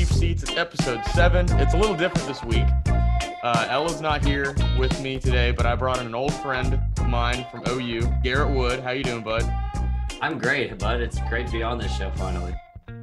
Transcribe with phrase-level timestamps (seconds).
[0.00, 0.42] Cheap Seats.
[0.44, 1.44] It's episode seven.
[1.60, 2.64] It's a little different this week.
[3.42, 7.06] Uh, Ella's not here with me today, but I brought in an old friend of
[7.06, 8.80] mine from OU, Garrett Wood.
[8.80, 9.42] How you doing, bud?
[10.22, 11.02] I'm great, bud.
[11.02, 12.54] It's great to be on this show finally.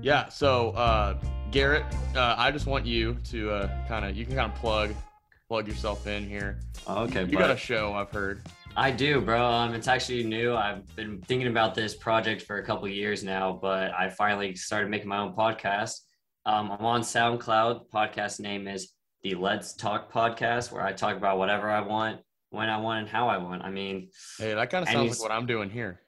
[0.02, 0.28] Yeah.
[0.30, 1.20] So, uh,
[1.52, 4.92] Garrett, uh, I just want you to uh, kind of you can kind of plug
[5.48, 6.62] plug yourself in here.
[6.90, 8.42] Okay, You got a show, I've heard.
[8.76, 9.46] I do, bro.
[9.46, 10.56] Um, it's actually new.
[10.56, 14.90] I've been thinking about this project for a couple years now, but I finally started
[14.90, 16.00] making my own podcast.
[16.48, 17.90] Um, I'm on SoundCloud.
[17.94, 22.70] Podcast name is the Let's Talk Podcast, where I talk about whatever I want, when
[22.70, 23.64] I want, and how I want.
[23.64, 26.00] I mean, Hey, that kind of sounds like what I'm doing here.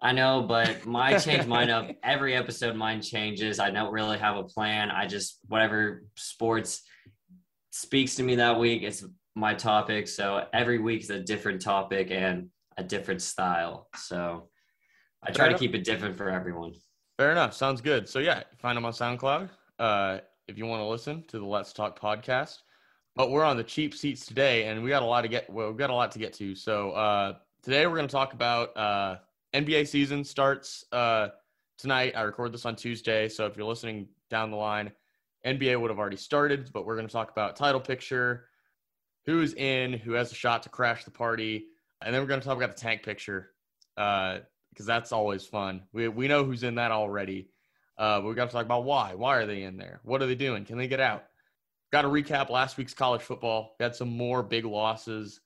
[0.00, 2.74] I know, but my change mine up every episode.
[2.74, 3.60] Mine changes.
[3.60, 4.90] I don't really have a plan.
[4.90, 6.80] I just whatever sports
[7.68, 8.84] speaks to me that week.
[8.84, 9.04] It's
[9.34, 10.08] my topic.
[10.08, 12.48] So every week is a different topic and
[12.78, 13.88] a different style.
[13.96, 14.48] So
[15.22, 16.72] I try to keep it different for everyone.
[17.18, 17.52] Fair enough.
[17.52, 18.08] Sounds good.
[18.08, 19.50] So yeah, find them on SoundCloud
[19.82, 22.58] uh, if you want to listen to the Let's Talk podcast.
[23.16, 25.50] But we're on the cheap seats today, and we got a lot to get.
[25.50, 26.54] Well, we got a lot to get to.
[26.54, 29.16] So uh, today we're going to talk about uh,
[29.52, 31.28] NBA season starts uh,
[31.76, 32.14] tonight.
[32.16, 34.92] I record this on Tuesday, so if you're listening down the line,
[35.44, 36.70] NBA would have already started.
[36.72, 38.46] But we're going to talk about title picture,
[39.26, 41.66] who's in, who has a shot to crash the party,
[42.02, 43.50] and then we're going to talk about the tank picture.
[43.96, 44.38] Uh,
[44.70, 45.82] because that's always fun.
[45.92, 47.50] We we know who's in that already.
[47.98, 49.14] Uh, we got to talk about why.
[49.14, 50.00] Why are they in there?
[50.02, 50.64] What are they doing?
[50.64, 51.24] Can they get out?
[51.92, 53.76] Got to recap last week's college football.
[53.78, 55.40] Had some more big losses.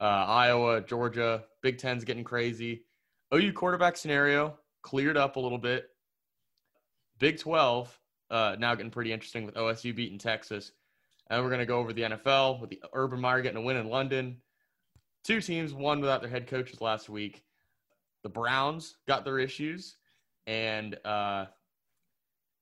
[0.00, 2.84] Uh, Iowa, Georgia, Big Ten's getting crazy.
[3.34, 5.88] OU quarterback scenario cleared up a little bit.
[7.18, 7.98] Big 12
[8.30, 10.72] uh, now getting pretty interesting with OSU beating Texas.
[11.30, 13.76] And we're going to go over the NFL with the Urban Meyer getting a win
[13.76, 14.36] in London.
[15.24, 17.42] Two teams won without their head coaches last week
[18.22, 19.96] the Browns got their issues,
[20.46, 21.46] and uh,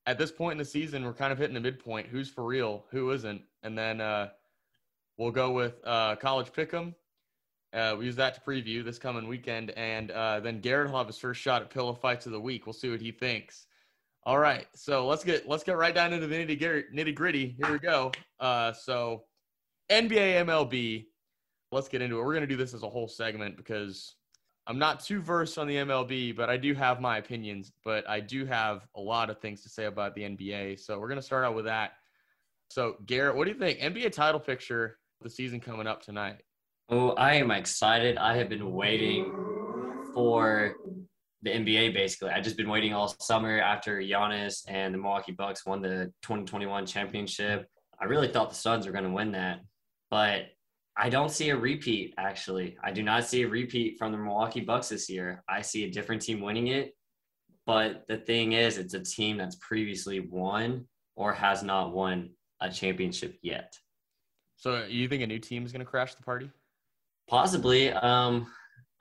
[0.07, 2.07] at this point in the season, we're kind of hitting the midpoint.
[2.07, 2.85] Who's for real?
[2.91, 3.43] Who isn't?
[3.63, 4.29] And then uh,
[5.19, 6.95] we'll go with uh, college pick'em.
[7.73, 11.09] Uh, we use that to preview this coming weekend, and uh, then Garrett will have
[11.09, 12.67] his first shot at pillow fights of the week.
[12.67, 13.67] We'll see what he thinks.
[14.25, 17.57] All right, so let's get let's get right down into the nitty gritty.
[17.61, 18.13] Here we go.
[18.41, 19.25] Uh, so
[19.91, 21.07] NBA MLB.
[21.73, 22.25] Let's get into it.
[22.25, 24.15] We're gonna do this as a whole segment because
[24.67, 27.73] I'm not too versed on the MLB, but I do have my opinions.
[27.85, 30.81] But I do have a lot of things to say about the NBA.
[30.81, 31.93] So we're gonna start out with that.
[32.69, 33.79] So Garrett, what do you think?
[33.79, 36.43] NBA title picture, the season coming up tonight.
[36.89, 38.17] Oh, I am excited.
[38.17, 39.33] I have been waiting
[40.15, 40.77] for
[41.43, 42.31] the NBA basically.
[42.31, 46.87] I've just been waiting all summer after Giannis and the Milwaukee Bucks won the 2021
[46.87, 47.69] championship.
[48.01, 49.61] I really thought the Suns were going to win that,
[50.11, 50.47] but
[50.99, 52.77] I don't see a repeat actually.
[52.83, 55.43] I do not see a repeat from the Milwaukee Bucks this year.
[55.49, 56.95] I see a different team winning it.
[57.67, 60.87] But the thing is, it's a team that's previously won
[61.17, 62.31] or has not won
[62.61, 63.75] a championship yet.
[64.57, 66.51] So you think a new team is gonna crash the party?
[67.29, 67.91] Possibly.
[67.93, 68.47] Um,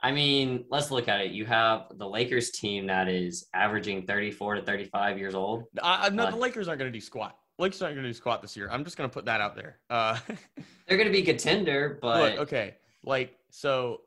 [0.02, 1.30] I mean, let's look at it.
[1.30, 5.64] You have the Lakers team that is averaging 34 to 35 years old.
[5.82, 7.36] I, no, Uh, the Lakers aren't gonna do squat.
[7.58, 8.68] Lakers aren't gonna do squat this year.
[8.70, 9.78] I'm just gonna put that out there.
[9.88, 10.18] Uh,
[10.86, 14.02] They're going to be contender, but Look, okay, like so,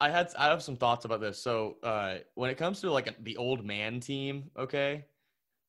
[0.00, 1.38] I had I have some thoughts about this.
[1.38, 5.04] So uh, when it comes to like the old man team, okay,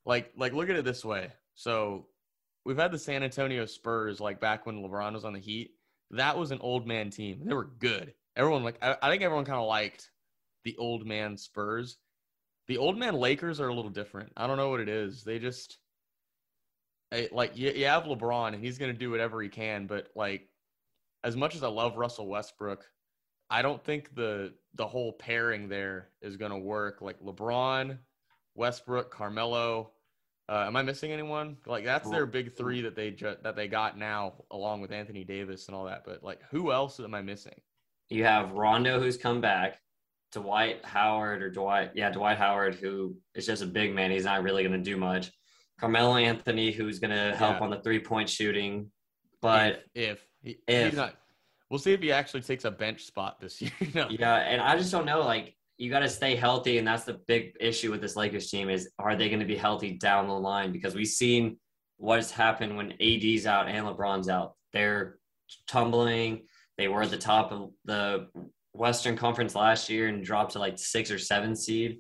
[0.06, 1.32] like like look at it this way.
[1.56, 2.08] So
[2.66, 5.72] we've had the San Antonio Spurs like back when LeBron was on the Heat.
[6.12, 7.42] That was an old man team.
[7.44, 8.14] They were good.
[8.36, 10.12] Everyone like I, I think everyone kind of liked
[10.64, 11.98] the old man Spurs.
[12.68, 14.32] The old man Lakers are a little different.
[14.38, 15.24] I don't know what it is.
[15.24, 15.80] They just
[17.32, 20.48] like you, you have LeBron and he's going to do whatever he can, but like
[21.24, 22.86] as much as I love Russell Westbrook,
[23.50, 27.02] I don't think the the whole pairing there is going to work.
[27.02, 27.98] Like LeBron,
[28.56, 29.92] Westbrook, Carmelo.
[30.50, 31.58] Uh, am I missing anyone?
[31.66, 35.24] Like that's their big three that they ju- that they got now, along with Anthony
[35.24, 36.04] Davis and all that.
[36.06, 37.62] But like, who else am I missing?
[38.12, 39.80] you have Rondo who's come back,
[40.34, 44.12] Dwight Howard or Dwight, yeah, Dwight Howard, who is just a big man.
[44.12, 45.32] He's not really going to do much.
[45.82, 47.64] Carmelo Anthony, who's going to help Yeah.
[47.64, 48.92] on the three point shooting.
[49.42, 51.16] But if, if, he, if- he's not,
[51.70, 53.72] we'll see if he actually takes a bench spot this year.
[53.96, 54.08] no.
[54.10, 55.22] Yeah, and I just don't know.
[55.22, 58.70] Like, you got to stay healthy, and that's the big issue with this Lakers team
[58.70, 60.72] is are they going to be healthy down the line?
[60.72, 61.58] Because we've seen
[61.98, 64.54] what has happened when AD's out and LeBron's out.
[64.74, 65.18] They're
[65.68, 66.44] tumbling.
[66.78, 68.28] They were at the top of the
[68.74, 71.98] Western Conference last year and dropped to like six or seven seed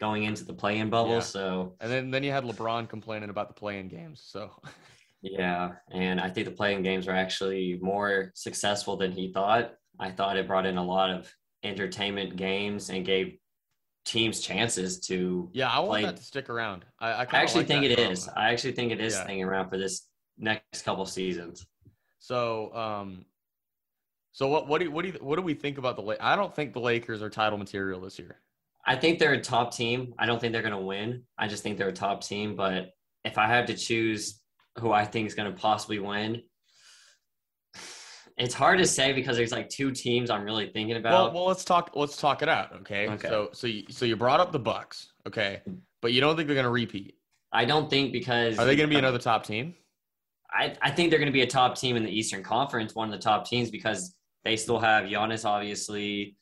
[0.00, 1.14] going into the play-in bubble.
[1.14, 1.20] Yeah.
[1.20, 4.22] So And then then you had LeBron complaining about the play-in games.
[4.24, 4.50] So
[5.22, 9.74] yeah, and I think the play-in games were actually more successful than he thought.
[9.98, 11.32] I thought it brought in a lot of
[11.62, 13.36] entertainment games and gave
[14.06, 15.50] team's chances to.
[15.52, 16.86] Yeah, I want Played- that to stick around.
[16.98, 18.28] I, I, I actually like think it is.
[18.28, 19.24] I actually think it is Yeah.
[19.24, 20.06] staying around for this
[20.38, 21.66] next couple seasons.
[22.18, 23.26] So, um,
[24.32, 26.16] so what what do you, what do you, what do we think about the?
[26.18, 28.40] I don't think the Lakers are title material this year.
[28.90, 30.14] I think they're a top team.
[30.18, 31.22] I don't think they're going to win.
[31.38, 32.56] I just think they're a top team.
[32.56, 32.90] But
[33.24, 34.40] if I had to choose
[34.80, 36.42] who I think is going to possibly win,
[38.36, 41.34] it's hard to say because there's like two teams I'm really thinking Well, about.
[41.34, 41.92] well, let's talk.
[41.94, 42.74] Let's talk it out.
[42.80, 43.08] Okay.
[43.10, 43.28] Okay.
[43.28, 45.12] So, so you, so you brought up the Bucks.
[45.24, 45.62] Okay,
[46.02, 47.14] but you don't think they're going to repeat?
[47.52, 49.76] I don't think because Are they going to be another top team?
[50.50, 53.06] I, I think they're going to be a top team in the Eastern Conference, one
[53.08, 56.36] of the top teams because they still have Giannis, obviously.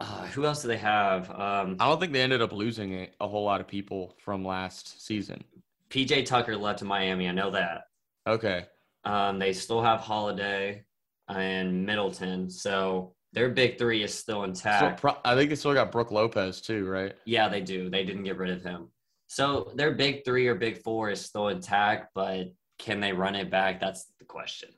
[0.00, 1.30] Uh, who else do they have?
[1.30, 4.44] Um, I don't think they ended up losing a, a whole lot of people from
[4.44, 5.44] last season.
[5.90, 7.28] PJ Tucker left to Miami.
[7.28, 7.82] I know that.
[8.26, 8.66] Okay.
[9.04, 10.84] Um, they still have Holiday
[11.28, 15.00] and Middleton, so their big three is still So intact.
[15.00, 17.14] pro- I think they still got Brook Lopez too, right?
[17.24, 17.88] yeah, they do.
[17.90, 18.88] They didn't get rid of him,
[19.28, 22.08] so their big three or big four is still intact.
[22.14, 23.80] But can they run it back?
[23.80, 24.70] That's the question.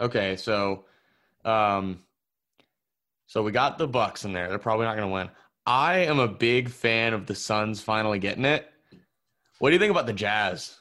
[0.00, 0.86] Okay, so,
[1.44, 2.00] um,
[3.30, 4.48] so we got the Bucks in there.
[4.48, 5.30] They're probably not going to win.
[5.64, 8.68] I am a big fan of the Suns finally getting it.
[9.60, 10.76] What do you think about the Jazz?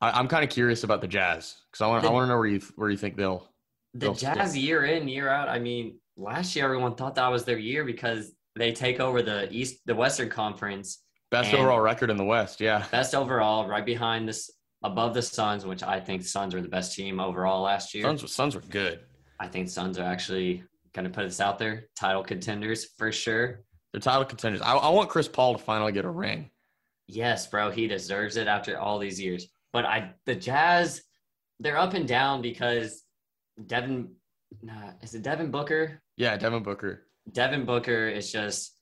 [0.00, 2.38] I, I'm kind of curious about the Jazz because I want I want to know
[2.38, 3.48] where you where you think they'll.
[3.94, 4.34] The They'll stick.
[4.34, 5.48] Jazz year in, year out.
[5.48, 9.48] I mean, last year everyone thought that was their year because they take over the
[9.52, 12.84] East, the Western Conference, Best overall record in the West, yeah.
[12.90, 14.50] best overall, right behind this,
[14.82, 18.02] above the Suns, which I think the Suns were the best team overall last year.
[18.02, 19.00] Suns, Suns were good.
[19.38, 23.64] I think Suns are actually to put this out there, title contenders for sure.
[23.92, 24.62] They're title contenders.
[24.62, 26.50] I, I want Chris Paul to finally get a ring.
[27.08, 29.46] Yes, bro, he deserves it after all these years.
[29.72, 31.02] But I, the Jazz,
[31.60, 33.02] they're up and down because
[33.66, 34.12] Devin,
[34.62, 36.00] nah, is it Devin Booker?
[36.16, 37.06] Yeah, Devin Booker.
[37.30, 38.76] Devin Booker is just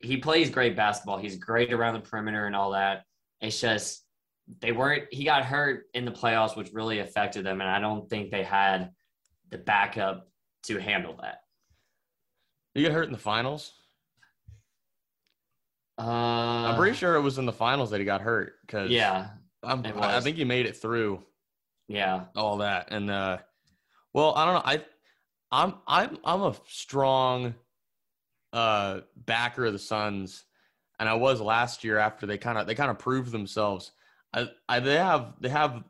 [0.00, 1.18] he plays great basketball.
[1.18, 3.04] He's great around the perimeter and all that.
[3.40, 4.04] It's just
[4.60, 8.08] they weren't he got hurt in the playoffs, which really affected them, and I don't
[8.08, 8.90] think they had
[9.50, 10.28] the backup
[10.64, 11.40] to handle that.
[12.78, 13.72] You get hurt in the finals.
[15.98, 19.30] Uh, I'm pretty sure it was in the finals that he got hurt because Yeah,
[19.64, 21.24] I think he made it through
[21.88, 22.26] yeah.
[22.36, 22.92] all that.
[22.92, 23.38] And uh,
[24.12, 24.62] well, I don't know.
[24.64, 24.84] I
[25.50, 27.56] I'm I'm I'm a strong
[28.52, 30.44] uh backer of the Suns,
[31.00, 33.90] and I was last year after they kind of they kind of proved themselves.
[34.32, 35.82] I, I they have they have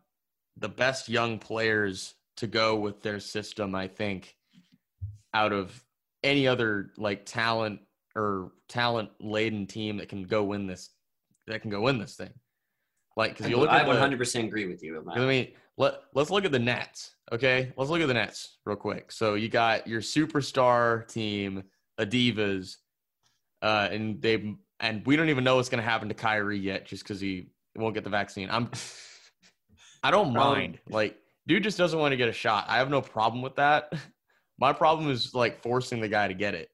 [0.57, 3.75] the best young players to go with their system.
[3.75, 4.37] I think
[5.35, 5.85] out of
[6.23, 7.81] any other like talent
[8.17, 10.91] or talent laden team that can go win this
[11.47, 12.31] that can go win this thing.
[13.17, 15.23] Like because you look I at the, 100% agree with you on 'cause that.
[15.23, 17.15] I mean, let let's look at the Nets.
[17.33, 19.11] Okay, let's look at the Nets real quick.
[19.13, 21.65] So you got your superstar team,
[22.01, 22.77] Adivas,
[23.63, 26.87] uh, and they and we don't even know what's going to happen to Kyrie yet,
[26.87, 28.49] just because he won't get the vaccine.
[28.51, 28.71] I'm
[30.03, 30.79] I don't mind.
[30.89, 31.17] Like,
[31.47, 32.67] dude just doesn't want to get a shot.
[32.69, 33.93] I have no problem with that.
[34.59, 36.69] My problem is like forcing the guy to get it.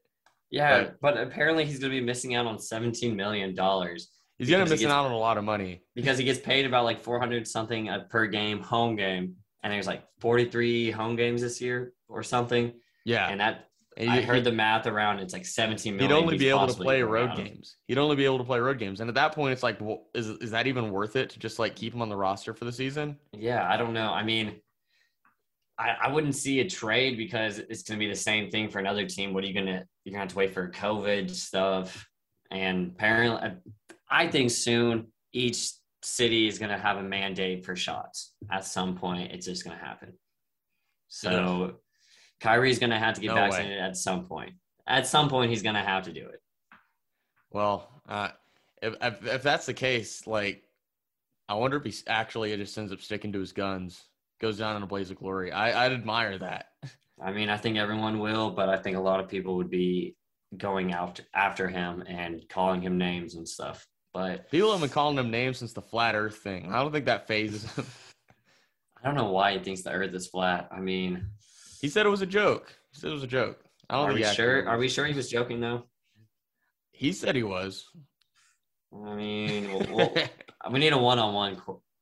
[0.51, 4.65] Yeah, but apparently he's going to be missing out on 17 million dollars He's gonna
[4.65, 5.83] Because he missing out on a lot of money.
[5.95, 10.03] because he gets paid about like 400 something per game home game, and there's like
[10.21, 12.73] 43 home games this year or something.
[13.05, 15.21] Yeah, And that And I he- heard the math around.
[15.21, 17.77] It's like 17 He'd only be able to play road games.
[17.87, 20.07] He'd only be able to play road games, and at that point, it's like, well,
[20.15, 22.65] is is that even worth it to just like keep him on the roster for
[22.65, 23.17] the season?
[23.33, 24.13] Yeah, I don't know.
[24.13, 24.57] I mean,
[25.79, 28.79] I, I wouldn't see a trade because it's going to be the same thing for
[28.79, 29.35] another team.
[29.35, 32.07] What are you going to, you're going to have to wait for COVID stuff.
[32.51, 33.53] And apparently,
[34.09, 35.71] I think soon each
[36.03, 39.33] city is going to have a mandate for shots at some point.
[39.33, 40.13] It's just going to happen.
[41.09, 41.77] So
[42.41, 43.51] Kyrie's going to have to get No way.
[43.51, 44.53] vaccinated at some point.
[44.87, 46.41] At some point, he's going to have to do it.
[47.51, 48.29] Well, uh,
[48.83, 50.63] if, if if that's the case, like,
[51.49, 54.03] I wonder if he actually just ends up sticking to his guns,
[54.45, 55.51] goes down in a blaze of glory.
[55.53, 56.67] I I'd admire that.
[57.23, 60.17] I mean, I think everyone will, but I think a lot of people would be
[60.55, 63.87] going out after him and calling him names and stuff.
[64.13, 66.71] But People have been calling him names since the flat Earth thing.
[66.71, 67.87] I don't think that phases him.
[69.03, 70.69] I don't know why he thinks the Earth is flat.
[70.71, 71.27] I mean,
[71.81, 72.75] he said it was a joke.
[72.93, 73.65] He said it was a joke.
[73.89, 74.69] I don't are we sure?
[74.69, 75.85] Are we sure he was joking though?
[76.93, 77.87] He said he was.
[78.95, 80.15] I mean, we'll, we'll,
[80.71, 81.57] we need a one-on-one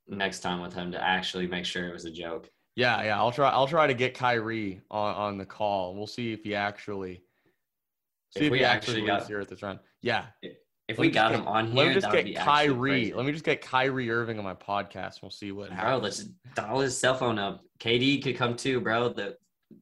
[0.09, 2.51] next time with him to actually make sure it was a joke.
[2.77, 3.19] Yeah, yeah.
[3.19, 3.51] I'll try.
[3.51, 5.95] I'll try to get Kyrie on, on the call.
[5.95, 7.23] We'll see if he actually
[8.31, 9.79] see If if, we he actually got- the Earth this round.
[10.01, 10.27] Yeah.
[10.89, 13.13] If we got get- him on here, Let here, me just get Kyrie.
[13.13, 15.23] Let me just get Kyrie Irving on my podcast.
[15.23, 16.03] We'll see what Bro, happens.
[16.03, 17.63] let's dial his cell phone up.
[17.79, 19.11] KD could come too, bro.
[19.11, 19.37] The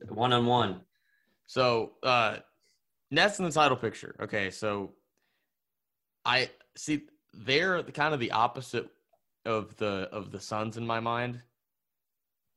[0.09, 0.83] one-on-one.
[1.47, 2.39] So, uh,
[3.11, 4.15] Nets in the title picture.
[4.21, 4.95] Okay, so
[6.25, 8.89] I see they're the, kind of the opposite
[9.45, 11.43] of the of the Suns in my mind.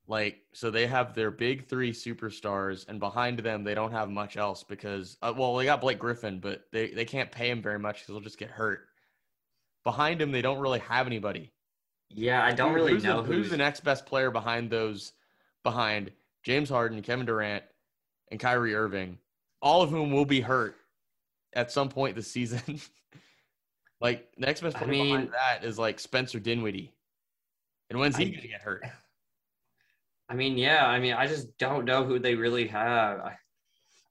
[0.05, 4.35] Like, so they have their big three superstars, and behind them they don't have much
[4.35, 7.79] else because, uh, well, they got Blake Griffin, but they they can't pay him very
[7.79, 8.87] much because he'll just get hurt.
[9.83, 11.51] Behind him, they don't really have anybody.
[12.09, 15.13] Yeah, I don't really who's know the, who's the next best player behind those,
[15.63, 16.11] behind
[16.43, 17.63] James Harden, Kevin Durant,
[18.29, 19.17] and Kyrie Irving,
[19.61, 20.75] all of whom will be hurt
[21.53, 22.81] at some point this season.
[24.03, 26.93] like next best I player mean- behind that is like Spencer Dinwiddie,
[27.89, 28.85] and when's he I- gonna get hurt?
[30.29, 33.35] I mean, yeah, I mean, I just don't know who they really have.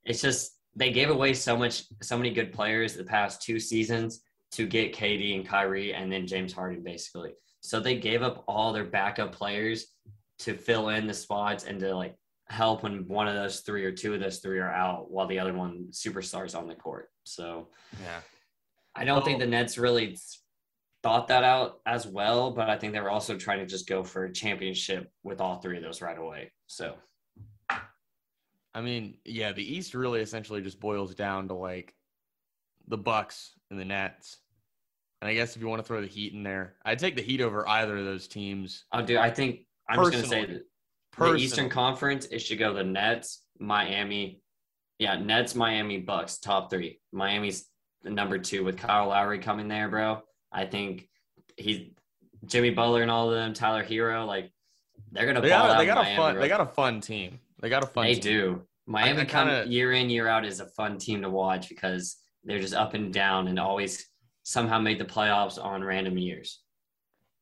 [0.05, 4.23] It's just they gave away so much, so many good players the past two seasons
[4.53, 7.33] to get KD and Kyrie and then James Harden, basically.
[7.61, 9.87] So they gave up all their backup players
[10.41, 12.15] to fill in the spots and to like
[12.49, 15.39] help when one of those three or two of those three are out while the
[15.39, 17.09] other one superstars on the court.
[17.25, 17.69] So
[18.03, 18.21] Yeah.
[18.95, 20.19] I don't think the Nets really
[21.03, 24.05] thought that out as well, but I think they were also trying to just go
[24.05, 26.53] for a championship with all three of those right away.
[26.67, 26.95] So
[28.75, 31.95] I mean, yeah, the East really essentially just boils down to like
[32.89, 34.39] the Bucks and the Nets.
[35.21, 37.23] And I guess if you want to throw the Heat in there, I'd take the
[37.23, 38.85] Heat over either of those teams.
[38.93, 39.19] Oh, I'll do.
[39.19, 40.63] I think I'm just gonna say Personally.
[41.19, 44.41] that the Eastern Conference it should go the Nets, Miami,
[44.99, 47.01] yeah, Nets, Miami, Bucks, top three.
[47.13, 47.67] Miami's
[48.05, 50.23] number two with Kyle Lowry coming there, bro.
[50.51, 51.09] I think
[51.57, 51.91] he's
[52.47, 54.51] Jimmy Butler and all of them, Tyler Herro, like
[55.13, 56.35] they're gonna They ball got, out they got a fun.
[56.35, 56.43] bro.
[56.43, 57.39] They got a fun team.
[57.61, 58.05] They got a fun.
[58.07, 58.23] They team.
[58.23, 58.63] do.
[58.87, 62.17] Miami I come kinda- year in year out is a fun team to watch because
[62.45, 64.09] they're just up and down and always
[64.43, 66.63] somehow make the playoffs on random years.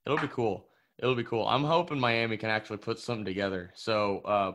[0.05, 0.69] It'll be cool.
[0.99, 1.47] It'll be cool.
[1.49, 3.71] I'm hoping Miami can actually put something together.
[3.75, 4.53] So uh,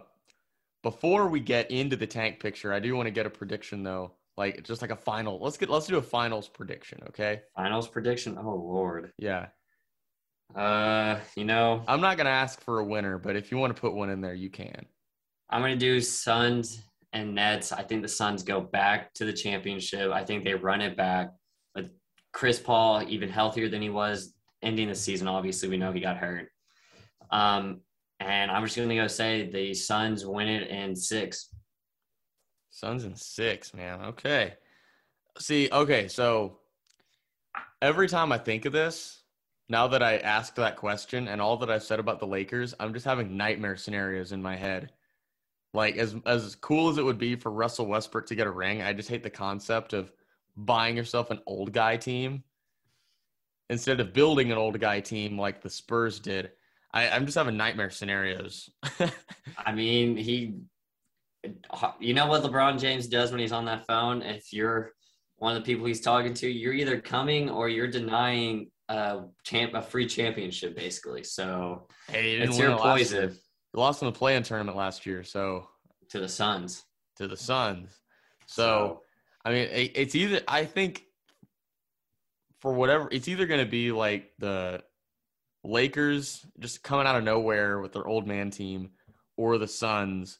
[0.83, 4.11] before we get into the tank picture, I do want to get a prediction though,
[4.37, 5.39] like just like a final.
[5.39, 7.41] Let's get let's do a finals prediction, okay?
[7.55, 8.37] Finals prediction.
[8.39, 9.11] Oh lord.
[9.17, 9.47] Yeah.
[10.53, 13.79] Uh, you know, I'm not gonna ask for a winner, but if you want to
[13.79, 14.85] put one in there, you can.
[15.49, 17.71] I'm gonna do Suns and Nets.
[17.71, 20.11] I think the Suns go back to the championship.
[20.11, 21.31] I think they run it back.
[21.73, 21.89] But
[22.33, 25.27] Chris Paul, even healthier than he was ending the season.
[25.27, 26.49] Obviously, we know he got hurt.
[27.31, 27.81] Um,
[28.19, 31.49] and I'm just gonna go say the Suns win it in six.
[32.75, 34.01] Suns in six, man.
[34.01, 34.55] Okay.
[35.39, 36.59] See, okay, so
[37.81, 39.21] every time I think of this,
[39.69, 42.93] now that I asked that question and all that I've said about the Lakers, I'm
[42.93, 44.91] just having nightmare scenarios in my head.
[45.73, 48.81] Like as as cool as it would be for Russell Westbrook to get a ring,
[48.81, 50.11] I just hate the concept of
[50.57, 52.43] buying yourself an old guy team
[53.69, 56.51] instead of building an old guy team like the Spurs did.
[56.93, 58.69] I, I'm just having nightmare scenarios.
[59.65, 60.55] I mean, he,
[61.99, 64.21] you know what LeBron James does when he's on that phone?
[64.21, 64.91] If you're
[65.37, 69.73] one of the people he's talking to, you're either coming or you're denying a champ,
[69.73, 71.23] a free championship, basically.
[71.23, 73.29] So hey, you it's your poison
[73.73, 75.67] You lost in the play-in tournament last year, so
[76.09, 76.83] to the Suns.
[77.17, 77.99] to the Suns.
[78.47, 79.01] So,
[79.43, 81.03] I mean, it, it's either I think
[82.61, 84.83] for whatever it's either going to be like the
[85.63, 88.91] Lakers just coming out of nowhere with their old man team,
[89.35, 90.39] or the Suns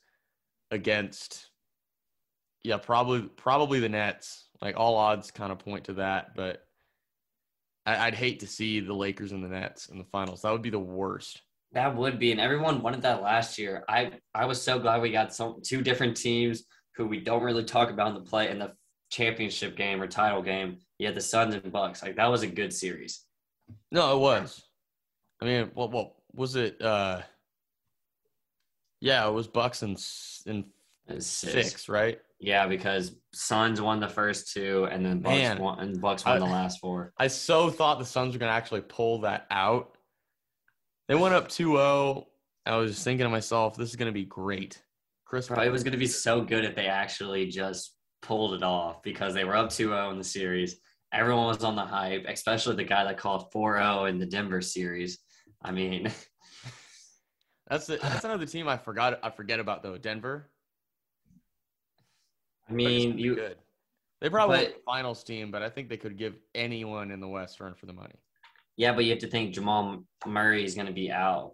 [0.71, 1.49] against
[2.63, 4.49] yeah probably probably the Nets.
[4.61, 6.63] Like all odds kind of point to that, but
[7.85, 10.41] I, I'd hate to see the Lakers and the Nets in the finals.
[10.41, 11.41] That would be the worst.
[11.73, 13.83] That would be, and everyone wanted that last year.
[13.89, 16.63] I I was so glad we got some two different teams
[16.95, 18.71] who we don't really talk about in the play in the
[19.11, 20.77] championship game or title game.
[20.97, 22.01] You had the Suns and Bucks.
[22.01, 23.25] Like that was a good series.
[23.91, 24.63] No, it was.
[25.41, 26.81] I mean, well, well was it?
[26.81, 27.21] uh
[29.05, 30.03] Yeah, it was Bucks and
[30.47, 30.65] and
[31.07, 32.19] was six, right?
[32.39, 35.59] Yeah, because Suns won the first two, and then Bucks Man.
[35.59, 37.13] won, and Bucks won I- the last four.
[37.19, 39.95] I so thought the Suns were going to actually pull that out.
[41.07, 42.25] They went up 2-0.
[42.65, 44.81] I was just thinking to myself, this is going to be great.
[45.23, 48.63] Chris, Bro, it was going to be so good if they actually just pulled it
[48.63, 50.77] off because they were up 2-0 in the series.
[51.13, 55.19] Everyone was on the hype, especially the guy that called 4-0 in the Denver series.
[55.63, 56.11] I mean,
[57.69, 59.19] that's the, that's another team I forgot.
[59.23, 59.97] I forget about though.
[59.97, 60.49] Denver.
[62.69, 63.57] I mean, you good.
[64.21, 67.27] They probably but- the finals team, but I think they could give anyone in the
[67.27, 68.15] West run for the money.
[68.77, 71.53] yeah, but you have to think Jamal Murray is going to be out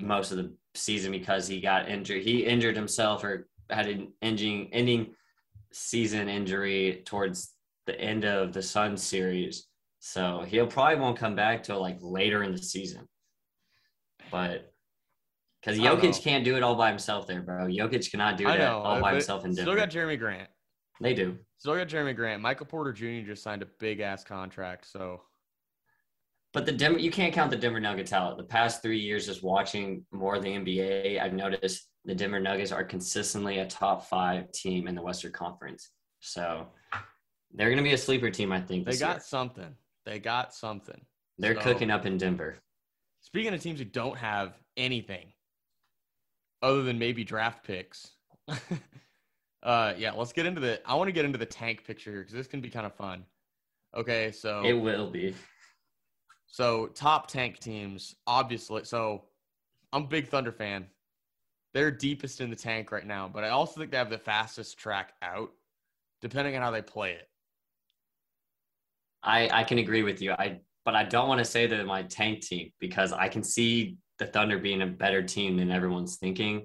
[0.00, 2.22] most of the season because he got injured.
[2.22, 5.14] He injured himself or had an ending ending
[5.72, 7.52] season injury towards
[7.86, 9.66] the end of the Sun series.
[10.00, 13.06] So he'll probably won't come back till like later in the season.
[14.30, 14.72] But
[15.62, 17.66] because Jokic can't do it all by himself there, bro.
[17.66, 18.78] Jokic cannot do I that know.
[18.78, 19.70] all by himself in Denver.
[19.72, 20.48] Still got Jerami Grant.
[21.00, 21.36] They do.
[21.58, 22.40] Still got Jerami Grant.
[22.42, 23.26] Michael Porter Jr.
[23.26, 24.86] just signed a big ass contract.
[24.90, 25.22] So
[26.52, 28.36] But the Denver, you can't count the Denver Nuggets out.
[28.38, 32.72] The past three years, just watching more of the NBA, I've noticed the Denver Nuggets
[32.72, 35.90] are consistently a top five team in the Western Conference.
[36.20, 36.66] So
[37.52, 38.86] they're going to be a sleeper team, I think.
[38.86, 39.20] they got year.
[39.20, 39.74] something.
[40.06, 41.00] They got something.
[41.38, 42.56] They're so- cooking up in Denver.
[43.22, 45.32] Speaking of teams who don't have anything
[46.62, 48.12] other than maybe draft picks.
[49.62, 52.20] uh yeah, let's get into the I want to get into the tank picture here
[52.20, 53.24] because this can be kind of fun.
[53.96, 55.34] Okay, so It will be.
[56.46, 58.84] So top tank teams, obviously.
[58.84, 59.24] So
[59.92, 60.86] I'm a big Thunder fan.
[61.74, 64.76] They're deepest in the tank right now, but I also think they have the fastest
[64.78, 65.50] track out,
[66.20, 67.28] depending on how they play it.
[69.22, 70.32] I, I can agree with you.
[70.32, 73.98] I but I don't want to say they're my tank team because I can see
[74.20, 76.64] the Thunder being a better team than everyone's thinking.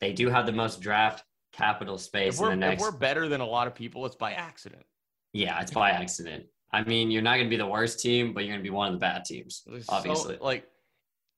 [0.00, 2.82] They do have the most draft capital space in we're, the next.
[2.82, 4.84] if we're better than a lot of people, it's by accident.
[5.32, 6.46] Yeah, it's by accident.
[6.72, 8.74] I mean, you're not going to be the worst team, but you're going to be
[8.74, 10.36] one of the bad teams, obviously.
[10.36, 10.66] So, like,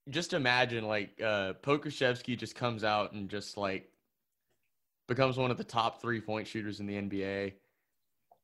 [0.08, 3.90] just imagine like uh Pokusevski just comes out and just like
[5.08, 7.54] becomes one of the top three point shooters in the NBA.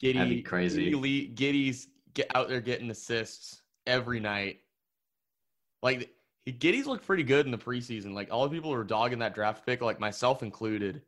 [0.03, 0.93] Giddey, That'd be crazy.
[0.93, 4.59] Giddey, Giddey's get out there getting assists every night.
[5.83, 6.11] Like
[6.47, 8.15] Giddey's looked pretty good in the preseason.
[8.15, 11.03] Like all the people who were dogging that draft pick, like myself included.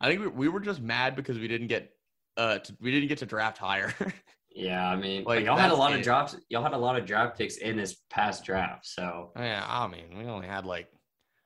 [0.00, 1.90] I think we, we were just mad because we didn't get
[2.36, 3.94] uh to, we didn't get to draft higher.
[4.54, 5.98] yeah, I mean, Like, y'all had a lot it.
[5.98, 6.36] of drops.
[6.50, 8.86] Y'all had a lot of draft picks in this past draft.
[8.86, 10.88] So yeah, I mean we only had like,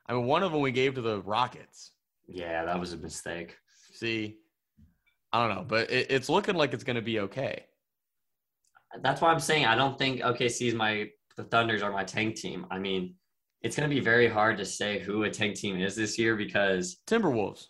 [0.09, 1.93] I mean one of them we gave to the Rockets.
[2.27, 3.57] yeah, that was a mistake.
[3.93, 4.39] See,
[5.33, 7.65] I don't know, but it, it's looking like it's going to be okay.
[9.03, 12.37] That's why I'm saying I don't think OKC is my the Thunders are my tank
[12.37, 12.67] team.
[12.71, 13.15] I mean,
[13.63, 16.37] it's going to be very hard to say who a tank team is this year
[16.37, 17.67] because Timberwolves.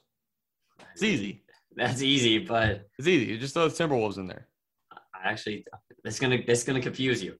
[0.93, 1.43] It's easy.
[1.77, 3.27] that's easy, but It's easy.
[3.33, 4.49] You just throw the Timberwolves in there.
[4.93, 5.65] I actually
[6.05, 7.35] it's gonna it's gonna confuse you.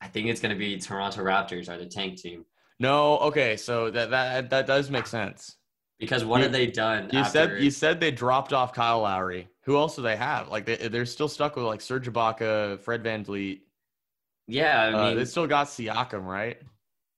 [0.00, 2.44] I think it's gonna be Toronto Raptors are the tank team
[2.80, 5.56] No, okay, so that that that does make sense.
[5.98, 7.10] because what You- have they done?
[7.12, 9.48] You after, said you said they dropped off Kyle Lowry.
[9.64, 10.48] Who else do they have?
[10.48, 13.60] Like they they're still stuck with like Serge Ibaka, Fred VanVleet.
[14.46, 16.58] yeah, I Uh, mean, they still got Siakam, right?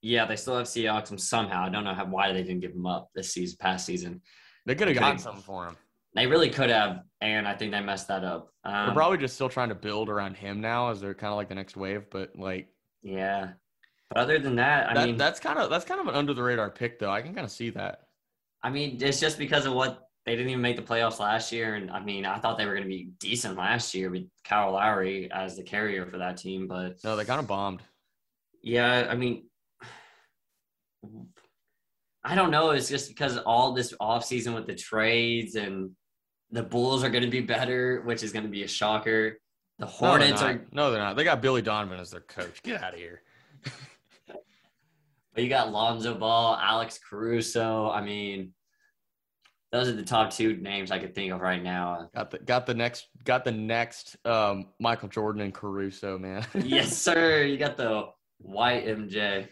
[0.07, 1.63] Yeah, they still have Siakam somehow.
[1.65, 4.21] I don't know how why they didn't give him up this season, past season.
[4.65, 5.75] They could have gotten something for him.
[6.15, 8.49] They really could have, and I think they messed that up.
[8.63, 11.37] They're Um, probably just still trying to build around him now, as they're kind of
[11.37, 12.09] like the next wave.
[12.09, 12.69] But like
[13.03, 13.51] yeah,
[14.09, 16.33] but other than that, I that, mean, that's kind of that's kind of an under
[16.33, 17.11] the radar pick, though.
[17.11, 18.07] I can kind of see that.
[18.63, 21.75] I mean, it's just because of what they didn't even make the playoffs last year,
[21.75, 24.71] and I mean, I thought they were going to be decent last year with Kyle
[24.71, 27.81] Lowry as the carrier for that team, but No, they kind of bombed.
[28.63, 29.45] yeah, I mean,
[32.23, 32.71] I don't know.
[32.71, 35.91] It's just because all this offseason with the trades and
[36.51, 39.39] the Bulls are going to be better, which is going to be a shocker.
[39.79, 40.49] The Hornets not.
[40.49, 41.15] are, No, they're not.
[41.15, 42.61] They got Billy Donovan as their coach.
[42.63, 43.21] Get out of here.
[44.27, 47.91] but you got Lonzo Ball, Alex Caruso.
[47.91, 48.53] I mean,
[49.71, 52.09] those are the top two names I could think of right now.
[52.15, 56.45] Got the got the next got the next um, Michael Jordan and Caruso, man.
[56.55, 57.43] yes, sir.
[57.47, 58.07] You got the
[58.39, 59.49] white MJ.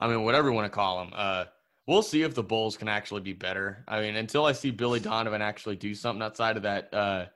[0.00, 1.12] I mean, whatever you want to call them.
[1.14, 1.44] Uh,
[1.86, 3.84] we'll see if the Bulls can actually be better.
[3.88, 7.26] I mean, until I see Billy Donovan actually do something outside of that, uh,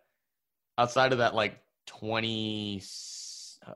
[0.76, 2.82] outside of that, like 20,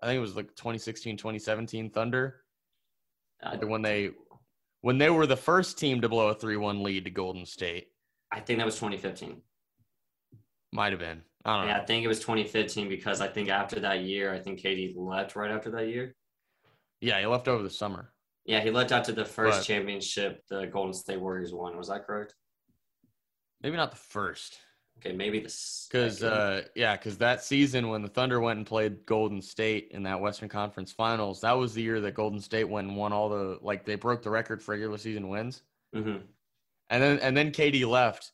[0.03, 2.45] I think it was like 2016, 2017 Thunder,
[3.42, 4.11] Uh, like when they,
[4.81, 7.88] when they were the first team to blow a 3 1 lead to Golden State.
[8.31, 9.42] I think that was 2015.
[10.73, 11.23] Might have been.
[11.45, 11.73] I don't know.
[11.73, 14.95] Yeah, I think it was 2015 because I think after that year, I think KD
[14.97, 16.14] left right after that year.
[17.01, 18.12] Yeah, he left over the summer.
[18.44, 21.76] Yeah, he left to the first But- championship the Golden State Warriors won.
[21.76, 22.35] Was that correct?
[23.62, 24.59] Maybe not the first.
[24.98, 25.52] Okay, maybe the
[25.90, 30.02] Because uh, yeah, because that season when the Thunder went and played Golden State in
[30.05, 33.28] that Western Conference Finals, that was the year that Golden State went and won all
[33.28, 35.62] the like they broke the record for regular season wins,
[35.94, 36.22] Mhm.
[36.90, 38.33] and then and then KD left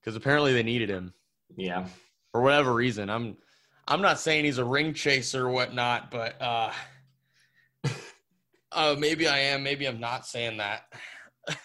[0.00, 1.14] because apparently they needed him
[1.56, 1.86] yeah,
[2.32, 3.08] for whatever reason.
[3.08, 3.38] I'm
[3.86, 6.72] I'm not saying he's a ring chaser or whatnot, but uh,
[8.74, 10.82] uh, maybe I am, maybe I'm not saying that.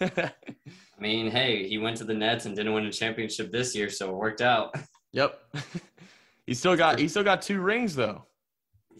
[0.00, 3.90] I mean, hey, he went to the Nets and didn't win a championship this year,
[3.90, 4.74] so it worked out.
[5.12, 5.40] yep,
[6.46, 8.24] he still got he still got two rings though.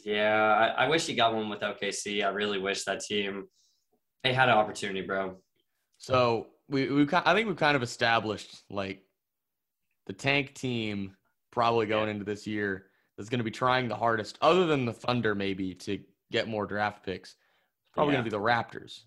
[0.05, 2.25] Yeah, I, I wish he got one with OKC.
[2.25, 3.49] I really wish that team
[4.23, 5.37] they had an opportunity, bro.
[5.99, 9.03] So we we ki- I think we've kind of established like
[10.07, 11.17] the tank team
[11.51, 12.87] probably going into this year
[13.19, 15.99] is going to be trying the hardest, other than the Thunder maybe to
[16.31, 17.35] get more draft picks.
[17.95, 18.21] Probably Yeah.
[18.21, 19.01] going to be the Raptors.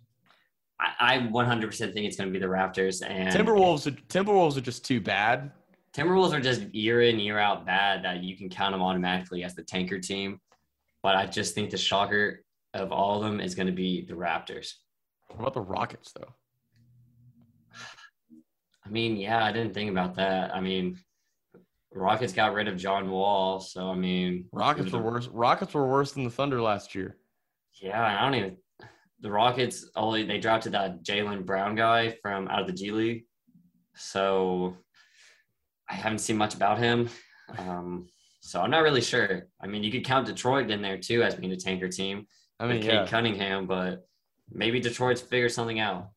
[0.80, 4.62] I, I 100% think it's going to be the Raptors and Timberwolves are- Timberwolves are
[4.62, 5.52] just too bad,
[5.94, 9.54] Timberwolves are just year in year out bad that you can count them automatically as
[9.56, 10.40] the tanker team.
[11.04, 14.14] But I just think the shocker of all of them is going to be the
[14.14, 14.74] Raptors.
[15.28, 16.34] What about the Rockets though?
[18.86, 20.56] I mean, yeah, I didn't think about that.
[20.56, 20.98] I mean,
[21.94, 25.28] Rockets got rid of John Wall, so I mean, Rockets were worse.
[25.28, 27.18] Rockets were worse than the Thunder last year.
[27.82, 28.58] Yeah, I don't even.
[29.22, 33.26] The Rockets only they drafted that Jalen Brown guy from out of the G League,
[33.96, 34.76] so
[35.90, 37.10] I haven't seen much about him.
[37.58, 38.08] Um,
[38.42, 39.48] so I'm not really sure.
[39.62, 42.26] I mean, you could count Detroit in there too as being a tanker team.
[42.60, 43.08] I mean, with yeah.
[43.08, 44.08] Cunningham, but
[44.52, 46.10] maybe Detroit's figure something out.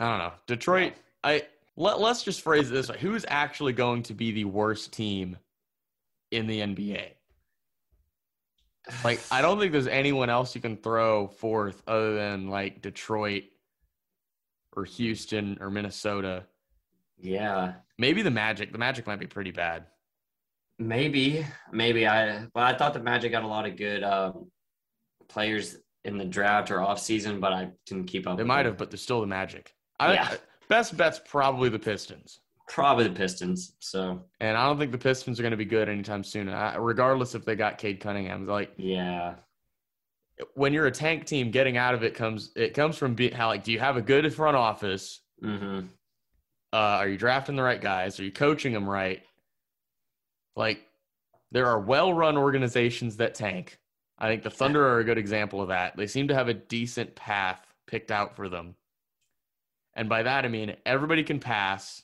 [0.00, 0.32] I don't know.
[0.46, 0.94] Detroit.
[1.22, 1.44] I
[1.76, 5.36] let let's just phrase it this way: Who's actually going to be the worst team
[6.30, 7.10] in the NBA?
[9.04, 13.44] Like, I don't think there's anyone else you can throw forth other than like Detroit
[14.76, 16.44] or Houston or Minnesota.
[17.18, 18.72] Yeah, Maybe the Magic.
[18.72, 19.84] The Magic might be pretty bad.
[20.78, 22.46] maybe, maybe I.
[22.54, 24.50] But I thought the Magic got a lot of good um,
[25.28, 28.38] players in the draft or off season, but I didn't keep up.
[28.38, 29.74] They might have, but they're still the Magic.
[29.98, 30.34] I, Yeah.
[30.70, 32.40] Best bet's probably the Pistons.
[32.70, 33.74] Probably the Pistons.
[33.80, 36.76] So And I don't think the Pistons are going to be good anytime soon, I,
[36.76, 38.46] regardless if they got Cade Cunningham.
[38.46, 39.34] Like yeah,
[40.54, 43.48] when you're a tank team, getting out of it comes it comes from be, how
[43.48, 45.20] like do you have a good front office?
[45.40, 45.80] hmm
[46.72, 48.20] Uh, are you drafting the right guys?
[48.20, 49.22] Are you coaching them right?
[50.56, 50.86] Like
[51.50, 53.78] there are well-run organizations that tank.
[54.18, 55.96] I think the Thunder are a good example of that.
[55.96, 58.76] They seem to have a decent path picked out for them.
[59.94, 62.02] And by that I mean everybody can pass.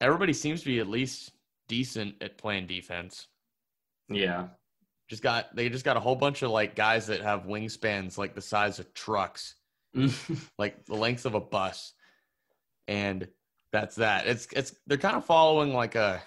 [0.00, 1.30] Everybody seems to be at least
[1.68, 3.26] decent at playing defense.
[4.08, 4.48] yeah,
[5.08, 8.34] Just got they just got a whole bunch of like guys that have wingspans like
[8.34, 9.54] the size of trucks,
[10.58, 11.92] like the length of a bus.
[12.86, 13.28] And
[13.72, 14.26] that's that.
[14.26, 16.22] It's it's they're kind of following like a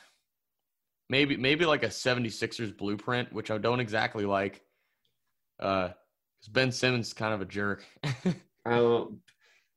[1.09, 4.63] maybe maybe like a 76ers blueprint, which I don't exactly like.
[5.59, 5.89] Uh
[6.51, 7.83] Ben Simmons is kind of a jerk.
[8.69, 9.13] Oh,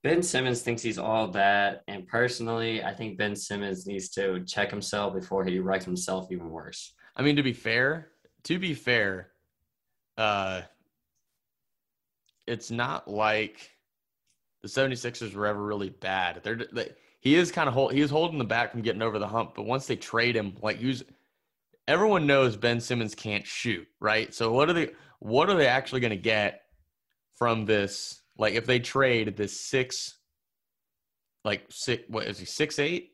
[0.03, 4.71] Ben Simmons thinks he's all that, and personally, I think Ben Simmons needs to check
[4.71, 6.95] himself before he wrecks himself even worse.
[7.17, 8.09] I mean, to be fair,
[8.45, 9.29] to be fair,
[10.17, 10.63] uh,
[12.47, 13.71] it's not like
[14.63, 16.41] the 76ers were ever really bad.
[16.43, 19.19] They're they, he is kind of hold, he is holding the back from getting over
[19.19, 19.55] the hump.
[19.55, 21.03] But once they trade him, like use
[21.87, 24.33] everyone knows Ben Simmons can't shoot, right?
[24.33, 26.63] So what are they what are they actually going to get
[27.37, 28.20] from this?
[28.41, 30.17] Like if they trade this six,
[31.45, 33.11] like six, what is he six eight?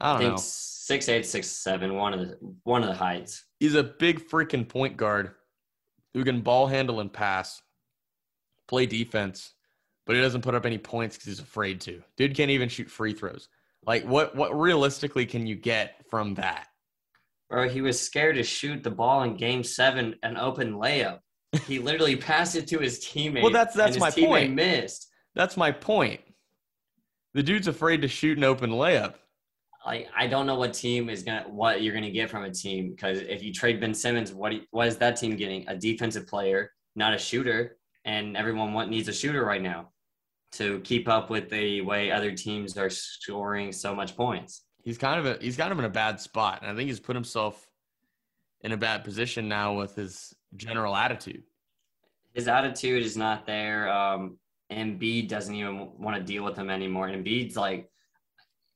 [0.00, 0.38] I I don't think know.
[0.40, 3.44] six eight, six seven, one of the one of the heights.
[3.60, 5.30] He's a big freaking point guard
[6.12, 7.62] who can ball handle and pass,
[8.66, 9.54] play defense,
[10.06, 12.02] but he doesn't put up any points because he's afraid to.
[12.16, 13.48] Dude can't even shoot free throws.
[13.86, 14.34] Like what?
[14.34, 16.66] What realistically can you get from that?
[17.48, 21.20] Bro, he was scared to shoot the ball in Game Seven, an open layup.
[21.66, 23.42] He literally passed it to his teammate.
[23.42, 24.54] Well, that's- that's my point.
[24.54, 25.08] Missed.
[25.34, 26.20] That's my point.
[27.34, 29.14] The dude's afraid to shoot an open layup.
[29.86, 32.90] Like I don't know what team is gonna what you're gonna get from a team
[32.90, 35.66] because if you trade Ben Simmons, what what is that team getting?
[35.68, 39.90] A defensive player, not a shooter, and everyone want, needs a shooter right now
[40.52, 44.64] to keep up with the way other teams are scoring so much points.
[44.82, 47.00] He's kind of a, he's kind of in a bad spot, and I think he's
[47.00, 47.68] put himself
[48.62, 51.42] in a bad position now with his general attitude.
[52.34, 53.90] His attitude is not there.
[53.90, 54.38] Um,
[54.70, 57.08] Embiid doesn't even want to deal with him anymore.
[57.08, 57.90] Embiid's like,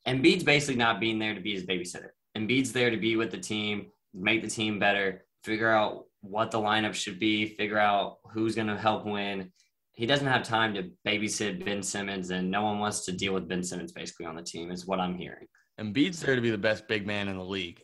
[0.07, 2.11] Embiid's basically not being there to be his babysitter.
[2.37, 6.59] Embiid's there to be with the team, make the team better, figure out what the
[6.59, 9.53] lineup should be, figure out who's going to help win.
[9.93, 13.49] He doesn't have time to babysit Ben Simmons, and no one wants to deal with
[13.49, 15.47] Ben Simmons basically on the team, is what I'm hearing.
[15.79, 17.83] Embiid's there to be the best big man in the league.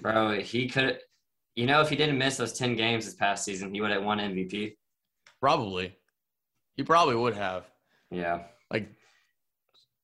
[0.00, 0.98] Bro, he could,
[1.56, 4.02] you know, if he didn't miss those 10 games this past season, he would have
[4.04, 4.76] won MVP.
[5.40, 5.94] Probably,
[6.76, 7.64] he probably would have.
[8.10, 8.44] Yeah.
[8.70, 8.88] like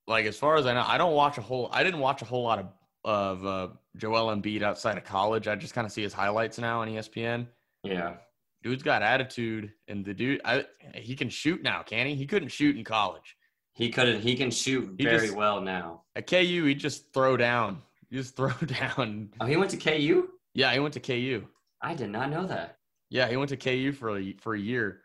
[0.07, 2.25] like as far as I know, I don't watch a whole I didn't watch a
[2.25, 2.67] whole lot of
[3.05, 5.47] of uh, Joel Embiid outside of college.
[5.49, 7.47] I just kind of see his highlights now on ESPN.
[7.85, 8.15] Yeah.
[8.63, 12.15] Dude's got attitude, and the dude I, he can shoot now, can he?
[12.17, 13.37] He couldn't shoot in college.
[13.75, 16.03] He couldn't he can shoot He very just- well now.
[16.17, 19.31] At KU, he just throw down, he just throw down.
[19.41, 20.29] Oh, he went to KU?
[20.57, 21.47] Yeah, he went to KU.
[21.83, 22.79] I did not know that.
[23.11, 25.03] Yeah, he went to KU for a, for a year.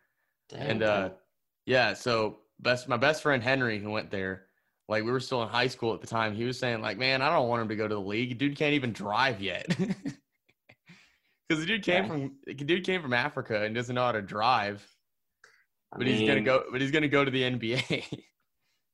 [0.50, 0.62] Damn.
[0.62, 1.10] And uh,
[1.66, 4.46] yeah, so best my best friend Henry who went there,
[4.88, 6.34] like we were still in high school at the time.
[6.34, 8.38] He was saying like, man, I don't want him to go to the league.
[8.38, 9.68] Dude can't even drive yet.
[11.48, 12.10] Because the dude came Yeah.
[12.10, 14.88] from the dude came from Africa and doesn't know how to drive,
[15.92, 16.64] I but he's gonna go.
[16.72, 18.06] But he's gonna go to the NBA.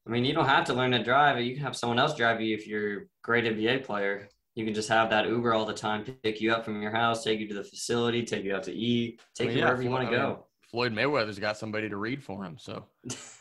[0.08, 1.40] I mean, you don't have to learn to drive.
[1.40, 4.30] You can have someone else drive you if you're a great NBA player.
[4.58, 7.24] You can just have that Uber all the time, pick you up from your house,
[7.24, 9.66] take you to the facility, take you out to eat, take I mean, you yeah,
[9.68, 10.46] wherever you want I to mean, go.
[10.72, 12.86] Floyd Mayweather's got somebody to read for him, so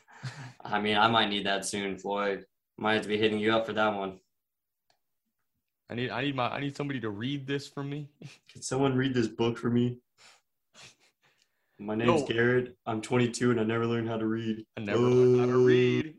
[0.63, 2.45] I mean, I might need that soon, Floyd.
[2.77, 4.19] Might have to be hitting you up for that one.
[5.89, 8.11] I need I need my I need somebody to read this for me.
[8.53, 9.97] Can someone read this book for me?
[11.79, 12.27] My name's No.
[12.27, 12.77] Garrett.
[12.85, 14.67] I'm 22 and I never learned how to read.
[14.77, 16.15] I never learned how to read.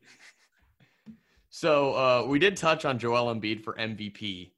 [1.51, 4.53] So uh, we did touch on Joel Embiid for MVP.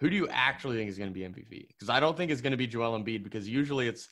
[0.00, 1.68] Who do you actually think is going to be MVP?
[1.68, 4.08] Because I don't think it's going to be Joel Embiid because usually it's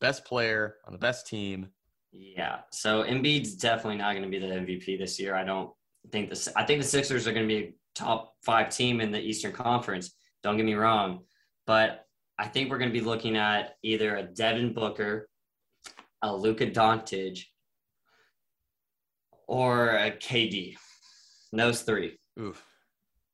[0.00, 1.68] best player on the best team.
[2.12, 2.60] Yeah.
[2.70, 5.34] So Embiid's definitely not going to be the MVP this year.
[5.34, 5.70] I don't
[6.10, 6.48] think this.
[6.56, 9.52] I think the Sixers are going to be a top five team in the Eastern
[9.52, 10.14] Conference.
[10.42, 11.24] Don't get me wrong,
[11.66, 12.06] but
[12.38, 15.28] I think we're going to be looking at either a Devin Booker,
[16.22, 17.44] a Luka Doncic,
[19.48, 20.76] or a KD.
[21.52, 22.18] Those three.
[22.38, 22.62] Oof.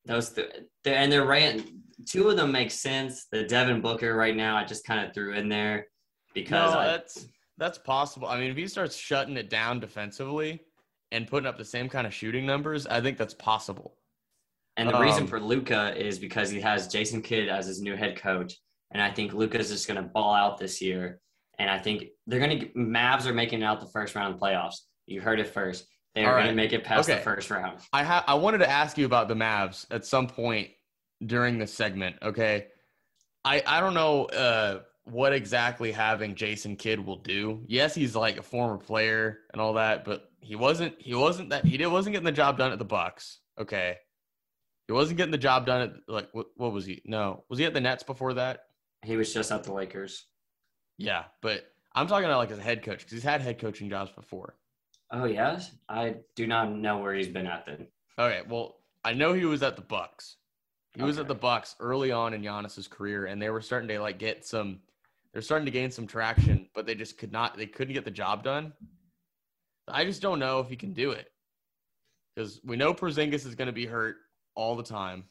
[0.07, 0.51] Those th-
[0.85, 1.63] and they're right.
[2.07, 3.27] Two of them make sense.
[3.31, 5.87] The Devin Booker right now, I just kind of threw in there
[6.35, 7.27] because No, I, that's
[7.59, 8.29] that's possible.
[8.29, 10.61] I mean, if he starts shutting it down defensively
[11.13, 13.97] and putting up the same kind of shooting numbers, I think that's possible.
[14.77, 17.95] And the reason Um, for Luka is because he has Jason Kidd as his new
[17.95, 18.55] head coach,
[18.91, 21.21] and I think Luka's just going to ball out this year.
[21.61, 24.41] And I think they're going to Mavs are making it out the first round of
[24.41, 24.79] playoffs.
[25.07, 25.87] You heard it first.
[26.17, 27.79] They are All going to make it past the first round.
[27.93, 30.71] I ha- I wanted to ask you about the Mavs at some point
[31.25, 32.17] during this segment.
[32.23, 32.67] Okay,
[33.45, 37.63] I I don't know uh, what exactly having Jason Kidd will do.
[37.67, 41.65] Yes, he's like a former player and all that, but he wasn't he wasn't that
[41.65, 43.41] he did, wasn't getting the job done at the Bucks.
[43.59, 43.97] Okay,
[44.87, 47.03] he wasn't getting the job done at like what, what was he?
[47.05, 48.65] No, was he at the Nets before that?
[49.03, 50.27] He was just at the Lakers.
[50.97, 53.91] Yeah, but I'm talking about like as a head coach because he's had head coaching
[53.91, 54.57] jobs before.
[55.11, 57.87] Oh yes, I do not know where he's been at then.
[58.19, 60.37] Okay, well, I know he was at the Bucks.
[60.97, 63.99] He was at the Bucks early on in Giannis's career, and they were starting to
[64.01, 64.81] like get some.
[65.33, 67.57] They're starting to gain some traction, but they just could not.
[67.57, 68.73] They couldn't get the job done.
[69.89, 71.27] I just don't know if he can do it
[72.35, 74.17] because we know Porzingis is going to be hurt
[74.55, 75.25] all the time.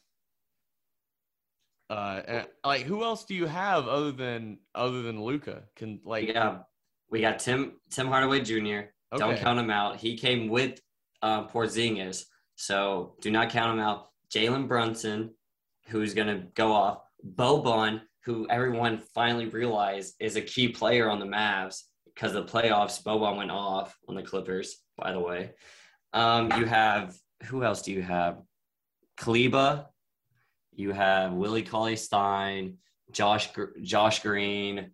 [1.90, 5.64] Uh, and, like who else do you have other than other than Luka?
[5.76, 6.68] Can like We got
[7.10, 8.90] we got Tim Tim Hardaway Jr.
[9.16, 9.98] Don't count him out.
[9.98, 10.80] He came with
[11.22, 14.08] uh, Porzingis, so do not count him out.
[14.34, 15.36] Jalen Brunson,
[15.88, 17.00] who's going to go off.
[17.36, 21.82] Boban, who everyone finally realized is a key player on the Mavs
[22.14, 23.04] because the playoffs.
[23.04, 25.52] Boban went off on the Clippers, by the way.
[26.14, 27.16] Um, you have
[27.46, 28.42] who else do you have?
[29.18, 29.86] Kleber.
[30.76, 32.78] You have Willie Cauley Stein,
[33.12, 33.50] Josh
[33.82, 34.92] Josh Green.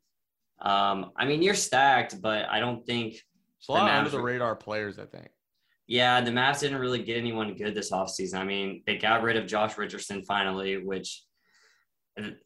[0.62, 3.14] Um, I mean, you're stacked, but I don't think
[3.60, 5.30] It's a lot of under the radar players, I think.
[5.90, 8.36] Yeah, the Mavs didn't really get anyone good this offseason.
[8.36, 11.24] I mean, they got rid of Josh Richardson finally, which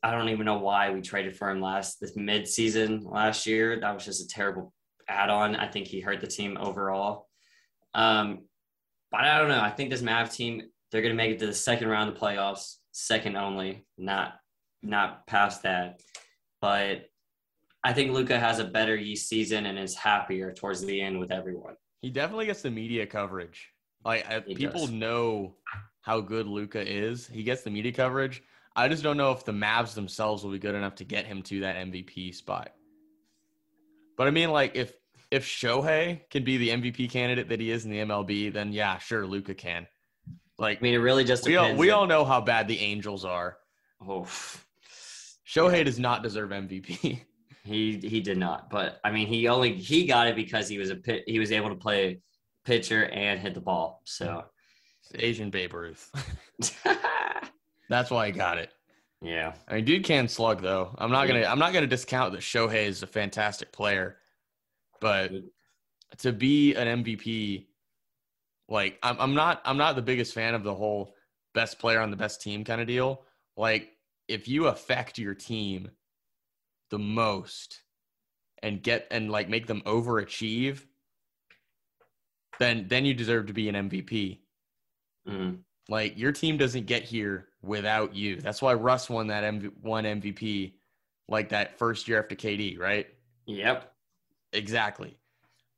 [0.01, 3.81] I don't even know why we traded for him last this mid-season last year.
[3.81, 4.71] That was just a terrible
[5.09, 5.57] add-on.
[5.57, 7.27] I think he hurt the team overall.
[7.93, 8.45] Um,
[9.11, 9.59] but I don't know.
[9.59, 12.15] I think this Mav team they're going to make it to the second round of
[12.15, 14.35] the playoffs, second only, not
[14.81, 15.99] not past that.
[16.61, 17.09] But
[17.83, 21.31] I think Luka has a better East season and is happier towards the end with
[21.31, 21.75] everyone.
[22.03, 23.71] He definitely gets the media coverage.
[24.03, 24.91] Like uh, I, people does.
[24.91, 25.55] know
[26.01, 27.25] how good Luka is.
[27.25, 28.43] He gets the media coverage.
[28.75, 31.41] I just don't know if the Mavs themselves will be good enough to get him
[31.43, 32.73] to that MVP spot.
[34.17, 34.93] But I mean, like if
[35.31, 38.97] if Shohei can be the MVP candidate that he is in the MLB, then yeah,
[38.97, 39.87] sure, Luka can.
[40.59, 43.23] Like I mean, it really just we all we all know how bad the Angels
[43.23, 43.55] are.
[44.05, 44.27] Oh,
[45.47, 47.21] Shohei does not deserve MVP.
[47.63, 50.89] he he did not, but I mean, he only he got it because he was
[50.89, 52.21] a pit, he was able to play
[52.65, 54.01] pitcher and hit the ball.
[54.05, 54.45] So
[55.15, 56.11] Asian Babe Ruth.
[57.89, 58.71] That's why he got it.
[59.21, 60.93] yeah, I mean, dude can slug though.
[60.97, 64.17] I'm not gonna I'm not gonna discount that Shohei is a fantastic player,
[64.99, 65.31] but
[66.19, 67.67] to be an MVP,
[68.67, 71.13] like I'm I'm not I'm not the biggest fan of the whole
[71.53, 73.23] best player on the best team kind of deal.
[73.55, 73.89] Like
[74.27, 75.89] if you affect your team
[76.93, 77.81] the most
[78.61, 80.85] and get and like make them overachieve,
[82.59, 84.41] then then you deserve to be an MVP.
[85.27, 85.63] Mhm.
[85.89, 88.39] Like your team doesn't get here without you.
[88.39, 90.75] That's why Russ won that MV- one MVP
[91.27, 93.07] like that first year after KD, right?
[93.47, 93.91] yep,
[94.53, 95.17] Exactly.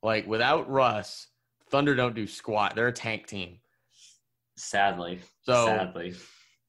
[0.04, 1.28] Like without Russ,
[1.70, 2.76] Thunder don't do squat.
[2.76, 3.60] They're a tank team.
[4.58, 6.14] sadly, So sadly,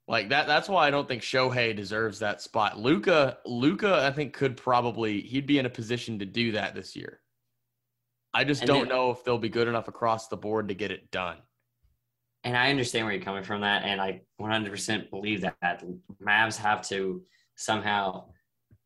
[0.09, 2.79] like that that's why I don't think Shohei deserves that spot.
[2.79, 6.95] Luka Luka I think could probably he'd be in a position to do that this
[6.97, 7.21] year.
[8.35, 10.75] I just And don't then- know if they'll be good enough across the board to
[10.75, 11.39] get it done.
[12.45, 15.83] and I understand where you're coming from that, and I 100% believe that
[16.23, 17.25] Mavs have to
[17.57, 18.29] somehow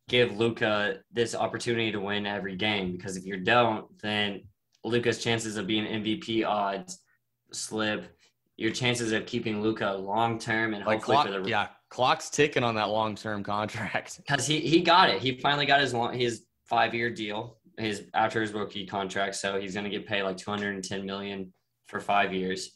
[0.09, 4.49] give Luka this opportunity to win every game because if you don't, then
[4.83, 7.03] Luka's chances of being MVP odds
[7.53, 8.17] slip.
[8.61, 12.29] Your chances of keeping Luka long term and Like hopefully clock, for the yeah, clock's
[12.29, 14.19] ticking on that long term contract.
[14.27, 15.21] because he he got it.
[15.21, 19.35] He finally got his long, his five year deal his after his rookie contract.
[19.35, 21.53] So he's going to get paid like 210 million
[21.87, 22.73] for five years.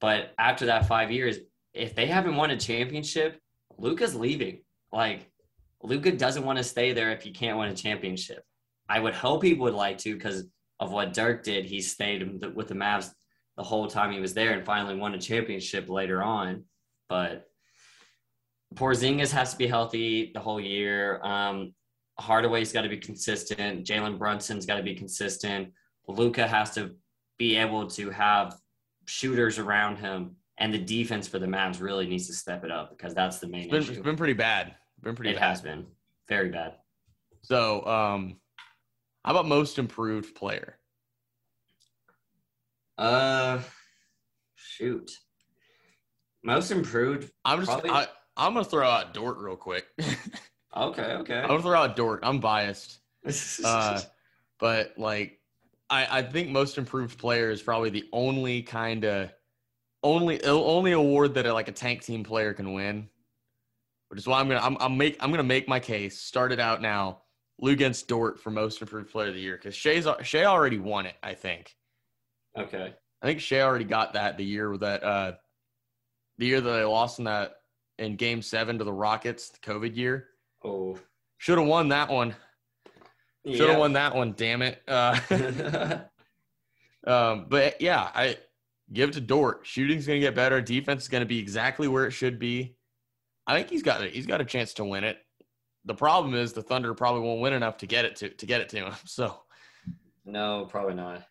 [0.00, 1.38] But after that five years,
[1.72, 3.38] if they haven't won a championship,
[3.78, 4.62] Luka's leaving.
[4.92, 5.30] Like
[5.82, 8.42] Luka doesn't want to stay there if he can't win a championship.
[8.88, 10.44] I would hope he would like to because
[10.80, 11.64] of what Dirk did.
[11.64, 13.10] He stayed with the Mavs
[13.56, 16.64] the whole time he was there and finally won a championship later on.
[17.08, 17.48] But
[18.74, 21.20] Porzingis has to be healthy the whole year.
[21.22, 21.74] Um,
[22.18, 23.86] Hardaway's got to be consistent.
[23.86, 25.72] Jalen Brunson's got to be consistent.
[26.08, 26.94] Luka has to
[27.38, 28.56] be able to have
[29.06, 32.90] shooters around him, and the defense for the Mavs really needs to step it up
[32.90, 33.92] because that's the main It's been, issue.
[33.92, 34.74] it's been pretty bad.
[35.02, 35.48] Been pretty it bad.
[35.48, 35.86] has been
[36.28, 36.74] very bad.
[37.42, 38.36] So, um,
[39.24, 40.75] how about most improved player?
[42.98, 43.60] Uh,
[44.54, 45.10] shoot.
[46.42, 47.30] Most improved.
[47.44, 48.06] I'm just Probably- I,
[48.36, 49.86] I'm gonna throw out Dort real quick.
[50.76, 51.38] Okay, okay.
[51.38, 52.20] I'm gonna throw out Dort.
[52.22, 52.98] I'm biased,
[53.64, 53.98] uh,
[54.60, 55.40] but like
[55.88, 59.32] I I think most improved player is probably the only kind of
[60.02, 63.08] only only award that a, like a tank team player can win.
[64.08, 66.20] Which is why I'm gonna I'm, I'm make I'm gonna make my case.
[66.20, 67.22] Start it out now.
[67.62, 71.16] Luguentz Dort for most improved player of the year because Shai's Shai already won it.
[71.22, 71.74] I think.
[72.56, 72.94] Okay.
[73.22, 75.32] I think Shai already got that the year that uh
[76.38, 77.56] the year that they lost in that
[77.98, 80.28] in game seven to the Rockets, the COVID year.
[80.64, 80.98] Oh.
[81.38, 82.34] Should have won that one.
[83.46, 84.82] Should have won that one, damn it.
[84.86, 85.18] Uh
[87.06, 88.36] um but yeah, I
[88.92, 89.66] give it to Dort.
[89.66, 92.76] Shooting's gonna get better, defense is gonna be exactly where it should be.
[93.46, 95.18] I think he's got it, he's got a chance to win it.
[95.84, 98.60] The problem is the Thunder probably won't win enough to get it to to get
[98.60, 98.94] it to him.
[99.06, 99.40] So
[100.24, 101.22] No, probably not.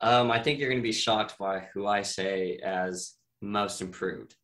[0.00, 4.34] Um, I think you're going to be shocked by who I say as most improved.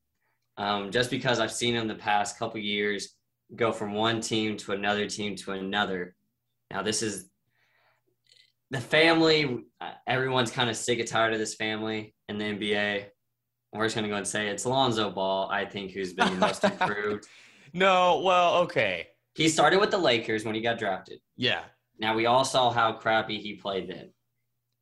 [0.59, 3.14] Um, just because I've seen him the past couple years
[3.55, 6.14] go from one team to another team to another.
[6.71, 7.31] Now, this is
[8.71, 9.64] the family.
[10.07, 13.07] Everyone's kind of sick and tired of this family in the NBA.
[13.73, 16.40] We're just going to go and say it's Alonzo Ball, I think, who's been the
[16.40, 17.27] most improved.
[17.73, 19.09] No, well, okay.
[19.35, 21.21] He started with the Lakers when he got drafted.
[21.37, 21.61] Yeah.
[21.99, 24.11] Now we all saw how crappy he played then.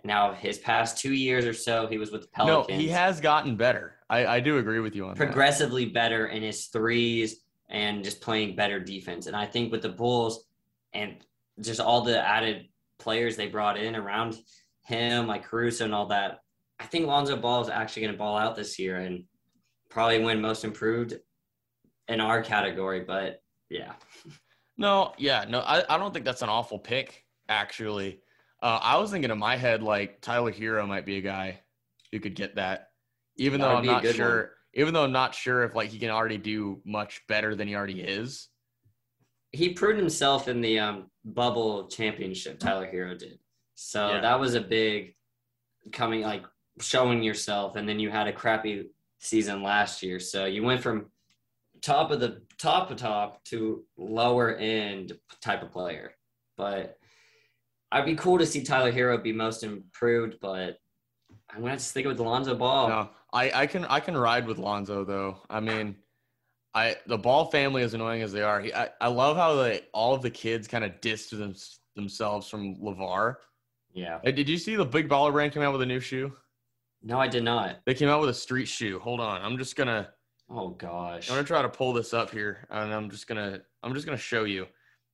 [0.04, 2.68] Now his past two years or so, he was with the Pelicans.
[2.68, 3.96] No, he has gotten better.
[4.10, 5.16] I, I do agree with you on that.
[5.16, 7.40] progressively better in his threes
[7.70, 9.26] and just playing better defense.
[9.26, 10.46] And I think with the Bulls
[10.92, 11.16] and
[11.60, 14.36] just all the added players they brought in around
[14.82, 16.40] him, like Caruso and all that,
[16.78, 19.24] I think Lonzo Ball is actually going to ball out this year and
[19.88, 21.14] probably win most improved
[22.08, 23.00] in our category.
[23.00, 23.40] But
[23.70, 23.92] yeah,
[24.76, 28.20] No, yeah, no, I, I don't think that's an awful pick, actually.
[28.64, 31.60] Uh, I was thinking in my head, like, Tyler Herro might be a guy
[32.10, 32.88] who could get that,
[33.36, 34.52] even That though I'm not sure.
[34.72, 37.76] Even though I'm not sure if like he can already do much better than he
[37.76, 38.48] already is.
[39.52, 42.58] he proved himself in the um, bubble championship.
[42.58, 43.38] Tyler Herro did,
[43.76, 44.20] so Yeah.
[44.22, 45.14] that was a big
[45.92, 46.44] coming like
[46.80, 48.88] showing yourself, and then you had a crappy
[49.20, 50.18] season last year.
[50.18, 51.12] So you went from
[51.82, 56.14] top of the top of top to lower end type of player.
[56.56, 56.98] But
[57.92, 60.78] I'd be cool to see Tyler Herro be most improved, but
[61.50, 62.88] I'm gonna have to stick with Lonzo Ball.
[62.88, 65.38] No, I, I can I can ride with Lonzo though.
[65.48, 65.96] I mean,
[66.74, 69.82] I the Ball family, as annoying as they are, he, I, I love how they
[69.92, 71.54] all of the kids kind of dissed them,
[71.94, 73.36] themselves from LaVar.
[73.92, 74.18] Yeah.
[74.24, 76.32] Hey, did you see the Big Baller Brand came out with a new shoe?
[77.02, 77.76] No, I did not.
[77.86, 78.98] They came out with a street shoe.
[78.98, 80.08] Hold on, I'm just gonna
[80.50, 81.30] Oh gosh.
[81.30, 84.18] I'm gonna try to pull this up here, and I'm just gonna I'm just gonna
[84.18, 84.66] show you.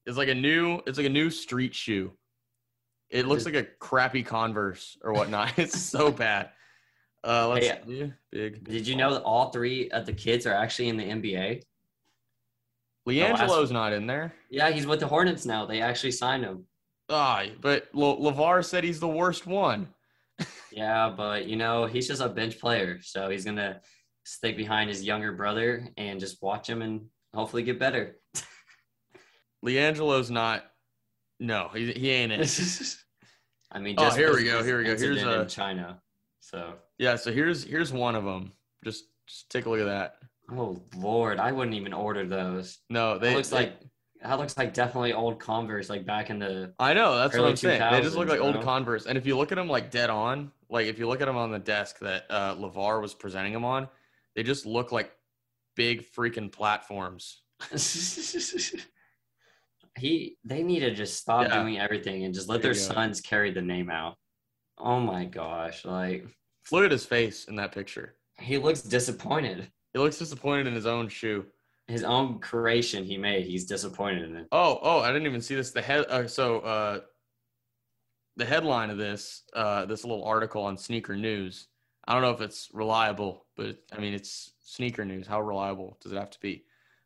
[0.07, 2.12] It's like a new it's like a new street shoe.
[3.11, 5.52] It looks like a crappy Converse or whatnot.
[5.58, 6.50] it's so bad.
[7.24, 8.12] Uh, let's Hey, see.
[8.30, 8.64] Big.
[8.64, 11.62] Did you know that all three of the kids are actually in the NBA?
[13.08, 14.32] LiAngelo's not in there?
[14.50, 15.66] Yeah, he's with the Hornets now.
[15.66, 16.64] They actually signed him.
[17.08, 19.88] Ah, but Le- LaVar said he's the worst one.
[20.72, 23.00] Yeah, but you know, he's just a bench player.
[23.02, 23.80] So he's gonna
[24.24, 28.16] stick behind his younger brother and just watch him and hopefully get better.
[29.66, 30.70] LiAngelo's not.
[31.41, 32.97] No, he, he ain't it.
[33.72, 34.97] I mean, Oh, here we go, here we go.
[34.97, 36.01] Here's a- in China.
[36.41, 37.16] So, yeah.
[37.16, 38.53] So here's here's one of them.
[38.84, 40.16] Just just take a look at that.
[40.51, 42.78] oh Lord, I wouldn't even order those.
[42.91, 43.80] No, they That looks they- like
[44.22, 46.74] that looks like definitely old Converse, like back in the.
[46.78, 47.80] I know that's what early I'm saying.
[47.93, 48.62] They just look like old bro.
[48.62, 51.26] Converse, and if you look at them like dead on, like if you look at
[51.26, 53.88] them on the desk that uh, LaVar was presenting them on,
[54.36, 55.11] they just look like
[55.74, 57.41] big freaking platforms.
[60.01, 61.61] he they need to just stop Yeah.
[61.62, 64.16] doing everything and just let There their sons carry the name out.
[64.78, 66.26] Oh my gosh, like
[66.72, 68.16] Look at his face in that picture.
[68.38, 69.70] he looks disappointed.
[69.92, 71.46] He looks disappointed in his own shoe.
[71.88, 74.46] His own creation he made, he's disappointed in it.
[74.53, 75.72] Oh, oh, I didn't even see this.
[75.72, 76.07] The head.
[76.09, 77.01] Uh, so, uh,
[78.36, 81.66] the headline of this, uh, this little article on Sneaker News.
[82.07, 85.26] I don't know if it's reliable, but I mean, it's Sneaker News.
[85.26, 86.64] How reliable does it have to be?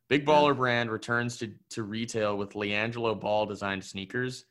[0.08, 4.44] Big Baller brand returns to, to retail with LiAngelo Ball designed sneakers,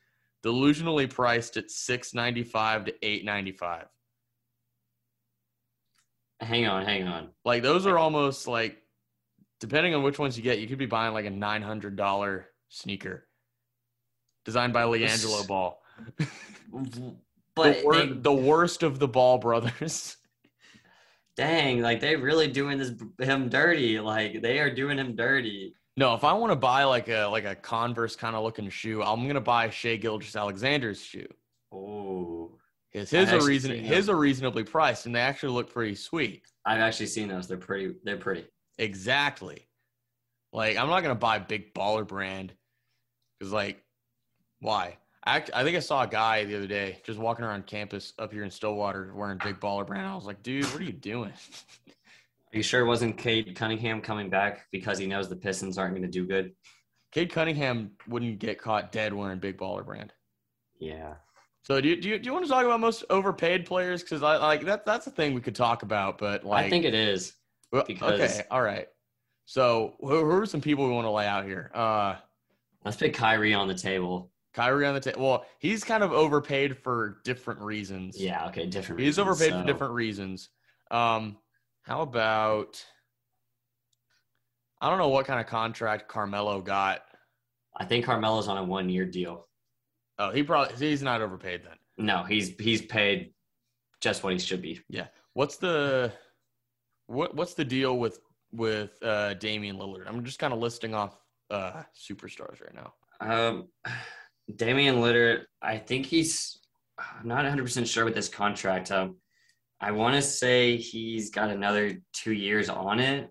[0.44, 3.86] delusionally priced at six ninety five to eight ninety five.
[6.40, 7.28] Hang on, hang on.
[7.44, 8.78] Like those are almost like,
[9.60, 12.46] depending on which ones you get, you could be buying like a nine hundred dollar
[12.68, 13.26] sneaker,
[14.44, 15.80] designed by LiAngelo Ball.
[17.56, 20.16] But the, wor- they- the worst of the Ball brothers.
[21.36, 23.98] Dang, like they really doing this him dirty.
[23.98, 25.74] Like they are doing him dirty.
[25.96, 29.02] no, if I want to buy like a like a Converse kind of looking shoe,
[29.02, 31.26] I'm gonna buy Shai Gilgeous-Alexander's shoe.
[31.72, 32.52] Oh,
[32.90, 36.42] His his are reason his are reasonably priced, and they actually look pretty sweet.
[36.64, 37.48] I've actually seen those.
[37.48, 37.94] They're pretty.
[38.04, 38.46] They're pretty.
[38.78, 39.66] Exactly.
[40.52, 42.52] Like I'm not gonna buy big baller brand
[43.38, 43.82] because like
[44.60, 44.98] why?
[45.26, 48.32] I, I think I saw a guy the other day just walking around campus up
[48.32, 50.06] here in Stillwater wearing big baller brand.
[50.06, 51.32] I was like, dude, what are you doing?
[52.52, 55.94] Are you sure it wasn't Cade Cunningham coming back because he knows the Pistons aren't
[55.94, 56.52] going to do good?
[57.10, 60.12] Cade Cunningham wouldn't get caught dead wearing big baller brand.
[60.78, 61.14] Yeah.
[61.62, 64.04] So do you, do you, do you want to talk about most overpaid players?
[64.04, 66.16] Because I like that that's a thing we could talk about.
[66.18, 67.32] But like, I think it is.
[67.72, 68.86] well, because- okay, all right.
[69.46, 71.72] So who, who are some people we want to lay out here?
[71.74, 72.16] Uh,
[72.84, 74.30] Let's put Kyrie on the table.
[74.54, 75.22] Kyrie on the table.
[75.22, 78.18] Well, he's kind of overpaid for different reasons.
[78.20, 78.46] Yeah.
[78.48, 78.66] Okay.
[78.66, 79.00] Different.
[79.00, 79.16] Reasons.
[79.16, 80.48] He's reasons, overpaid so- for different reasons.
[80.90, 81.36] Um,
[81.82, 82.84] how about?
[84.80, 87.02] I don't know what kind of contract Carmelo got.
[87.76, 89.48] I think Carmelo's on a one-year deal.
[90.18, 91.76] Oh, he probably he's not overpaid then.
[92.06, 93.32] No, he's he's paid
[94.00, 94.80] just what he should be.
[94.88, 95.06] Yeah.
[95.32, 96.12] What's the
[97.06, 98.20] what what's the deal with
[98.52, 100.06] with uh Damian Lillard?
[100.06, 101.18] I'm just kind of listing off
[101.50, 102.92] uh superstars right now.
[103.20, 103.68] Um,
[104.54, 106.58] Damian Lillard, I think he's.
[106.98, 108.90] I'm not 100 percent sure with this contract.
[108.90, 109.16] Um,
[109.80, 113.28] I want to say he's got another two years on it,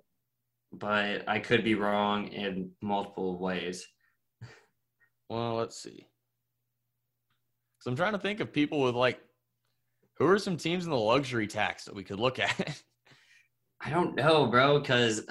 [0.72, 3.88] but I could be wrong in multiple ways.
[5.30, 6.05] Well, let's see.
[7.80, 9.20] So I'm trying to think of people with like
[10.18, 12.82] who are some teams in the luxury tax that we could look at.
[13.82, 15.26] I don't know, bro, because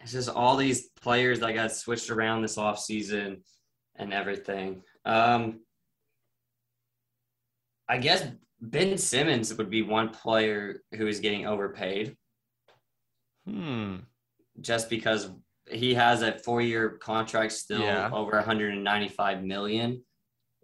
[0.00, 3.42] it's just all these players that got switched around this offseason
[3.96, 4.82] and everything.
[5.06, 5.60] Um,
[7.88, 8.26] I guess
[8.60, 12.16] Ben Simmons would be one player who is getting overpaid
[13.46, 13.96] hmm.
[14.60, 15.30] just because
[15.70, 18.10] he has a four-year contract still Yeah.
[18.12, 20.04] over 195 million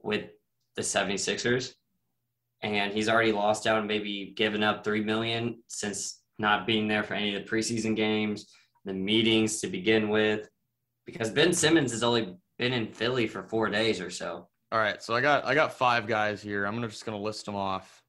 [0.02, 0.30] with
[0.76, 1.74] the 76ers
[2.62, 7.02] and he's already lost out and maybe given up 3 million since not being there
[7.04, 8.52] for any of the preseason games
[8.84, 10.48] the meetings to begin with
[11.06, 15.02] because ben simmons has only been in philly for four days or so All right,
[15.02, 16.64] so I got I got five guys here.
[16.64, 18.04] I'm gonna just gonna list them off.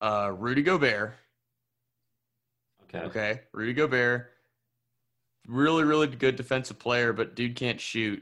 [0.00, 1.14] Uh, Rudy Gobert.
[2.82, 4.32] okay Okay, Rudy Gobert.
[5.46, 8.20] Really, really good defensive player, but dude can't shoot.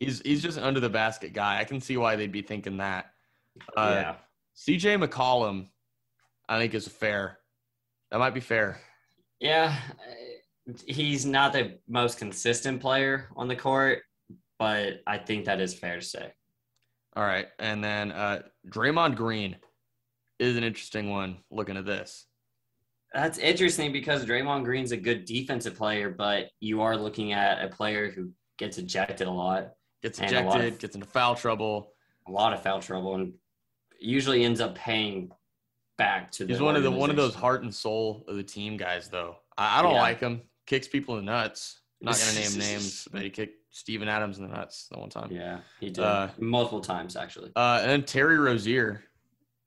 [0.00, 1.60] He's he's just an under the basket guy.
[1.60, 3.12] I can see why they'd be thinking that.
[3.76, 4.14] Uh, yeah
[4.56, 5.68] CJ McCollum,
[6.48, 7.38] I think is fair.
[8.10, 8.80] That might be fair.
[9.38, 14.02] yeah uh, he's not the most consistent player on the court
[14.60, 16.32] but i think that is fair to say
[17.16, 19.56] All right, and then uh, Draymond Green
[20.38, 21.38] is an interesting one.
[21.50, 22.26] Looking at this,
[23.12, 27.68] That's interesting because Draymond Green's a good defensive player, but you are looking at a
[27.68, 29.72] player who gets ejected a lot,
[30.04, 31.92] gets And a lot ejected, of- gets into foul trouble.
[32.28, 33.32] a lot of foul trouble, and
[33.98, 35.30] usually ends up paying
[35.98, 36.52] back to the.
[36.52, 39.34] He's one of the one of those heart and soul of the team guys, though.
[39.58, 40.00] I, I don't Yeah.
[40.02, 40.42] like him.
[40.66, 41.80] Kicks people in the nuts.
[42.00, 45.30] Not gonna name names, but he kicked Steven Adams in the nuts the one time.
[45.30, 47.52] Yeah, he did Uh, multiple times actually.
[47.56, 49.02] Uh, and then Terry Rozier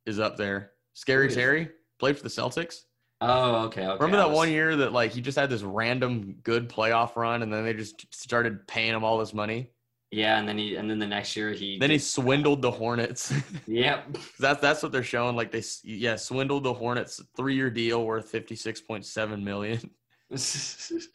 [0.06, 0.72] is up there.
[0.93, 2.82] Scary Terry played for the Celtics.
[3.22, 3.86] Oh, okay.
[3.88, 3.93] okay.
[3.93, 7.41] Remember that was- one year that like he just had this random good playoff run,
[7.41, 9.70] and then they just started paying him all this money.
[10.12, 11.80] Yeah, and then he and then the next year he.
[11.80, 13.34] Then he swindled the Hornets.
[13.68, 14.18] Yep.
[14.39, 15.36] that's that's what they're showing.
[15.38, 19.80] Like they yeah swindled the Hornets three year deal worth fifty six point seven million.
[20.30, 21.10] He's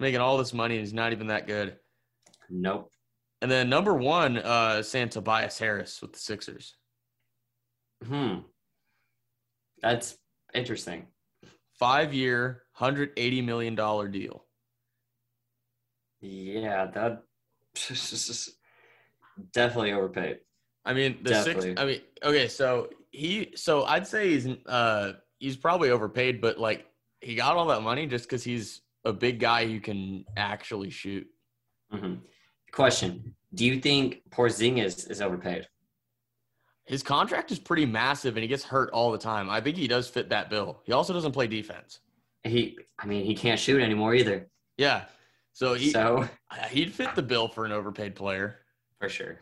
[0.00, 1.76] making all this money and he's not even that good.
[2.50, 2.90] Nope.
[3.40, 6.74] And then number one, uh, saying Tobias Harris with the Sixers.
[8.04, 8.38] Hmm.
[9.80, 10.16] That's
[10.54, 11.06] interesting.
[11.78, 14.44] Five year, hundred eighty million dollar deal.
[16.20, 17.22] Yeah, that
[19.52, 20.38] definitely overpaid.
[20.84, 21.70] I mean, the Definitely.
[21.70, 21.80] six.
[21.80, 26.86] I mean, okay, so he, so I'd say he's, uh, he's probably overpaid, but like
[27.20, 31.26] he got all that money just because he's a big guy who can actually shoot.
[31.90, 32.14] hmm
[32.72, 35.66] Question: Do you think Porzingis is overpaid?
[36.86, 39.50] His contract is pretty massive, and he gets hurt all the time.
[39.50, 40.80] I think he does fit that bill.
[40.84, 42.00] He also doesn't play defense.
[42.44, 44.48] He, I mean, he can't shoot anymore either.
[44.78, 45.04] Yeah,
[45.52, 46.26] so he so
[46.70, 48.60] he'd fit the bill for an overpaid player.
[49.00, 49.40] for sure,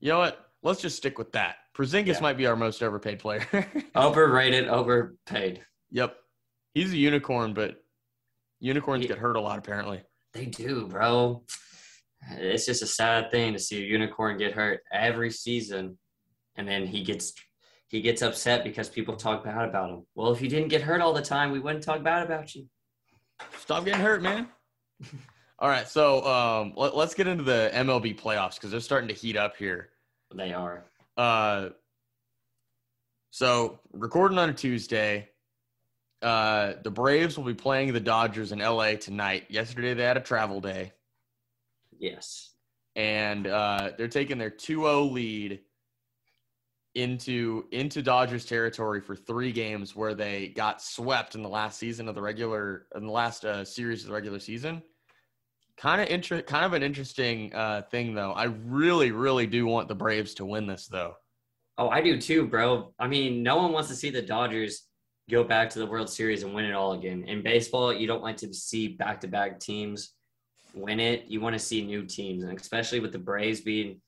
[0.00, 0.46] You know what?
[0.62, 1.56] Let's just stick with that.
[1.76, 2.20] Porzingis Yeah.
[2.20, 3.46] might be our most overpaid player.
[3.96, 5.64] overrated, overpaid.
[5.90, 6.16] yep,
[6.74, 7.82] he's a unicorn, but
[8.58, 10.02] unicorns He- get hurt a lot apparently.
[10.32, 11.44] They do, bro.
[12.32, 15.98] It's just a sad thing to see a unicorn get hurt every season,
[16.56, 17.32] and then he gets
[17.88, 20.06] he gets upset because people talk bad about him.
[20.14, 22.68] Well, if you didn't get hurt all the time, we wouldn't talk bad about you.
[23.58, 24.48] Stop getting hurt, man.
[25.58, 29.14] All right, so um, let, us get into the MLB playoffs because they're starting to
[29.14, 29.90] heat up here.
[30.34, 30.84] They are.
[31.18, 31.70] Uh,
[33.30, 35.28] so recording on a Tuesday,
[36.22, 39.46] uh, the Braves will be playing the Dodgers in LA tonight.
[39.50, 40.92] Yesterday they had a travel day,
[42.00, 42.54] Yes.
[42.96, 45.60] and uh, they're taking their 2-0 lead
[46.96, 52.08] into into Dodgers territory for three games where they got swept in the last season
[52.08, 54.82] of the regular in the last uh, series of the regular season.
[55.76, 58.32] Kind of inter- kind of an interesting uh, thing though.
[58.32, 61.14] I really really do want the Braves to win this though.
[61.78, 62.92] Oh, I do too, bro.
[62.98, 64.82] I mean, no one wants to see the Dodgers
[65.30, 67.22] go back to the World Series and win it all again.
[67.22, 70.14] In baseball, you don't like to see back-to-back teams
[70.74, 71.24] win it.
[71.26, 74.00] You want to see new teams, and especially with the Braves being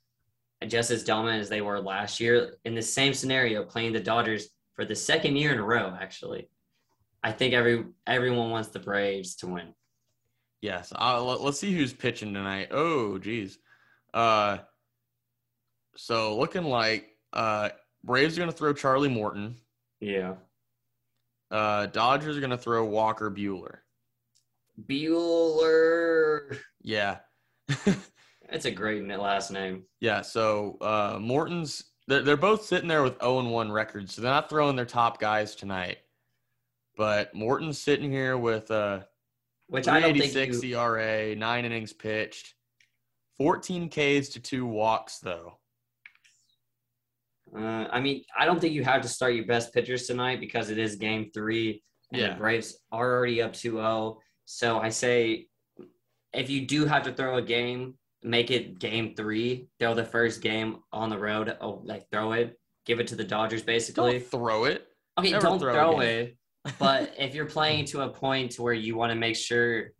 [0.68, 4.48] just as dominant as they were last year in the same scenario, playing the Dodgers
[4.74, 5.96] for the second year in a row.
[6.00, 6.48] Actually,
[7.22, 9.74] I think every everyone wants the Braves to win.
[10.60, 10.92] Yes.
[10.96, 12.68] Uh, let- let's see who's pitching tonight.
[12.70, 13.58] Oh, geez.
[14.14, 14.58] Uh,
[15.96, 17.70] so looking like uh,
[18.04, 19.56] Braves are going to throw Charlie Morton.
[20.00, 20.34] Yeah,
[21.50, 23.78] Uh, Dodgers are going to throw Walker Buehler.
[24.88, 26.58] Buehler.
[26.82, 27.18] Yeah.
[28.50, 29.84] That's a great last name.
[30.00, 30.20] yeah.
[30.22, 34.14] So uh, Morton's, they're, they're both sitting there with 0 1 records.
[34.14, 35.98] So they're not throwing their top guys tonight.
[36.96, 39.00] But Morton's sitting here with uh,
[39.68, 42.54] Which I don't think 386 you, ERA, nine innings pitched,
[43.38, 45.58] 14 Ks to two walks, though.
[47.56, 50.70] Uh, I mean, I don't think you have to start your best pitchers tonight because
[50.70, 52.28] it is game three and Yeah.
[52.34, 54.18] the Braves are already up 2 0.
[54.54, 55.46] So I say
[56.34, 59.68] if you do have to throw a game, make it game three.
[59.78, 61.56] Throw the first game on the road.
[61.62, 62.58] Oh, like throw it.
[62.84, 64.18] Give it to the Dodgers, basically.
[64.18, 64.86] Don't throw it.
[65.18, 66.36] Okay, never don't throw throw, it.
[66.78, 69.92] But if you're playing to a point where you want to make sure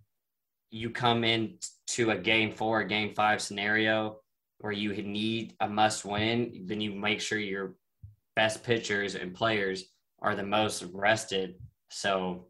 [0.70, 1.55] you come in
[1.88, 4.18] to a game four, a game five scenario
[4.59, 7.74] where you need a must win, then you make sure your
[8.36, 9.84] best pitchers and players
[10.20, 11.55] are the most rested.
[11.88, 12.48] So,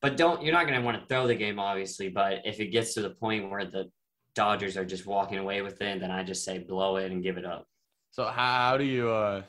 [0.00, 2.08] but don't, you're not going to want to throw the game, obviously.
[2.08, 3.90] But if it gets to the point where the
[4.34, 7.36] Dodgers are just walking away with it, then I just say blow it and give
[7.36, 7.66] it up.
[8.10, 9.42] So how do you uh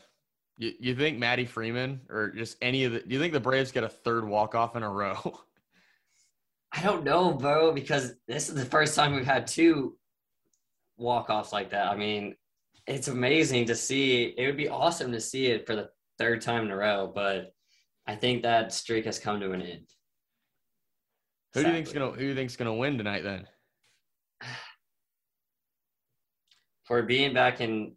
[0.58, 3.72] you, you think Matty Freeman or just any of the do you think the Braves
[3.72, 5.18] get a third walk off in a row?
[6.74, 9.98] I don't know, bro, because this is the first time we've had two
[10.98, 11.88] walk offs like that.
[11.88, 12.36] I mean,
[12.88, 14.34] it's amazing to see.
[14.38, 17.54] It would be awesome to see it for the third time in a row, but
[18.08, 19.88] I think that streak has come to an end.
[21.54, 23.48] Who do you think's gonna who do you think's gonna win tonight then?
[26.86, 27.96] For being back in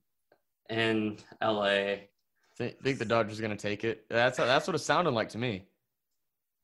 [0.71, 1.97] in LA,
[2.57, 4.05] Think, think the Dodgers are gonna take it?
[4.09, 5.67] That's that's what it sounded like to me.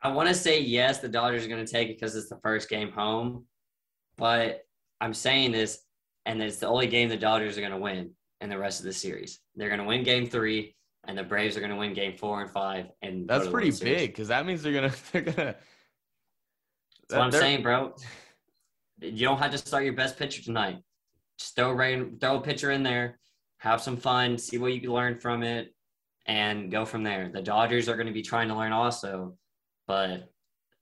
[0.03, 2.39] I want to say yes, the Dodgers are going to take it because it's the
[2.43, 3.45] first game home,
[4.17, 4.63] but
[5.01, 5.81] I'm saying this,
[6.25, 8.87] and it's the only game the Dodgers are going to win in the rest of
[8.87, 9.41] the series.
[9.57, 10.75] They're going to win Game Three,
[11.07, 12.87] and the Braves are going to win Game Four and Five.
[13.03, 15.55] And That's pretty big because that means they're gonna they're gonna.
[17.11, 17.95] That's what I'm they're- saying, bro.
[19.01, 20.79] You don't have to start your best pitcher tonight.
[21.39, 23.19] Just throw rain, throw a pitcher in there,
[23.59, 25.75] have some fun, see what you can learn from it,
[26.27, 27.31] and go from there.
[27.33, 29.37] The Dodgers are going to be trying to learn also,
[29.87, 30.31] but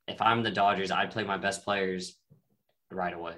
[0.09, 2.17] if I'm the Dodgers, I'd play my best players
[2.91, 3.37] right away.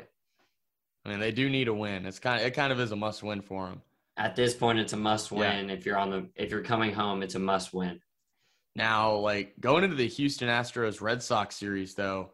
[1.04, 2.06] I mean, they do need a win.
[2.06, 3.82] It's kind of it kind of is a must win for them.
[4.16, 5.38] At this point, it's a must Yeah.
[5.38, 5.70] win.
[5.70, 8.00] If you're on the if you're coming home, it's a must win.
[8.76, 12.32] Now, like going into the Houston Astros Red Sox series, though,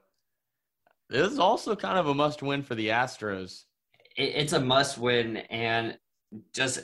[1.08, 3.64] this is also kind of a must win for the Astros.
[4.16, 5.98] It's a must win, and
[6.52, 6.80] just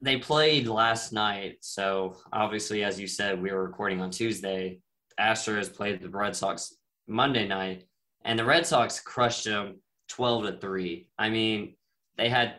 [0.00, 1.58] they played last night.
[1.60, 4.80] So obviously, as you said, we were recording on Tuesday.
[5.16, 6.74] The Astros played the Red Sox
[7.06, 7.84] Monday night,
[8.24, 11.08] and the Red Sox crushed them 12 to 3.
[11.18, 11.76] I mean,
[12.16, 12.56] they had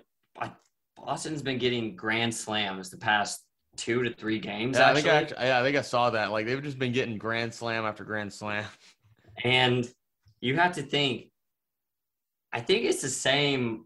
[1.05, 3.41] Boston's been getting grand slams the past
[3.77, 4.77] two to three games.
[4.77, 6.31] Yeah, I think I, actually, yeah, I think I saw that.
[6.31, 8.65] Like they've just been getting grand slam after grand slam.
[9.43, 9.87] And
[10.41, 11.27] you have to think,
[12.53, 13.85] I think it's the same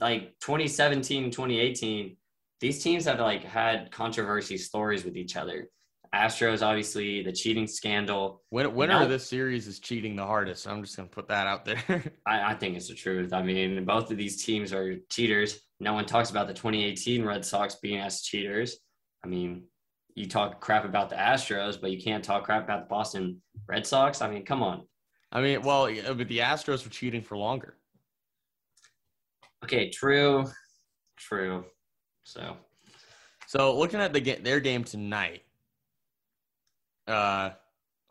[0.00, 2.16] like 2017, 2018.
[2.60, 5.68] These teams have like had controversy stories with each other.
[6.14, 8.42] Astros, obviously, the cheating scandal.
[8.50, 10.66] Win- winner Now- of this series is cheating the hardest.
[10.66, 11.82] I'm just gonna put that out there.
[12.26, 13.32] I, I think it's the truth.
[13.34, 15.60] I mean, both of these teams are cheaters.
[15.80, 18.78] No one talks about the 2018 Red Sox being as cheaters.
[19.22, 19.64] I mean,
[20.14, 23.86] you talk crap about the Astros, but you can't talk crap about the Boston Red
[23.86, 24.20] Sox.
[24.22, 24.87] I mean, come on.
[25.30, 27.74] I mean, well, but the Astros were cheating for longer.
[29.64, 30.46] Okay, true,
[31.16, 31.64] true.
[32.22, 32.56] So
[33.46, 35.42] So looking at the their game tonight,
[37.06, 37.50] uh,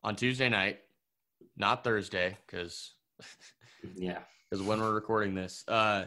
[0.04, 0.80] on Tuesday night,
[1.56, 2.94] not Thursday, because
[3.96, 6.06] yeah, because when we're recording this, uh,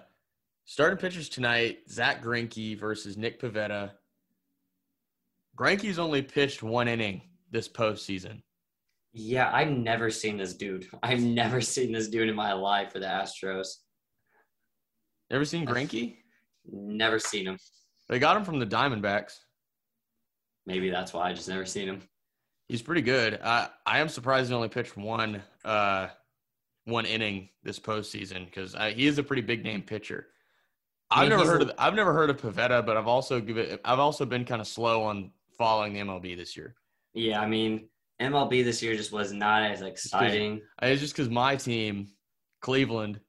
[0.64, 3.92] starting pitchers tonight: Zack Greinke versus Nick Pivetta.
[5.56, 8.42] Greinke's only pitched one inning this postseason.
[9.12, 9.50] Yeah.
[9.52, 10.86] I've never seen this dude.
[11.02, 13.68] I've never seen this dude in my life for the Astros.
[15.30, 16.16] Ever seen Greinke?
[16.70, 17.58] Never seen him.
[18.08, 19.38] They got him from the Diamondbacks.
[20.66, 22.02] Maybe that's why I just never seen him.
[22.68, 23.40] He's pretty good.
[23.42, 26.08] I I am surprised he only pitched one uh
[26.84, 30.26] one inning this postseason because he is a pretty big name pitcher.
[31.10, 33.58] I I've mean, never heard of I've never heard of Pivetta, but I've also give
[33.58, 36.74] it I've also been kind of slow on following the MLB this year.
[37.14, 37.88] Yeah, I mean,
[38.20, 40.60] MLB this year just was not as exciting.
[40.82, 42.08] It's just because my team,
[42.60, 43.20] Cleveland,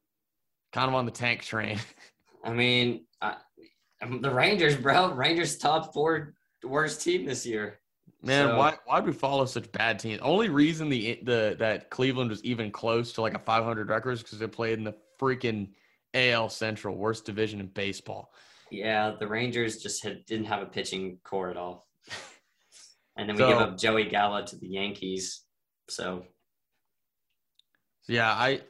[0.73, 1.79] kind of on the tank train.
[2.43, 3.35] I mean, I,
[4.21, 5.13] the Rangers, bro.
[5.13, 6.33] Rangers top four
[6.63, 7.79] worst team this year.
[8.23, 10.19] Man, So- why why would we follow such bad teams?
[10.21, 14.23] Only reason the the that Cleveland was even close to like a 500 record is
[14.23, 15.69] because they played in the freaking
[16.13, 18.33] AL Central, worst division in baseball.
[18.69, 21.87] Yeah, the Rangers just had, didn't have a pitching core at all.
[23.17, 25.43] And then we give up Joey Gallo to the Yankees.
[25.89, 26.25] So
[28.03, 28.61] So yeah, I,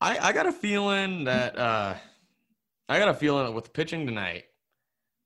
[0.00, 1.94] I, I got a feeling that uh,
[2.88, 4.44] I got a feeling that with pitching tonight,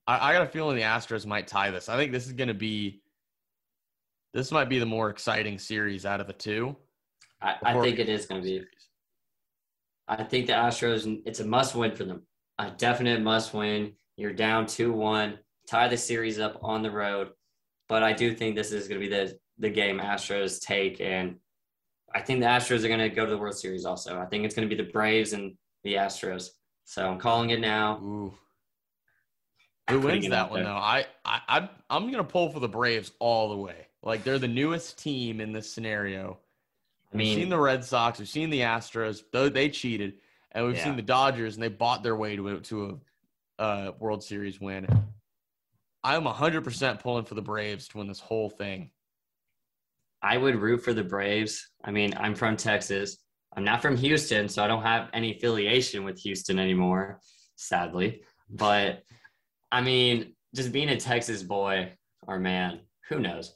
[0.07, 1.89] I, I got a feeling the Astros might tie this.
[1.89, 3.03] I think this is going to be,
[4.35, 6.77] this might be the more exciting series out of the two.
[7.41, 8.65] I, I think it is going to be.
[10.09, 12.23] I think the Astros, it's a must win for them.
[12.59, 13.93] A definite must win.
[14.17, 17.31] You're down 2 1, tie the series up on the road.
[17.89, 21.01] But I do think this is going to be the, the game Astros take.
[21.01, 21.37] And
[22.15, 24.19] I think the Astros are going to go to the World Series also.
[24.19, 25.55] I think it's going to be the Braves and
[25.85, 26.51] the Astros.
[26.85, 27.99] So I'm calling it now.
[28.03, 28.35] Ooh.
[29.91, 30.73] Who wins that one there.
[30.73, 30.79] though?
[30.79, 33.89] I, I, I I'm gonna pull for the Braves all the way.
[34.03, 36.39] Like they're the newest team in this scenario.
[37.13, 40.15] I we've seen the Red Sox, we've seen the Astros, though they cheated,
[40.53, 40.85] and we've Yeah.
[40.85, 43.01] seen the Dodgers, and they bought their way to a, to
[43.59, 44.87] a uh, World Series win.
[46.05, 48.91] I'm 100% pulling for the Braves to win this whole thing.
[50.23, 51.69] I would root for the Braves.
[51.85, 53.19] I mean, I'm from Texas.
[53.57, 57.21] I'm not from Houston, so I don't have any affiliation with Houston anymore,
[57.57, 58.23] sadly.
[58.49, 59.03] But
[59.71, 61.93] I mean, just being a Texas boy
[62.27, 63.55] or man, who knows?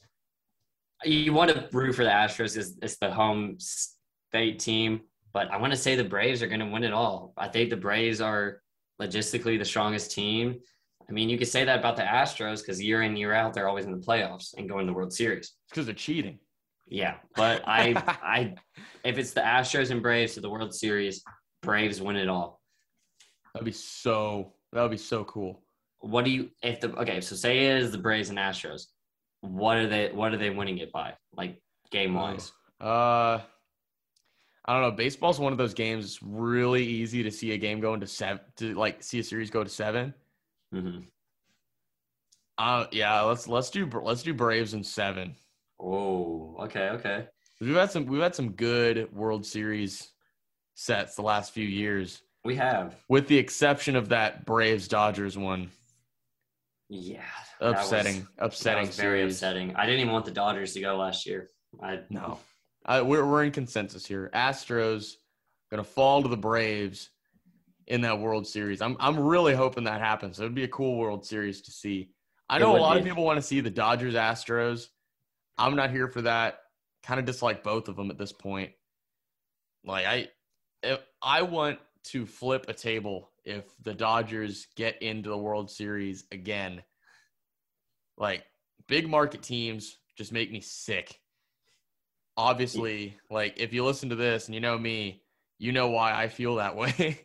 [1.04, 5.00] You want to root for the Astros because it's the home state team,
[5.32, 7.32] but I want to say the Braves are going to win it all.
[7.36, 8.60] I think the Braves are
[9.00, 10.60] logistically the strongest team.
[11.08, 13.68] I mean, you could say that about the Astros because year in, year out, they're
[13.68, 15.52] always in the playoffs and going to the World Series.
[15.70, 16.38] Because they're cheating.
[16.88, 18.54] Yeah, but I, I,
[19.04, 21.22] if it's the Astros and Braves to the World Series,
[21.62, 22.60] Braves win it all.
[23.54, 24.52] That'd be so.
[24.72, 25.62] That would be so cool.
[26.00, 27.20] What do you if the okay?
[27.20, 28.86] So say it is the Braves and Astros.
[29.40, 30.10] What are they?
[30.12, 31.14] What are they winning it by?
[31.34, 32.52] Like game wise?
[32.80, 33.40] Uh,
[34.66, 34.90] I don't know.
[34.90, 36.04] Baseball's one of those games.
[36.04, 38.40] It's really easy to see a game go into seven.
[38.58, 40.12] To like see a series go to seven.
[40.80, 40.98] Hmm
[42.58, 43.20] Uh, yeah.
[43.22, 45.34] Let's let's do let's do Braves in seven.
[45.80, 47.26] Oh, okay, okay.
[47.60, 50.10] We've had some we've had some good World Series
[50.74, 52.94] sets the last few years, We have.
[53.08, 55.70] with the exception of that Braves Dodgers one.
[56.88, 57.22] Yeah.
[57.60, 59.74] that was- Upsetting, upsetting very upsetting.
[59.74, 61.48] I didn't even want the Dodgers to go last year.
[61.82, 62.38] I No,
[62.84, 64.30] I, we're we're in consensus here.
[64.34, 65.14] Astros
[65.70, 67.10] gonna fall to the Braves
[67.86, 68.82] in that World Series.
[68.82, 70.40] I'm I'm really hoping that happens.
[70.40, 72.10] It would be a cool World Series to see.
[72.48, 74.86] I know a lot of people want to see the Dodgers Astros.
[75.58, 76.60] I'm not here for that.
[77.02, 78.70] Kind of dislike both of them at this point.
[79.84, 80.28] Like I,
[80.82, 86.24] if I want to flip a table if the Dodgers get into the World Series
[86.30, 86.82] again.
[88.16, 88.44] Like
[88.86, 91.20] big market teams just make me sick.
[92.36, 95.22] Obviously, like if you listen to this and you know me,
[95.58, 97.20] you know why I feel that way.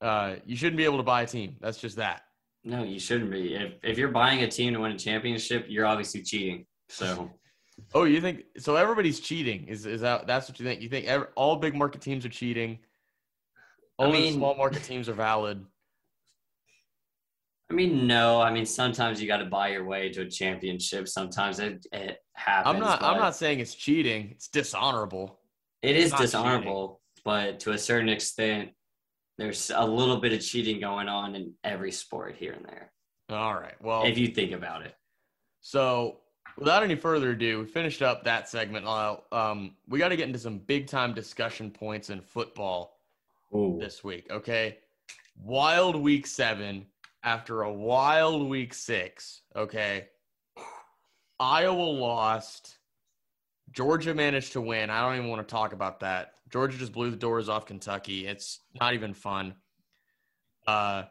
[0.00, 1.56] Uh, you shouldn't be able to buy a team.
[1.60, 2.22] That's just that.
[2.64, 3.54] No, you shouldn't be.
[3.54, 6.66] If if you're buying a team to win a championship, you're obviously cheating.
[6.88, 7.30] So
[7.94, 8.76] Oh, you think so?
[8.76, 9.66] Everybody's cheating.
[9.68, 10.80] Is is that that's what you think?
[10.82, 12.78] You think every, all big market teams are cheating?
[13.98, 15.64] I Only mean- small market teams are valid.
[17.70, 18.40] I mean, no.
[18.40, 21.06] I mean, sometimes you got to buy your way to a championship.
[21.06, 22.74] Sometimes it, it happens.
[22.74, 23.02] I'm not.
[23.02, 24.30] I'm not saying it's cheating.
[24.30, 25.38] It's dishonorable.
[25.82, 28.70] It is not dishonorable, but to a certain extent,
[29.38, 32.92] there's a little bit of cheating going on in every sport here and there.
[33.30, 33.80] All right.
[33.80, 34.94] Well, if you think about it.
[35.60, 36.18] So,
[36.56, 38.86] without any further ado, we finished up that segment.
[38.86, 42.98] Um, we got to get into some big time discussion points in football
[43.54, 43.78] Ooh.
[43.80, 44.26] this week.
[44.30, 44.78] Okay,
[45.36, 46.86] wild week seven
[47.22, 49.42] after a wild week six.
[49.54, 50.08] Okay,
[51.38, 52.77] Iowa lost.
[53.78, 54.90] Georgia managed to win.
[54.90, 56.32] I don't even want to talk about that.
[56.50, 58.26] Georgia just blew the doors off Kentucky.
[58.26, 59.54] It's not even fun.
[60.66, 61.04] Uh,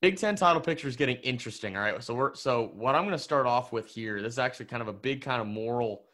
[0.00, 1.76] Big Ten title picture is getting interesting.
[1.76, 2.00] All right.
[2.00, 4.22] So we're so what I'm going to start off with here.
[4.22, 6.04] This is actually kind of a big kind of moral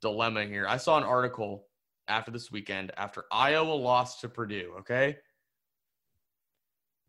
[0.00, 0.66] dilemma here.
[0.66, 1.68] I saw an article
[2.08, 4.74] after this weekend after Iowa lost to Purdue.
[4.80, 5.18] Okay.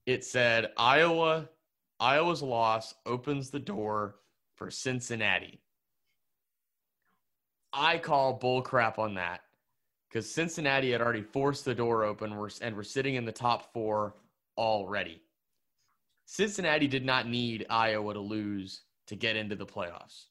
[0.05, 1.49] It said Iowa
[1.99, 4.17] Iowa's loss opens the door
[4.57, 5.63] for Cincinnati.
[7.73, 9.41] I call bull crap on that
[10.07, 14.13] because Cincinnati had already forced the door open and we're sitting in the top four
[14.57, 15.21] already.
[16.25, 20.25] Cincinnati did not need Iowa to lose to get into the playoffs.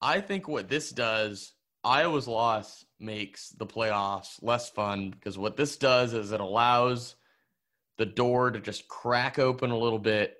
[0.00, 1.52] I think what this does,
[1.84, 7.14] Iowa's loss makes the playoffs less fun because what this does is it allows
[7.98, 10.36] the door to just crack open a little bit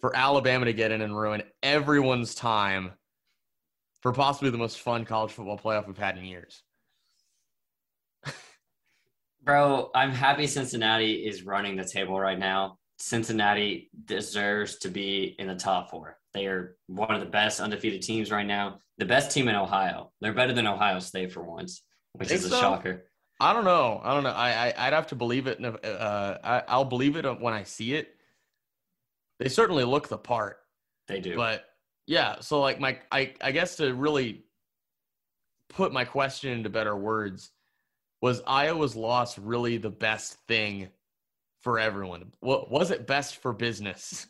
[0.00, 2.92] for Alabama to get in and ruin everyone's time
[4.04, 6.62] for possibly the most fun college football playoff we've had in years.
[9.42, 12.78] Bro, I'm happy Cincinnati is running the table right now.
[12.98, 16.18] Cincinnati deserves to be in the top four.
[16.34, 18.78] They are one of the best undefeated teams right now.
[18.98, 20.12] The best team in Ohio.
[20.20, 21.82] They're better than Ohio State for once,
[22.12, 22.60] which is a so?
[22.60, 23.04] shocker.
[23.40, 24.02] I don't know.
[24.04, 24.30] I don't know.
[24.30, 25.64] I, I I'd have to believe it.
[25.64, 28.14] Uh, I, I'll believe it when I see it.
[29.40, 30.58] They certainly look the part,
[31.08, 31.36] They do.
[31.36, 31.64] but
[32.06, 32.40] yeah.
[32.40, 34.44] So like my, I I guess to really
[35.70, 37.50] put my question into better words,
[38.22, 40.88] was Iowa's loss really the best thing
[41.62, 42.32] for everyone?
[42.40, 44.26] What was it best for business?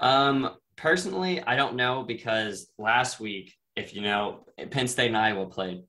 [0.00, 5.46] Um, personally, I don't know because last week, if you know, Penn State and Iowa
[5.46, 5.82] played,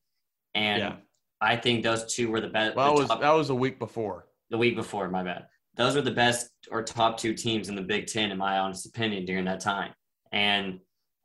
[0.54, 0.96] and Yeah.
[1.42, 2.76] I think those two were the best.
[2.76, 4.28] Well, the was top- that was a week before.
[4.52, 5.48] the week before, my bad.
[5.76, 8.86] Those were the best or top two teams in the Big Ten, in my honest
[8.86, 9.92] opinion, during that time.
[10.36, 10.82] And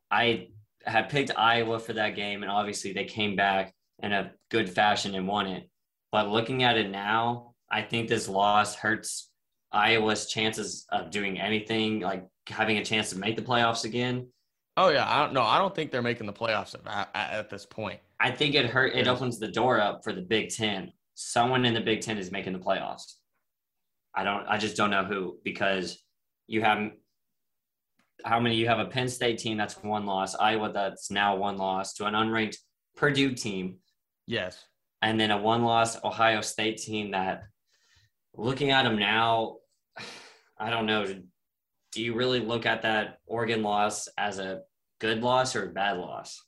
[0.09, 0.47] I
[0.85, 5.13] had picked Iowa for that game, and obviously they came back in a good fashion
[5.13, 5.69] and won it.
[6.11, 9.29] But looking at it now, I think this loss hurts
[9.71, 14.27] Iowa's chances of doing anything, like having a chance to make the playoffs again.
[14.77, 15.43] Oh yeah, I don't know.
[15.43, 17.99] I don't think they're making the playoffs at, at, at this point.
[18.19, 18.95] I think it hurt.
[18.95, 20.91] It opens the door up for the Big Ten.
[21.15, 23.15] Someone in the Big Ten is making the playoffs.
[24.15, 24.45] I don't.
[24.47, 26.01] I just don't know who because
[26.47, 26.91] you have
[28.25, 28.55] how many?
[28.55, 32.05] You have a Penn State team that's one loss, Iowa that's now one loss to
[32.05, 32.57] an unranked
[32.95, 33.77] Purdue team,
[34.27, 34.65] Yes.
[35.01, 37.43] and then a one loss Ohio State team that,
[38.35, 39.57] looking at them now,
[40.57, 41.05] I don't know.
[41.91, 44.61] Do you really look at that Oregon loss as a
[44.99, 46.41] good loss or a bad loss?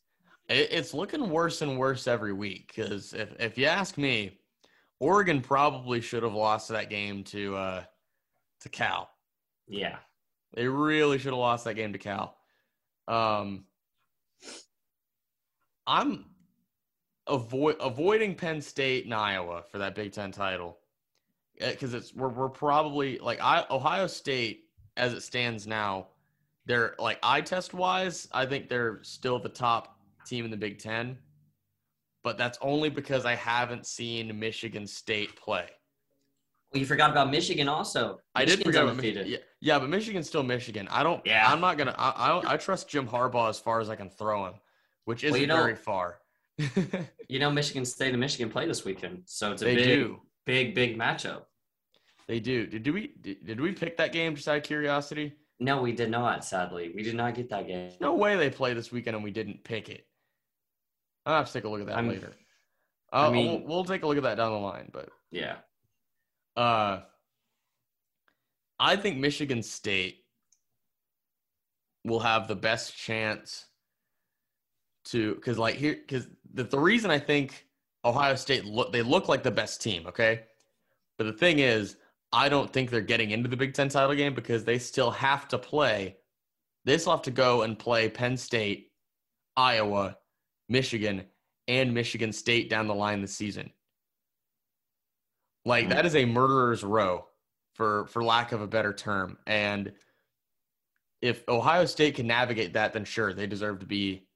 [0.50, 4.40] It's looking worse and worse every week because if, if you ask me,
[5.00, 7.84] Oregon probably should have lost that game to uh,
[8.62, 9.10] to Cal.
[9.68, 9.98] Yeah.
[10.54, 12.38] They really should have lost that game to Cal.
[13.08, 13.66] Um,
[15.86, 16.26] I'm
[17.28, 20.78] avoid avoiding Penn State and Iowa for that Big Ten title
[21.60, 26.08] because it's we're we're probably like I, Ohio State as it stands now.
[26.66, 30.80] They're like eye test wise, I think they're still the top team in the Big
[30.80, 31.18] Ten,
[32.24, 35.68] but that's only because I haven't seen Michigan State play.
[36.74, 38.20] You forgot about Michigan also.
[38.34, 38.96] I did forget about.
[38.98, 39.28] Michigan.
[39.28, 40.88] Yeah, yeah, but Michigan's still Michigan.
[40.90, 41.24] I don't.
[41.26, 41.46] Yeah.
[41.52, 41.96] I'm not gonna.
[41.98, 44.54] I, I I trust Jim Harbaugh as far as I can throw him,
[45.06, 46.20] which isn't Well, you know- very far.
[47.30, 50.20] You know, Michigan State and Michigan play this weekend, so it's a they big, do.
[50.46, 51.44] big, big matchup.
[52.28, 52.68] They do.
[52.68, 53.08] Did, do we?
[53.22, 55.34] Did, did we pick that game just out of curiosity?
[55.60, 56.46] No, we did not.
[56.46, 57.92] Sadly, we did not get that game.
[58.00, 60.06] No way they play this weekend and we didn't pick it.
[61.26, 62.34] I'll have to take a look at that I'm- later.
[63.12, 65.10] Uh, I mean- mean, we'll, we'll take a look at that down the line, but
[65.32, 65.56] Yeah.
[66.56, 67.00] Uh,
[68.80, 70.24] I think Michigan State
[72.06, 73.66] will have the best chance
[75.06, 77.68] to because like here because the, the reason I think
[78.06, 80.42] Ohio State look they look like the best team, okay,
[81.18, 81.98] but the thing is
[82.32, 85.48] I don't think they're getting into the Big Ten title game because they still have
[85.50, 86.18] to play.
[86.86, 88.92] They still have to go and play Penn State,
[89.56, 90.18] Iowa,
[90.68, 91.24] Michigan,
[91.68, 93.72] and Michigan State down the line this season.
[95.66, 95.92] Like hmm.
[95.92, 97.26] that is a murderer's row
[97.74, 99.38] for for lack of a better term.
[99.48, 99.94] And
[101.22, 104.28] if Ohio State can navigate that, then sure, they deserve to be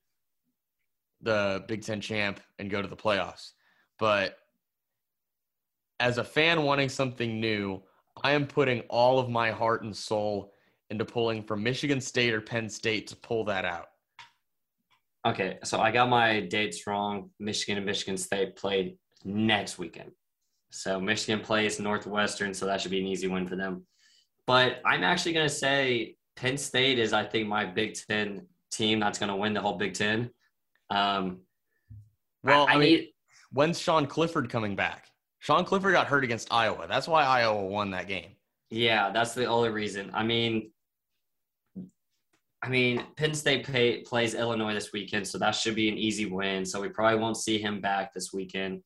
[1.21, 3.51] the Big Ten champ and go to the playoffs.
[3.99, 4.37] But
[5.99, 7.81] as a fan wanting something new,
[8.23, 10.53] I am putting all of my heart and soul
[10.89, 13.87] into pulling from Michigan State or Penn State to pull that out.
[15.25, 17.31] Okay, so I got my dates wrong.
[17.39, 20.11] Michigan and Michigan State play next weekend.
[20.69, 23.85] So Michigan plays Northwestern, so that should be an easy win for them.
[24.45, 28.99] But I'm actually going to say Penn State is, I think, my Big Ten team
[28.99, 30.29] that's going to win the whole Big Ten.
[30.89, 31.39] Um,
[32.43, 33.09] Well, I, I, mean, need,
[33.51, 35.07] when's Sean Clifford coming back?
[35.39, 36.85] Sean Clifford got hurt against Iowa.
[36.87, 38.31] That's why Iowa won that game.
[38.69, 40.11] yeah, that's the only reason.
[40.13, 40.71] I mean,
[42.63, 46.25] I mean, Penn State pay, plays Illinois this weekend, so that should be an easy
[46.25, 46.65] win.
[46.65, 48.81] So we probably won't see him back this weekend.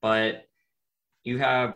[0.00, 0.44] But
[1.24, 1.74] you have,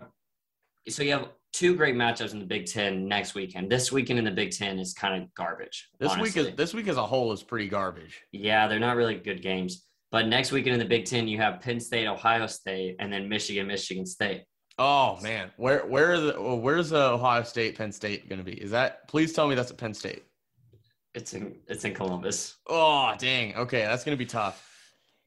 [0.88, 3.70] so you have two great matchups in the Big Ten next weekend.
[3.70, 5.88] This weekend in the Big Ten is kind of garbage.
[5.98, 6.42] This honestly.
[6.42, 8.22] week is this week as a whole is pretty garbage.
[8.32, 9.86] yeah, they're not really good games.
[10.12, 13.28] But next weekend in the Big Ten, you have Penn State, Ohio State, and then
[13.28, 14.44] Michigan, Michigan State.
[14.78, 18.60] Oh man, where where are the where's the Ohio State Penn State going to be?
[18.60, 20.24] Is that please tell me that's at Penn State?
[21.14, 22.56] It's in it's in Columbus.
[22.66, 24.62] Oh dang, okay, that's going to be tough.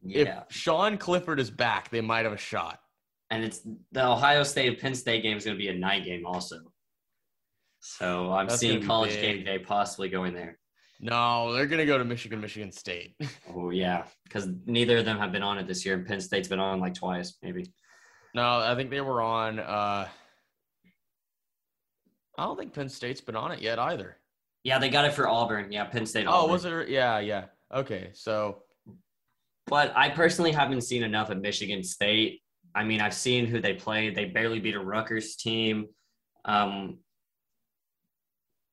[0.04, 0.22] Yeah.
[0.22, 2.80] If Sean Clifford is back, they might have a shot.
[3.32, 3.62] And it's
[3.92, 6.58] the Ohio State Penn State game is going to be a night game also.
[7.82, 9.22] So I'm That's seeing college big.
[9.22, 10.58] game day possibly going there.
[11.00, 13.16] No, they're going to go to Michigan, Michigan State.
[13.56, 16.48] Oh yeah, because neither of them have been on it this year, and Penn State's
[16.48, 17.72] been on like twice, maybe.
[18.36, 19.60] no, I think they were on.
[19.60, 20.08] uh
[22.38, 24.18] I don't think Penn State's been on it yet either.
[24.64, 25.72] Yeah, they got it for Auburn.
[25.72, 26.26] Yeah, Penn State.
[26.28, 26.90] Oh, was it?
[26.90, 27.46] Yeah, yeah.
[27.74, 28.64] Okay, so
[29.68, 32.42] But I personally haven't seen enough of Michigan State.
[32.76, 34.16] I mean, I've seen who they played.
[34.16, 35.88] They barely beat a Rutgers team.
[36.46, 37.00] Um,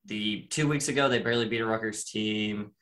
[0.04, 2.72] the two weeks ago, they barely beat a Rutgers team.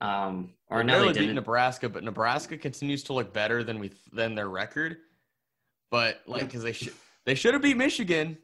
[0.00, 1.34] Um, or They no, they barely beat.
[1.34, 4.96] Nebraska, but Nebraska continues to look better than we than their record.
[5.90, 6.94] But like, because they should
[7.24, 8.38] they should have beat Michigan,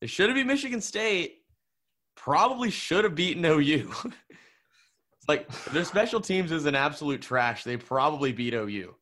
[0.00, 1.36] they should have beat Michigan State.
[2.16, 3.92] Probably should have beaten OU.
[5.28, 7.64] like their special teams is an absolute trash.
[7.64, 8.94] They probably beat OU.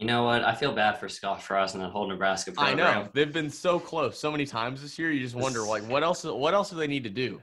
[0.00, 0.42] You know what?
[0.44, 2.78] I feel bad for Scott Frost and that whole Nebraska program.
[2.80, 5.10] I know they've been so close so many times this year.
[5.10, 7.42] You just wonder like what else what else do they need to do?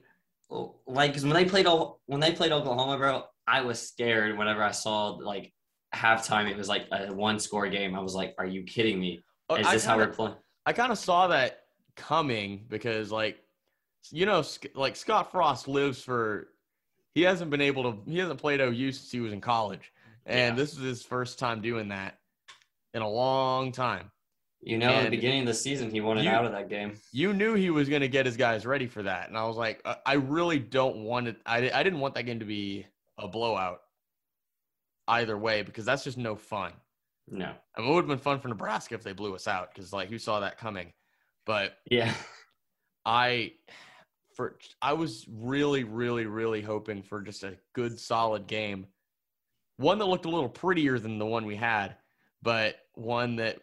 [0.88, 1.68] Like, because when they played
[2.08, 5.54] when they played Oklahoma, bro, I was scared whenever I saw like
[5.94, 6.50] halftime.
[6.50, 7.94] It was like a one score game.
[7.96, 9.22] I was like, "Are you kidding me?
[9.50, 10.36] Oh, is I this how kinda- we're playing?"
[10.66, 13.38] I kind of saw that coming because, like,
[14.10, 14.44] you know,
[14.74, 16.48] like Scott Frost lives for.
[17.14, 18.02] He hasn't been able to.
[18.10, 19.94] He hasn't played OU since he was in college,
[20.26, 20.64] and Yeah.
[20.64, 22.18] this is his first time doing that
[22.98, 24.12] in a long time.
[24.60, 27.00] You know, in the beginning of the season, he wanted You- out of that game.
[27.14, 29.56] You knew he was going to get his guys ready for that, and I was
[29.56, 31.38] like, I- I really don't want it.
[31.46, 32.86] I I didn't want that game to be
[33.18, 33.82] a blowout.
[35.08, 36.74] Either way, because that's just no fun.
[37.30, 37.54] No.
[37.76, 39.94] I mean, it would have been fun for Nebraska if they blew us out, because
[39.94, 40.92] like who saw that coming?
[41.46, 42.14] But Yeah.
[43.06, 43.54] I
[44.36, 48.88] for I was really, really, really hoping for just a good solid game.
[49.78, 51.96] One that looked a little prettier than the one we had,
[52.42, 53.60] but one that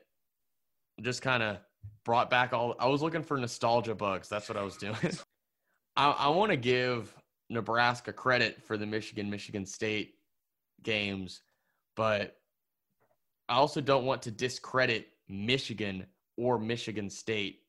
[1.03, 1.59] just kind of
[2.05, 4.29] brought back all I was looking for nostalgia bugs.
[4.29, 4.97] That's what I was doing.
[5.97, 7.14] I, I want to give
[7.51, 10.14] Nebraska credit for the Michigan Michigan State
[10.83, 11.43] games,
[11.97, 12.37] but
[13.49, 16.07] I also don't want to discredit Michigan
[16.37, 17.61] or Michigan State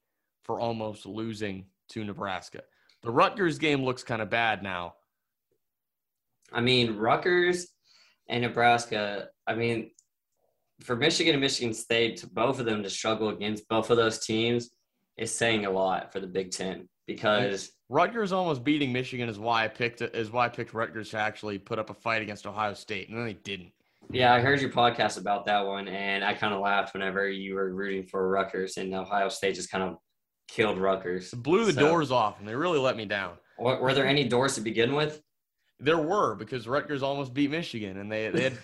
[0.44, 2.62] for almost losing to Nebraska.
[3.04, 4.96] The Rutgers game looks kind of bad now.
[6.52, 7.68] I mean, Rutgers
[8.30, 9.92] and Nebraska, I mean,
[10.82, 14.20] for Michigan and Michigan State, to both of them to struggle against both of those
[14.26, 14.70] teams
[15.18, 19.64] is saying a lot for the Big Ten because Rutgers almost beating Michigan is why
[19.64, 22.74] I picked is why I picked Rutgers to actually put up a fight against Ohio
[22.74, 23.72] State, and then they didn't.
[24.12, 27.56] Yeah, I heard your podcast about that one, and I kind of laughed whenever you
[27.56, 29.98] were rooting for Rutgers, and Ohio State just kind of
[30.48, 31.32] killed Rutgers.
[31.32, 33.34] Blew the So- doors off, and they really let me down.
[33.58, 35.22] Were, were there any doors to begin with?
[35.80, 38.58] There were because Rutgers almost beat Michigan, and they they had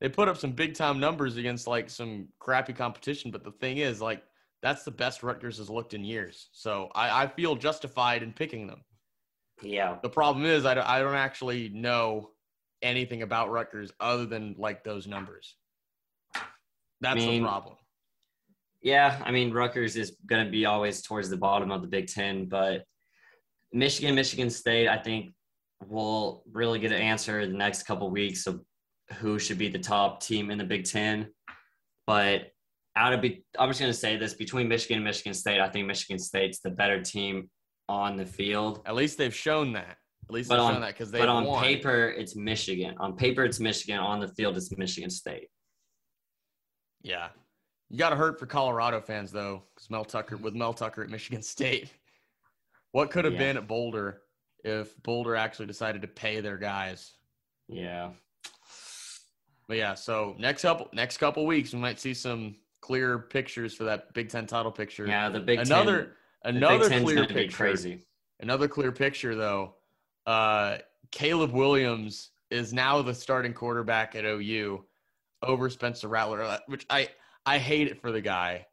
[0.00, 3.30] they put up some big time numbers against like some crappy competition.
[3.30, 4.22] But the thing is, like,
[4.62, 6.48] that's the best Rutgers has looked in years.
[6.52, 8.82] So I, I feel justified in picking them.
[9.62, 9.96] Yeah.
[10.02, 12.30] The problem is, I don't, I don't actually know
[12.82, 15.56] anything about Rutgers other than like those numbers.
[17.00, 17.76] That's mean, the problem.
[18.82, 22.06] Yeah, I mean Rutgers is going to be always towards the bottom of the Big
[22.06, 22.84] Ten, but
[23.72, 25.32] Michigan, Michigan State, I think
[25.86, 28.60] will really get an answer in the next couple of weeks of
[29.14, 31.28] who should be the top team in the Big Ten.
[32.06, 32.52] But
[32.96, 35.68] out of be, I'm just going to say this between Michigan and Michigan State, I
[35.68, 37.48] think Michigan State's the better team
[37.88, 38.82] on the field.
[38.86, 39.96] At least they've shown that.
[40.28, 41.62] At least But they've on- shown that because they But on won.
[41.64, 42.94] paper, it's Michigan.
[42.98, 43.98] On paper, it's Michigan.
[43.98, 45.48] On the field, it's Michigan State.
[47.02, 47.28] Yeah.
[47.88, 51.08] You got to hurt for Colorado fans though, because Mel Tucker with Mel Tucker at
[51.08, 51.90] Michigan State.
[52.92, 53.38] What could have Yeah.
[53.40, 54.22] been at Boulder
[54.64, 57.12] if Boulder actually decided to pay their guys?
[57.68, 58.10] Yeah.
[59.68, 63.84] But yeah, so next couple next couple weeks we might see some clear pictures for
[63.84, 65.06] that Big Ten title picture.
[65.06, 66.56] Yeah, the Big another Ten.
[66.56, 67.56] another the Big Ten's clear picture.
[67.56, 68.00] crazy.
[68.40, 69.74] Another clear picture though.
[70.26, 70.78] Uh,
[71.10, 74.84] Caleb Williams is now the starting quarterback at OU
[75.42, 77.08] over Spencer Rattler, uh, which I
[77.44, 78.66] I hate it for the guy.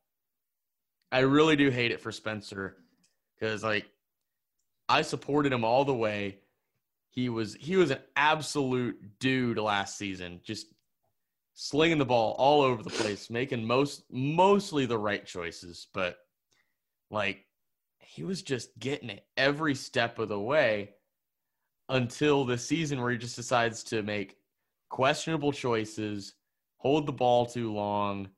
[1.11, 2.77] I really do hate it for Spencer
[3.37, 3.85] because like
[4.87, 6.39] I supported him all the way.
[7.09, 10.67] He was he was an absolute dude last season, just
[11.55, 16.17] slinging the ball all over the place, making most mostly the right choices, but
[17.09, 17.45] like
[17.99, 20.91] he was just getting it every step of the way
[21.89, 24.37] until the season where he just decides to make
[24.89, 26.35] questionable choices,
[26.77, 28.29] hold the ball too long,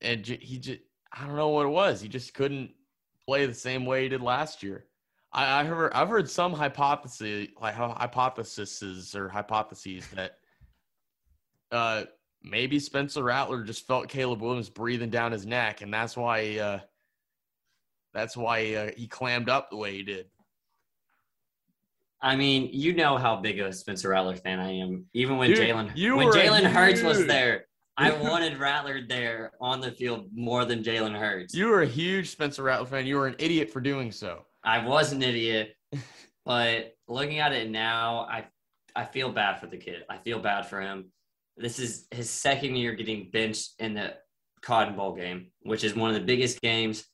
[0.00, 0.80] and he just
[1.12, 2.00] I don't know what it was.
[2.00, 2.72] He just couldn't
[3.26, 4.86] play the same way he did last year.
[5.32, 10.38] I, I heard I've heard some hypothesis like uh, hypotheses or hypotheses that
[11.74, 12.04] uh
[12.44, 16.80] maybe Spencer Rattler just felt Caleb Williams breathing down his neck, and that's why uh,
[18.12, 20.26] that's why uh, he clammed up the way he did.
[22.20, 25.04] I mean, you know how big of a Spencer Rattler fan I am.
[25.12, 27.66] Even when Jalen when Jalen Hurts was there,
[27.96, 31.54] I wanted Rattler there on the field more than Jalen Hurts.
[31.54, 33.06] You were a huge Spencer Rattler fan.
[33.06, 34.46] You were an idiot for doing so.
[34.62, 35.76] I was an idiot,
[36.44, 38.46] but looking at it now, I
[38.96, 40.04] I feel bad for the kid.
[40.08, 41.10] I feel bad for him.
[41.56, 44.14] This is his second year getting benched in the
[44.62, 47.04] Cotton Bowl game, which is one of the biggest games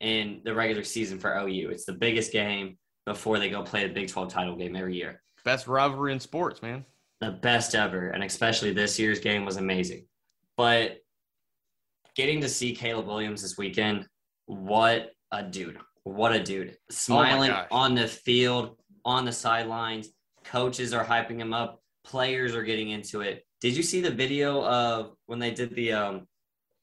[0.00, 1.70] in the regular season for OU.
[1.70, 5.22] It's the biggest game before they go play the Big 12 title game every year.
[5.44, 6.84] Best rivalry in sports, man.
[7.20, 10.06] the best ever, and especially this year's game was amazing.
[10.56, 10.98] But
[12.14, 14.06] getting to see Caleb Williams this weekend,
[14.46, 15.78] what a dude!
[16.04, 16.70] What a dude!
[16.70, 17.66] Oh Smiling gosh.
[17.70, 20.08] on the field, on the sidelines.
[20.44, 21.80] Coaches are hyping him up.
[22.04, 23.44] Players are getting into it.
[23.60, 26.26] Did you see the video of when they did the um,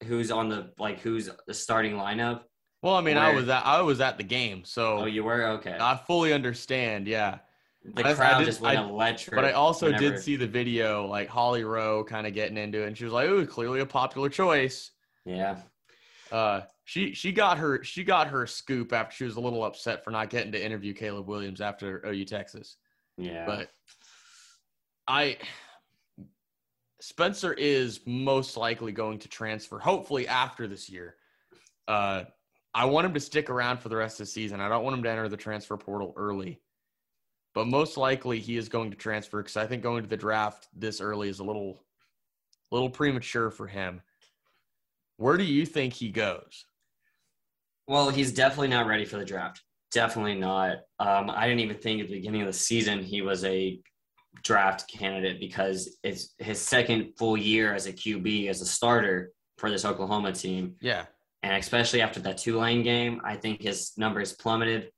[0.06, 2.44] who's on the like who's the starting lineup?
[2.84, 5.44] Well, I mean, I was at I was at the game, so Oh, you were
[5.58, 5.76] okay.
[5.80, 7.08] I fully understand.
[7.08, 7.40] Yeah,
[7.84, 9.36] The I- I crowd did- just went I- electric.
[9.36, 12.84] but I also whenever- did see the video, like Holly Rowe kind of getting into
[12.84, 14.92] it, and she was like, "Oh, clearly a popular choice."
[15.26, 15.62] Yeah,
[16.32, 20.04] Uh, she she got her she got her scoop after she was a little upset
[20.04, 22.78] for not getting to interview Caleb Williams after OU Texas.
[23.18, 23.46] yeah.
[23.48, 23.72] But
[25.08, 25.38] I
[27.00, 31.16] Spencer is most likely going to transfer, hopefully after this year.
[31.88, 32.24] Uh,
[32.74, 34.60] I want him to stick around for the rest of the season.
[34.60, 36.60] I don't want him to enter the transfer portal early.
[37.54, 40.68] But most likely he is going to transfer because I think going to the draft
[40.76, 41.84] this early is a little
[42.72, 44.02] little premature for him.
[45.16, 46.66] Where do you think he goes?
[47.88, 49.64] Well, he's definitely not ready for the draft.
[49.92, 50.80] Definitely not.
[51.00, 53.80] Um, I didn't even think at the beginning of the season he was a
[54.44, 59.70] draft candidate because it's his second full year as a QB, as a starter for
[59.70, 60.76] this Oklahoma team.
[60.82, 61.06] Yeah.
[61.44, 64.92] And especially after that Tulane game, I think his numbers plummeted.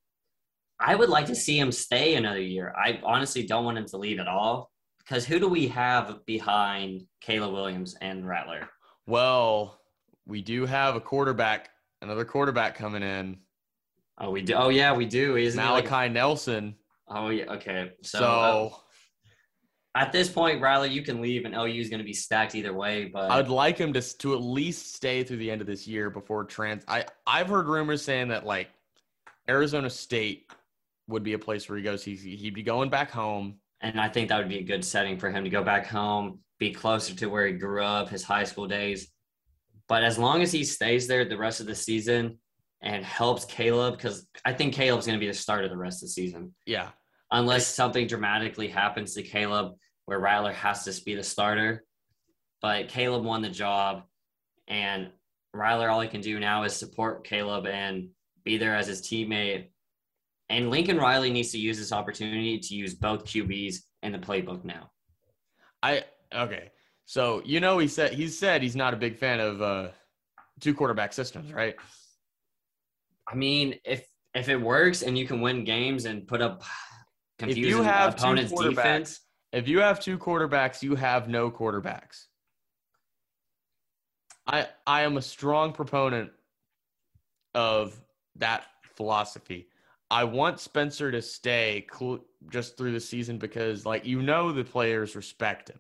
[0.80, 2.74] I would like to see him stay another year.
[2.78, 7.04] I honestly don't want him to leave at all because who do we have behind
[7.22, 8.70] Caleb Williams and Rattler?
[9.06, 9.80] Well,
[10.26, 11.70] we do have a quarterback,
[12.02, 13.40] another quarterback coming in.
[14.18, 14.54] Oh, we do.
[14.54, 15.36] Oh, yeah, we do.
[15.36, 16.76] Isn't Malachi like- Nelson.
[17.08, 17.46] oh, yeah.
[17.54, 17.92] Okay.
[18.04, 18.78] So, So, uh,
[19.96, 22.74] at this point, Riley, you can leave, and OU is going to be stacked either
[22.74, 23.06] way.
[23.06, 26.10] But I'd like him to to at least stay through the end of this year
[26.10, 26.84] before trans.
[26.88, 28.70] I I've heard rumors saying that like
[29.48, 30.52] Arizona State
[31.08, 32.04] would be a place where he goes.
[32.04, 33.56] He's he'd be going back home.
[33.82, 36.40] and I think that would be a good setting for him to go back home,
[36.60, 39.08] be closer to where he grew up, his high school days.
[39.88, 42.38] But as long as he stays there the rest of the season
[42.82, 46.10] and helps Caleb, because I think Caleb's going to be the starter the rest of
[46.10, 46.90] the season, Yeah,
[47.32, 49.74] unless something dramatically happens to Caleb
[50.06, 51.86] where Rattler has to be the starter.
[52.62, 54.04] But Caleb won the job,
[54.68, 55.12] and
[55.54, 58.10] Rattler, all he can do now is support Caleb and
[58.44, 59.68] be there as his teammate.
[60.50, 64.66] And Lincoln Riley needs to use this opportunity to use both QBs in the playbook
[64.66, 64.90] now.
[65.84, 66.04] I
[66.34, 66.72] okay.
[67.06, 69.90] So you know he said he said he's not a big fan of uh,
[70.60, 71.76] two quarterback systems, right?
[73.28, 76.64] I mean, if if it works and you can win games and put up
[77.40, 79.22] confusing if you have opponent's two defense,
[79.52, 82.26] if you have two quarterbacks, you have no quarterbacks.
[84.46, 86.32] I I am a strong proponent
[87.56, 88.00] of
[88.36, 89.68] that philosophy.
[90.12, 94.64] I want Spencer to stay cl- just through the season because, like, you know, the
[94.64, 95.80] players respect him.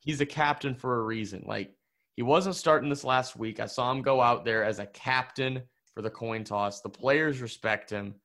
[0.00, 1.44] He's a captain for a reason.
[1.46, 1.72] Like,
[2.16, 3.60] he wasn't starting this last week.
[3.60, 5.62] I saw him go out there as a captain
[5.94, 6.80] for the coin toss.
[6.80, 8.16] The players respect him.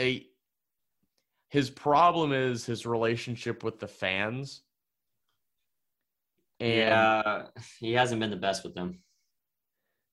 [0.00, 0.26] A,
[1.48, 4.62] his problem is his relationship with the fans.
[6.60, 7.42] And yeah,
[7.78, 9.00] he hasn't been the best with them.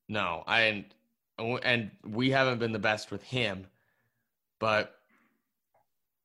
[0.10, 0.86] No, I
[1.40, 3.68] and we haven't been the best with him.
[4.60, 4.96] But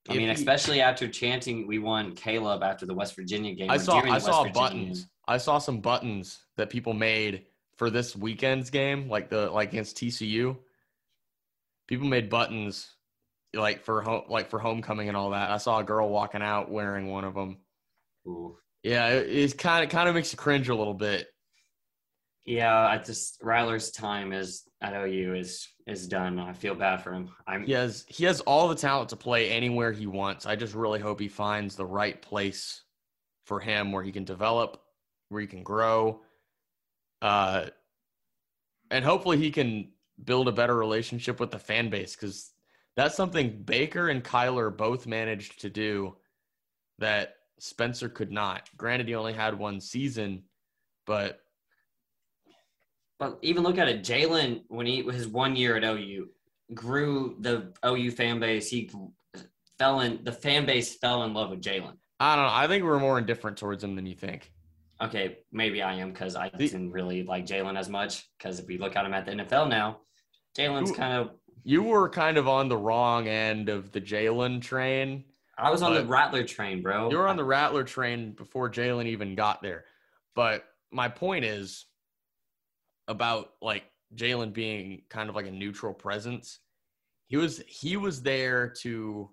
[0.09, 3.71] I mean, he, especially after chanting we won Caleb after the West Virginia game.
[3.71, 5.01] I saw I saw buttons.
[5.01, 5.11] Game.
[5.29, 7.47] I saw some buttons that people made
[7.77, 10.57] for this weekend's game, like the like against TCU.
[11.87, 12.96] People made buttons
[13.57, 15.51] like for home like for homecoming and all that.
[15.51, 17.59] I saw a girl walking out wearing one of them.
[18.27, 18.57] Ooh.
[18.83, 21.27] Yeah, it, it's kind of kind of makes you cringe a little bit.
[22.45, 26.39] Yeah, I just Rattler's time is at OU is is done.
[26.39, 27.31] I feel bad for him.
[27.47, 30.47] I'm he has he has all the talent to play anywhere he wants.
[30.47, 32.83] I just really hope he finds the right place
[33.45, 34.81] for him where he can develop,
[35.29, 36.21] where he can grow.
[37.21, 37.67] Uh
[38.91, 39.91] and hopefully he can
[40.23, 42.53] build a better relationship with the fan base because
[42.97, 46.17] that's something Baker and Kyler both managed to do
[46.99, 48.69] that Spencer could not.
[48.77, 50.45] Granted, he only had one season,
[51.07, 51.41] but
[53.19, 56.29] but even look at it, Jalen when he his one year at OU
[56.75, 58.69] grew the OU fan base.
[58.69, 58.91] He
[59.79, 61.97] fell in the fan base fell in love with Jalen.
[62.19, 62.53] I don't know.
[62.53, 64.51] I think we're more indifferent towards him than you think.
[65.01, 68.27] Okay, maybe I am because I didn't really like Jalen as much.
[68.39, 70.01] Because if we look at him at the NFL now,
[70.57, 71.31] Jalen's kind of.
[71.67, 75.25] You were kind of on the wrong end of the Jalen train.
[75.59, 77.11] I was on the Rattler train, bro.
[77.11, 79.85] You were on the Rattler train before Jalen even got there.
[80.35, 81.87] But my point is,
[83.09, 86.61] about like Jalen being kind of like a neutral presence.
[87.29, 89.31] He was he was there to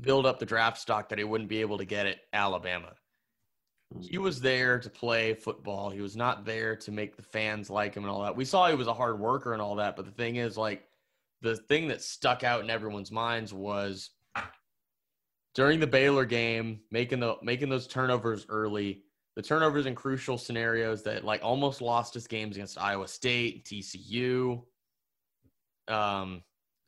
[0.00, 2.92] build up the draft stock that he wouldn't be able to get at Alabama.
[4.00, 5.90] He was there to play football.
[5.90, 8.36] He was not there to make the fans like him and all that.
[8.36, 10.88] We saw he was a hard worker and all that, but the thing is like
[11.40, 14.10] the thing that stuck out in everyone's minds was
[15.54, 19.02] during the Baylor game, making the making those turnovers early,
[19.36, 24.62] the turnovers in crucial scenarios that like almost lost us games against Iowa State, TCU,
[25.88, 26.42] um,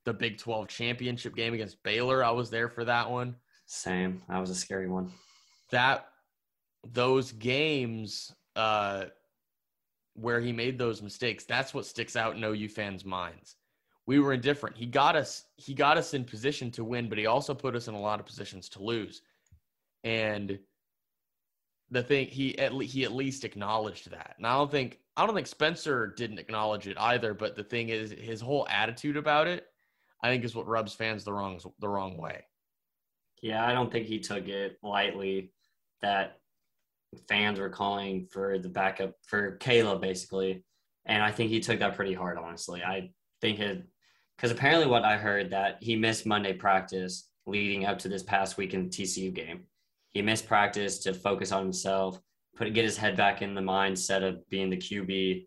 [0.04, 2.24] the Big 12 championship game against Baylor.
[2.24, 3.36] I was there for that one.
[3.66, 4.22] Same.
[4.28, 5.10] That was a scary one.
[5.70, 6.06] That
[6.92, 9.06] those games uh,
[10.14, 13.56] where he made those mistakes, that's what sticks out in OU fans' minds.
[14.06, 14.76] We were indifferent.
[14.76, 17.88] He got us he got us in position to win, but he also put us
[17.88, 19.22] in a lot of positions to lose.
[20.02, 20.58] And–
[21.90, 24.34] the thing he at le- he at least acknowledged that.
[24.36, 27.34] And I don't think I don't think Spencer didn't acknowledge it either.
[27.34, 29.66] But the thing is, his whole attitude about it,
[30.22, 32.44] I think, is what rubs fans the wrong the wrong way.
[33.42, 35.52] Yeah, I don't think he took it lightly
[36.02, 36.40] that
[37.28, 40.64] fans were calling for the backup for Caleb basically,
[41.06, 42.38] and I think he took that pretty hard.
[42.38, 43.10] Honestly, I
[43.40, 43.84] think it
[44.36, 48.56] because apparently what I heard that he missed Monday practice leading up to this past
[48.56, 49.64] week weekend TCU game
[50.14, 52.20] he missed practice to focus on himself,
[52.56, 55.46] put get his head back in the mindset of being the QB,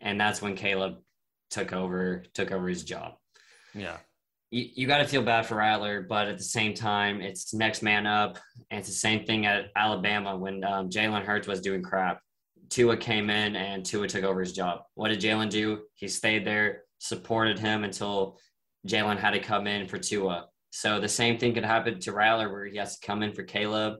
[0.00, 0.96] and that's when Caleb
[1.50, 3.14] took over took over his job.
[3.74, 3.96] Yeah.
[4.50, 7.82] You, you got to feel bad for Rattler, but at the same time, it's next
[7.82, 8.38] man up.
[8.70, 12.20] And it's the same thing at Alabama when um, Jalen Hurts was doing crap.
[12.70, 14.80] Tua came in and Tua took over his job.
[14.94, 15.80] What did Jalen do?
[15.94, 18.38] He stayed there, supported him until
[18.86, 20.46] Jalen had to come in for Tua.
[20.70, 23.42] So the same thing could happen to Rattler where he has to come in for
[23.42, 23.94] Caleb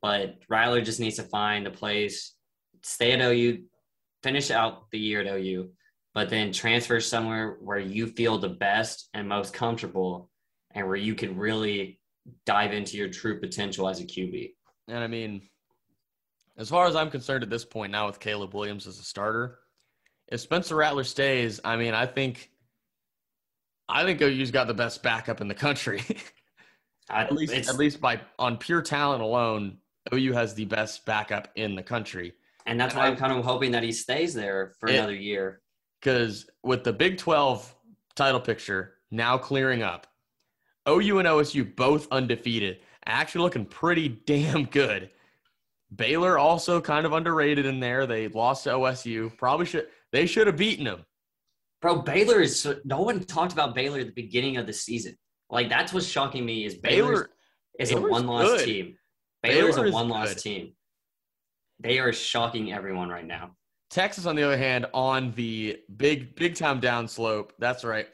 [0.00, 2.34] but Rattler just needs to find a place,
[2.82, 3.64] stay at OU,
[4.22, 5.70] finish out the year at OU,
[6.18, 10.28] but then transfer somewhere where you feel the best and most comfortable
[10.74, 12.00] and where you can really
[12.44, 14.50] dive into your true potential as a QB.
[14.88, 15.42] And I mean,
[16.56, 19.60] as far as I'm concerned at this point now with Caleb Williams as a starter,
[20.26, 22.50] if Spencer Rattler stays, I mean, I think
[23.88, 26.02] I think OU's got the best backup in the country.
[27.08, 29.78] I, At least, at least by on pure talent alone,
[30.12, 32.32] OU has the best backup in the country.
[32.66, 34.96] and that's and why I- I'm kind of hoping that he stays there for It-
[34.96, 35.62] another year.
[36.00, 37.74] Because with the Big 12
[38.14, 40.06] title picture now clearing up,
[40.88, 45.10] OU and OSU both undefeated, actually looking pretty damn good.
[45.94, 48.06] Baylor also kind of underrated in there.
[48.06, 49.36] They lost to OSU.
[49.38, 51.04] Probably should they should have beaten them.
[51.80, 55.16] Bro, Baylor is so, no one talked about Baylor at the beginning of the season.
[55.50, 57.30] Like that's what's shocking me is Baylor Baylor
[57.78, 58.96] is a one loss team.
[59.42, 60.72] Baylor's Baylor a one loss team.
[61.80, 63.52] They are shocking everyone right now.
[63.90, 67.50] Texas, on the other hand, on the big big time downslope.
[67.58, 68.06] That's right.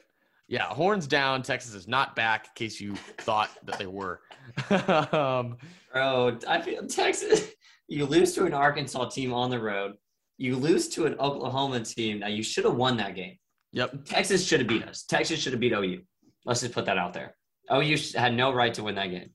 [0.47, 1.43] Yeah, horns down.
[1.43, 2.47] Texas is not back.
[2.47, 4.21] In case you thought that they were.
[5.13, 5.57] um,
[5.93, 7.51] Bro, I feel Texas.
[7.89, 9.95] You lose to an Arkansas team on the road.
[10.39, 12.21] You lose to an Oklahoma team.
[12.21, 13.37] Now you should have won that game.
[13.73, 14.05] yep.
[14.05, 15.05] Texas should have beat us.
[15.05, 16.03] Texas should have beat OU.
[16.45, 17.37] Let's just put that out there.
[17.73, 19.31] OU had no right to win that game.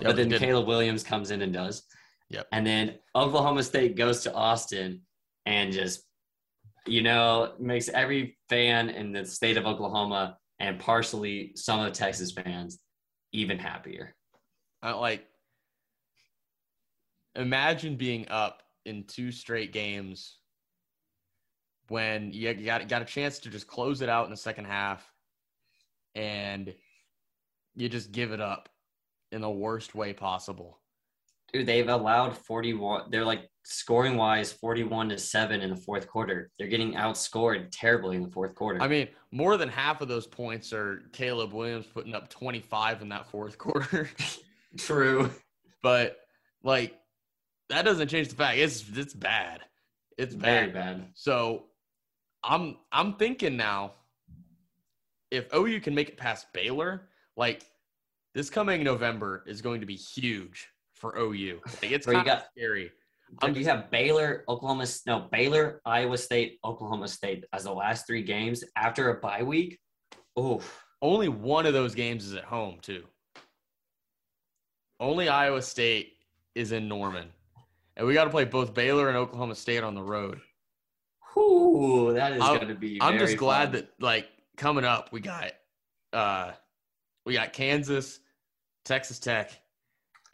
[0.00, 0.30] Yep, but then.
[0.30, 1.84] Caleb Williams comes in and does.
[2.30, 2.46] Yep.
[2.52, 5.02] And then Oklahoma State goes to Austin
[5.46, 6.02] and just,
[6.86, 11.98] you know, makes every fan in the state of Oklahoma and partially some of the
[11.98, 12.78] Texas fans
[13.32, 14.14] even happier.
[14.82, 15.26] Like
[17.34, 20.38] imagine being up in two straight games
[21.88, 25.10] when you got got a chance to just close it out in the second half
[26.14, 26.74] and
[27.74, 28.68] you just give it up
[29.32, 30.78] in the worst way possible.
[31.52, 33.10] Dude, they've allowed 41.
[33.10, 36.50] They're like scoring wise 41 to 7 in the fourth quarter.
[36.58, 38.82] They're getting outscored terribly in the fourth quarter.
[38.82, 43.08] I mean, more than half of those points are Caleb Williams putting up 25 in
[43.10, 44.08] that fourth quarter.
[44.78, 45.30] true.
[45.82, 46.18] but
[46.62, 46.94] like
[47.68, 49.60] that doesn't change the fact it's it's bad.
[50.18, 50.98] It's Very bad.
[50.98, 51.08] bad.
[51.14, 51.66] So
[52.42, 53.92] I'm I'm thinking now
[55.30, 57.64] if OU can make it past Baylor, like
[58.34, 60.68] this coming November is going to be huge
[61.04, 61.60] for OU.
[61.82, 62.90] Like, it's kind of got- scary.
[63.42, 68.22] I'm you have Baylor, Oklahoma, no Baylor, Iowa State, Oklahoma State as the last three
[68.22, 69.80] games after a bye week.
[70.38, 70.84] Oof.
[71.02, 73.04] Only one of those games is at home too.
[75.00, 76.12] Only Iowa State
[76.54, 77.28] is in Norman.
[77.96, 80.40] And we got to play both Baylor and Oklahoma State on the road.
[81.34, 82.98] Whew, that is going to be.
[83.02, 83.72] I'm just glad fun.
[83.72, 85.50] that like coming up we got
[86.12, 86.52] uh
[87.26, 88.20] we got Kansas,
[88.84, 89.50] Texas Tech,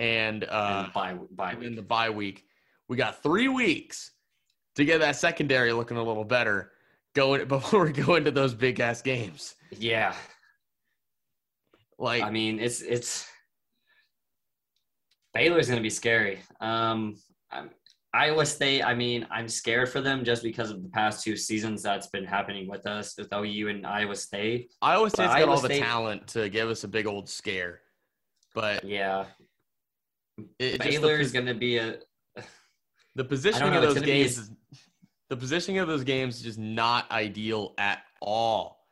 [0.00, 2.44] and uh And bye bye in the bye week.
[2.88, 4.10] We got three weeks
[4.74, 6.72] to get that secondary looking a little better
[7.14, 9.54] going before we go into those big ass games.
[9.70, 10.14] Yeah,
[11.98, 13.28] Like I mean it's it's
[15.32, 16.40] Baylor's going to be scary.
[16.60, 17.14] Um,
[17.52, 17.70] I'm,
[18.12, 18.82] Iowa State.
[18.82, 22.24] I mean, I'm scared for them just because of the past two seasons that's been
[22.24, 24.72] happening with us with OU and Iowa State.
[24.82, 27.82] Iowa State's got Iowa all the State- talent to give us a big old scare.
[28.56, 29.26] But Yeah,
[30.58, 31.98] it, it Baylor is going to be a.
[33.14, 34.50] the positioning know, of those gonna a- games is
[35.28, 38.84] the positioning of those games is just not ideal at all.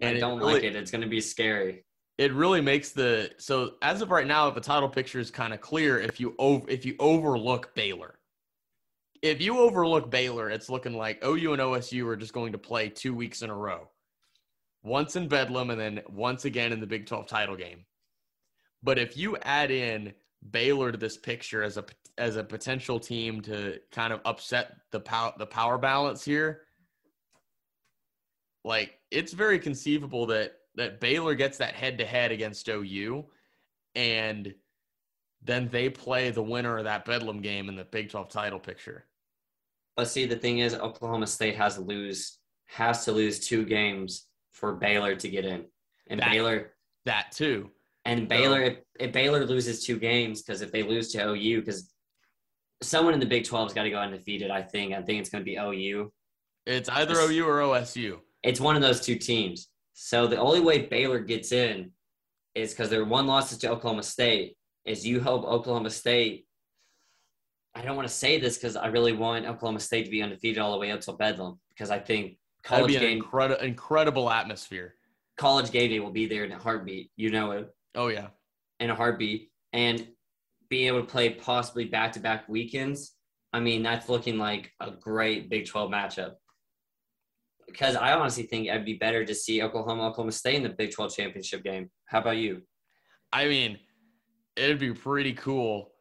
[0.00, 0.76] And I don't really- like it.
[0.76, 1.84] It's going to be scary.
[2.18, 5.60] it really makes the so as of right now the title picture is kind of
[5.60, 8.14] clear if you over if you overlook Baylor.
[9.20, 12.88] If you overlook Baylor, it's looking like OU and OSU are just going to play
[12.88, 13.88] two weeks in a row.
[14.84, 17.84] Once in Bedlam and then once again in the Big 12 title game.
[18.82, 20.14] But if you add in
[20.50, 21.84] Baylor to this picture as a
[22.16, 26.62] as a potential team to kind of upset the power the power balance here,
[28.64, 33.26] like it's very conceivable that that Baylor gets that head to head against OU,
[33.94, 34.54] and
[35.42, 39.06] then they play the winner of that Bedlam game in the Big 12 title picture.
[39.96, 44.26] But see, the thing is, Oklahoma State has to lose has to lose two games
[44.52, 45.64] for Baylor to get in,
[46.08, 46.74] and That- Baylor
[47.06, 47.70] That too.
[48.04, 51.92] And Baylor if, if Baylor loses two games because if they lose to OU because
[52.82, 54.50] someone in the Big 12's got to go undefeated.
[54.50, 56.12] I think I think it's going to be OU.
[56.66, 57.30] It's either Yes.
[57.30, 58.18] OU or OSU.
[58.42, 59.68] It's one of those two teams.
[59.94, 61.90] So the only way Baylor gets in
[62.54, 64.56] is because their one loss is to Oklahoma State.
[64.84, 66.46] Is you hope Oklahoma State.
[67.74, 70.58] I don't want to say this because I really want Oklahoma State to be undefeated
[70.58, 73.62] all the way up till Bedlam because I think That'd college be an game incredible,
[73.62, 74.94] incredible atmosphere.
[75.36, 77.10] college game day will be there in a heartbeat.
[77.16, 78.28] You know it Oh yeah,
[78.80, 80.06] in a heartbeat, and
[80.68, 83.14] being able to play possibly back to back weekends.
[83.52, 86.32] I mean, that's looking like a great Big 12 matchup.
[87.66, 90.90] Because I honestly think it'd be better to see Oklahoma, Oklahoma State in the Big
[90.92, 91.90] 12 championship game.
[92.06, 92.62] How about you?
[93.32, 93.78] I mean,
[94.56, 95.92] it'd be pretty cool,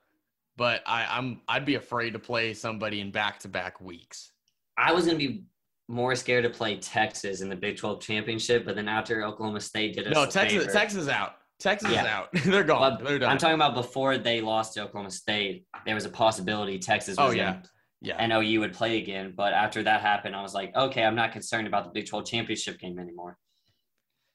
[0.55, 4.31] but I, I'm I'd be afraid to play somebody in back to back weeks.
[4.77, 5.45] I was going to be
[5.89, 9.95] more scared to play Texas in the Big 12 championship, but then after Oklahoma State
[9.95, 11.35] did us No, Texas favor- Texas is out.
[11.59, 12.01] Texas Yeah.
[12.01, 12.29] is out.
[12.45, 13.03] They're gone.
[13.03, 13.31] They're done.
[13.31, 15.65] I'm talking about before they lost to Oklahoma State.
[15.85, 17.55] There was a possibility Texas oh, was Oh, yeah.
[17.55, 17.63] in
[18.01, 18.15] yeah.
[18.19, 19.34] and OU would play again.
[19.35, 22.25] But after that happened, I was like, okay, I'm not concerned about the Big 12
[22.25, 23.38] championship game anymore.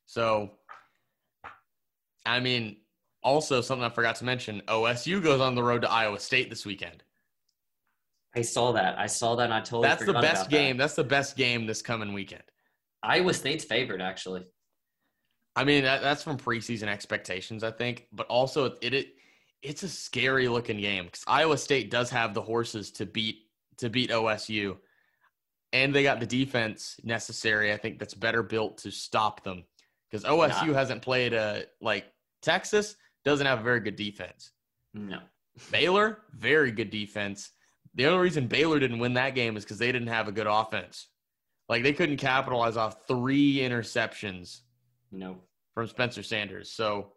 [0.07, 0.51] So,
[2.27, 2.79] I mean,
[3.23, 6.67] also something I forgot to mention: OSU goes on the road to Iowa State this
[6.67, 7.03] weekend.
[8.35, 8.99] I saw that.
[8.99, 10.51] I saw that, and I totally That's the best about that.
[10.51, 10.77] game.
[10.77, 12.43] That's the best game this coming weekend.
[13.03, 14.45] Iowa State's favored, actually.
[15.55, 19.15] I mean, that, that's from preseason expectations, I think, but also it, it
[19.63, 23.47] it's a scary looking game because Iowa State does have the horses to beat
[23.79, 24.77] to beat OSU,
[25.73, 27.73] and they got the defense necessary.
[27.73, 29.65] I think that's better built to stop them
[30.11, 30.73] because OSU Nah.
[30.75, 32.07] hasn't played a like
[32.41, 34.53] Texas doesn't have a very good defense.
[34.95, 35.21] No.
[35.71, 37.51] Baylor, very good defense.
[37.95, 40.47] The only reason Baylor didn't win that game is because they didn't have a good
[40.47, 41.09] offense.
[41.69, 44.61] Like they couldn't capitalize off three interceptions
[45.13, 45.37] No.
[45.75, 46.73] from Spencer Sanders.
[46.73, 47.13] So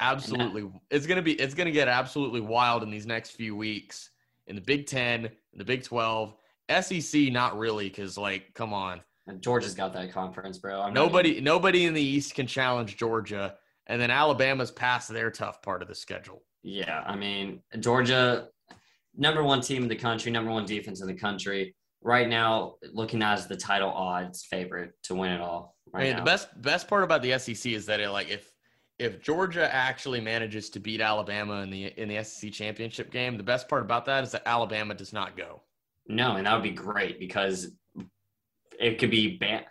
[0.00, 4.10] absolutely it's gonna be it's gonna get absolutely wild in these next few weeks
[4.46, 6.34] in the Big Ten, in the Big Twelve.
[6.68, 9.00] SEC, not really, because like, come on.
[9.26, 10.80] And Georgia's got that conference, bro.
[10.80, 13.56] I'm Nobody nobody in the East can challenge Georgia.
[13.88, 16.42] And then Alabama's past their tough part of the schedule.
[16.64, 18.48] Yeah, I mean, Georgia,
[19.16, 21.76] number one team in the country, number one defense in the country.
[22.02, 25.75] Right now, looking as the title odds favorite to win it all.
[25.92, 26.18] Right I mean, now.
[26.20, 28.50] the best best part about the SEC is that it like if
[28.98, 33.42] if Georgia actually manages to beat Alabama in the in the SEC championship game, the
[33.42, 35.62] best part about that is that Alabama does not go.
[36.08, 37.72] No, and that would be great because
[38.78, 39.64] it could be ban.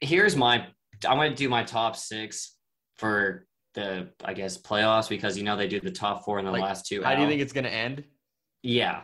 [0.00, 0.66] Here's my.
[1.06, 2.56] I'm going to do my top six
[2.96, 6.52] for the I guess playoffs because you know they do the top four in the
[6.52, 7.02] Like, last two.
[7.02, 8.04] How do you think it's going to end?
[8.62, 9.02] Yeah.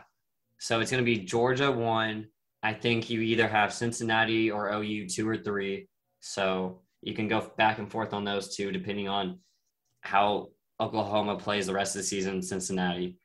[0.59, 2.27] So it's going to be Georgia one.
[2.63, 5.88] I think you either have Cincinnati or OU two or three.
[6.19, 9.39] So you can go back and forth on those two depending on
[10.01, 13.17] how Oklahoma plays the rest of the season, in Cincinnati.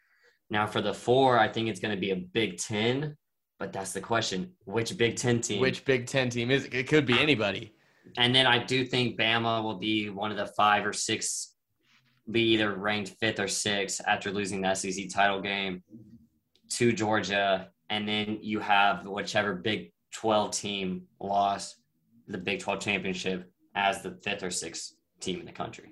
[0.50, 3.16] Now for the four, I think it's going to be a Big Ten,
[3.58, 5.60] but that's the question: which Big Ten team?
[5.60, 6.74] Which Big Ten team is it?
[6.74, 7.72] It could be anybody.
[8.16, 11.54] And then I do think Bama will be one of the five or six,
[12.30, 15.82] be either ranked fifth or sixth after losing the SEC title game
[16.70, 17.68] to Georgia.
[17.90, 21.76] And then you have whichever Big 12 team lost
[22.28, 25.90] the Big 12 championship as the fifth or sixth team in the country.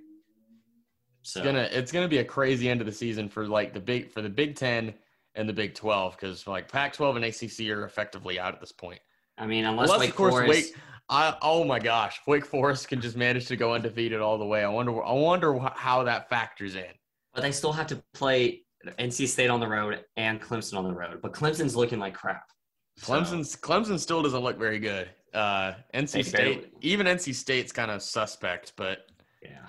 [1.22, 3.80] So It's gonna it's gonna be a crazy end of the season for like the
[3.80, 4.94] big for the Big Ten
[5.34, 8.98] and the Big Twelve because like Pac-12 and ACC are effectively out at this point.
[9.38, 10.76] I mean, unless, Unless Wake of course Forest, Wake.
[11.08, 14.64] I, oh my gosh, Wake Forest can just manage to go undefeated all the way.
[14.64, 15.02] I wonder.
[15.02, 16.84] I wonder how that factors in.
[17.34, 18.62] but they still have to play
[18.98, 21.20] NC State on the road and Clemson on the road.
[21.22, 22.44] But Clemson's looking like crap.
[22.98, 25.08] So- Clemson's Clemson still doesn't look very good.
[25.34, 29.06] Uh, NC State, even NC State's kind of suspect, but
[29.42, 29.66] yeah.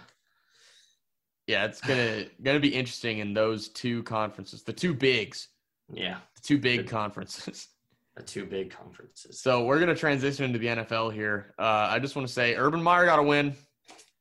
[1.48, 5.48] yeah, it's gonna gonna be interesting in those two conferences, the two bigs,
[5.92, 6.18] Yeah.
[6.36, 7.68] the two big conferences.
[8.16, 9.42] The two big conferences.
[9.42, 11.56] So we're gonna transition into the NFL here.
[11.58, 13.56] Uh, I just want to say, Urban Meyer got a win.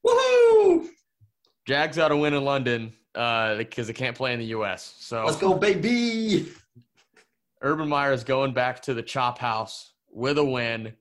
[0.02, 0.88] Woohoo!
[1.66, 4.96] Jags got a win in London uh, because they can't play in the U.S.
[4.98, 6.48] So Let's go, baby.
[7.60, 10.94] Urban Meyer is going back to the chop house with a win.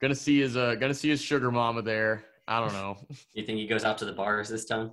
[0.00, 2.24] Gonna see his uh, gonna see his sugar mama there.
[2.48, 2.96] I don't know.
[3.32, 4.92] You think he goes out to the bars this time?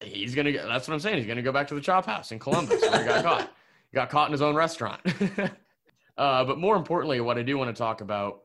[0.00, 0.52] He's gonna.
[0.52, 1.18] go- That's what I'm saying.
[1.18, 3.52] He's gonna go back to the chop house in Columbus where he got caught.
[3.90, 5.00] He got caught in his own restaurant.
[6.16, 8.42] uh, but more importantly, what I do want to talk about,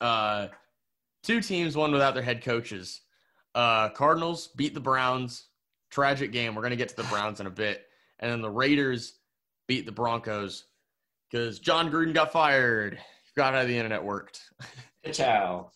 [0.00, 0.48] uh,
[1.22, 3.00] two teams, one without their head coaches.
[3.54, 5.46] Uh, Cardinals beat the Browns.
[5.90, 6.54] Tragic game.
[6.54, 7.86] We're gonna get to the Browns in a bit,
[8.20, 9.14] and then the Raiders
[9.66, 10.66] beat the Broncos
[11.30, 12.98] because Jon Gruden got fired.
[13.40, 14.42] Forgot how the internet worked.
[15.12, 15.70] Ciao.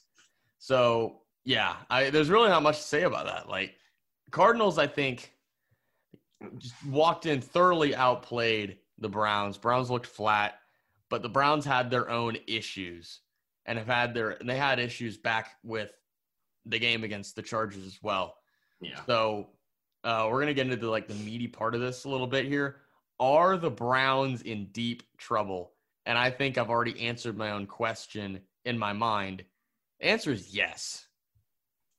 [0.58, 3.48] So yeah, I, there's really not much to say about that.
[3.48, 3.76] Like
[4.30, 5.32] Cardinals, I think
[6.58, 9.56] just walked in thoroughly outplayed the Browns.
[9.56, 10.56] Browns looked flat,
[11.08, 13.20] but the Browns had their own issues
[13.64, 15.90] and have had their they had issues back with
[16.66, 18.34] the game against the Chargers as well.
[18.82, 19.00] Yeah.
[19.06, 19.48] So
[20.04, 22.82] uh, we're gonna get into like the meaty part of this a little bit here.
[23.18, 25.73] Are the Browns in deep trouble?
[26.06, 29.44] And I think I've already answered my own question in my mind.
[30.00, 31.06] The answer is yes.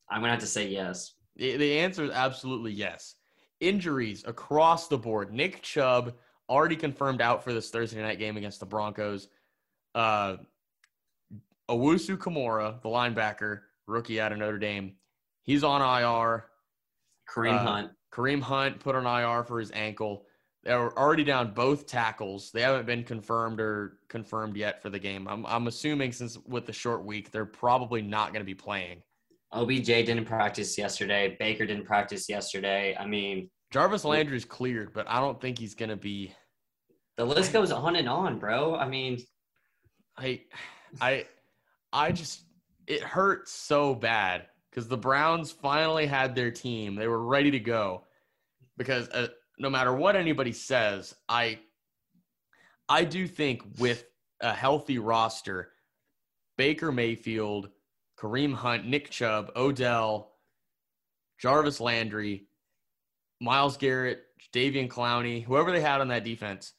[0.10, 1.14] I'm gonna have to say yes.
[1.36, 3.16] The, the answer is absolutely yes.
[3.60, 5.34] Injuries across the board.
[5.34, 6.14] Nick Chubb
[6.50, 9.28] already confirmed out for this Thursday night game against the Broncos.
[9.96, 10.38] Uh,
[11.70, 14.96] Owusu-Koramoah, the linebacker, rookie out of Notre Dame,
[15.42, 16.46] he's on IR.
[17.28, 17.92] Kareem Uh, Hunt.
[18.14, 20.25] Kareem Hunt put on IR for his ankle.
[20.66, 22.52] They were already down both tackles.
[22.52, 25.28] They haven't been confirmed or confirmed yet for the game.
[25.28, 29.04] I'm, I'm assuming since with the short week, they're probably not going to be playing.
[29.52, 31.38] OBJ didn't practice yesterday.
[31.40, 32.96] Baker didn't practice yesterday.
[33.00, 36.34] I mean, Jarvis Landry's cleared, but I don't think he's gonna be.
[37.18, 38.76] the list goes on and on, bro.
[38.76, 39.20] I mean,
[40.18, 40.42] I,
[41.00, 41.26] I,
[41.94, 42.42] I just
[42.88, 46.96] it hurts so bad because the Browns finally had their team.
[46.96, 48.04] They were ready to go
[48.78, 51.60] because uh, no matter what anybody says, I,
[52.90, 54.06] I do think with
[54.42, 55.72] a healthy roster,
[56.58, 57.70] Baker Mayfield,
[58.20, 60.32] Kareem Hunt, Nick Chubb, Odell,
[61.40, 62.48] Jarvis Landry,
[63.42, 64.24] Myles Garrett,
[64.54, 66.74] Jadeveon Clowney, whoever they had on that defense,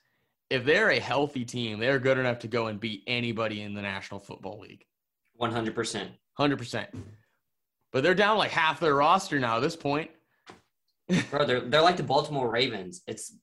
[0.48, 3.82] if they're a healthy team, they're good enough to go and beat anybody in the
[3.82, 4.84] National Football League.
[5.40, 6.08] 100%.
[6.38, 6.86] 100%.
[7.92, 10.10] But they're down like half their roster now at this point.
[11.30, 13.02] Bro, they're, they're like the Baltimore Ravens.
[13.06, 13.36] It's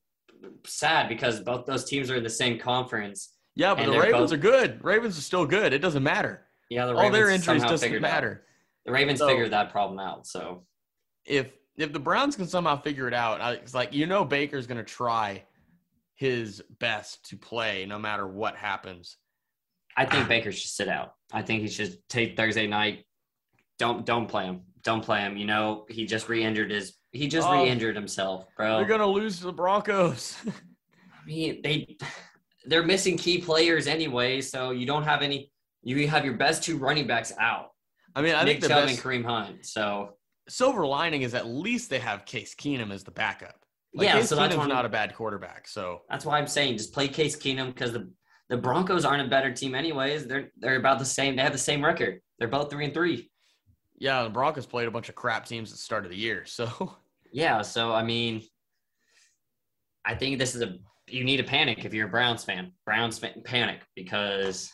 [0.65, 3.35] sad because both those teams are in the same conference.
[3.55, 4.83] Yeah, but the Ravens both- are good.
[4.83, 5.73] Ravens are still good.
[5.73, 6.47] It doesn't matter.
[6.69, 8.01] Yeah, the Ravens All their injuries doesn't out.
[8.01, 8.45] matter.
[8.85, 10.27] The Ravens So- figured that problem out.
[10.27, 10.65] So
[11.25, 14.67] If if the Browns can somehow figure it out, I- it's like you know Baker's
[14.67, 15.43] going to try
[16.15, 19.17] his best to play no matter what happens.
[19.95, 21.13] I think Baker should sit out.
[21.31, 23.05] I think he should take Thursday night.
[23.79, 24.61] Don't don't play him.
[24.83, 25.37] Don't play him.
[25.37, 26.93] You know he just re-injured his.
[27.13, 27.53] He just Oh.
[27.63, 28.77] re-injured himself, bro.
[28.77, 30.35] They're going to lose to the Broncos.
[30.47, 31.95] I mean, they
[32.65, 35.51] they're missing key players anyway, so you don't have any.
[35.83, 37.69] You have your best two running backs out,
[38.15, 39.65] I mean, I Nick think the Chubb best and Kareem Hunt.
[39.65, 40.17] So
[40.49, 43.55] silver lining is at least they have Case Keenum as the backup.
[43.93, 45.67] Like, yeah, Case so that's why, not a bad quarterback.
[45.67, 48.09] So that's why I'm saying just play Case Keenum because the
[48.49, 50.25] the Broncos aren't a better team anyways.
[50.25, 51.35] They're they're about the same.
[51.35, 52.21] They have the same record.
[52.39, 53.29] They're both three and three.
[53.99, 56.45] yeah, the Broncos played a bunch of crap teams at the start of the year.
[56.47, 56.95] So
[57.33, 58.43] Yeah, so I mean,
[60.05, 60.77] I think this is a
[61.07, 62.71] you need to panic if you're a Browns fan.
[62.85, 64.71] Browns fan, panic because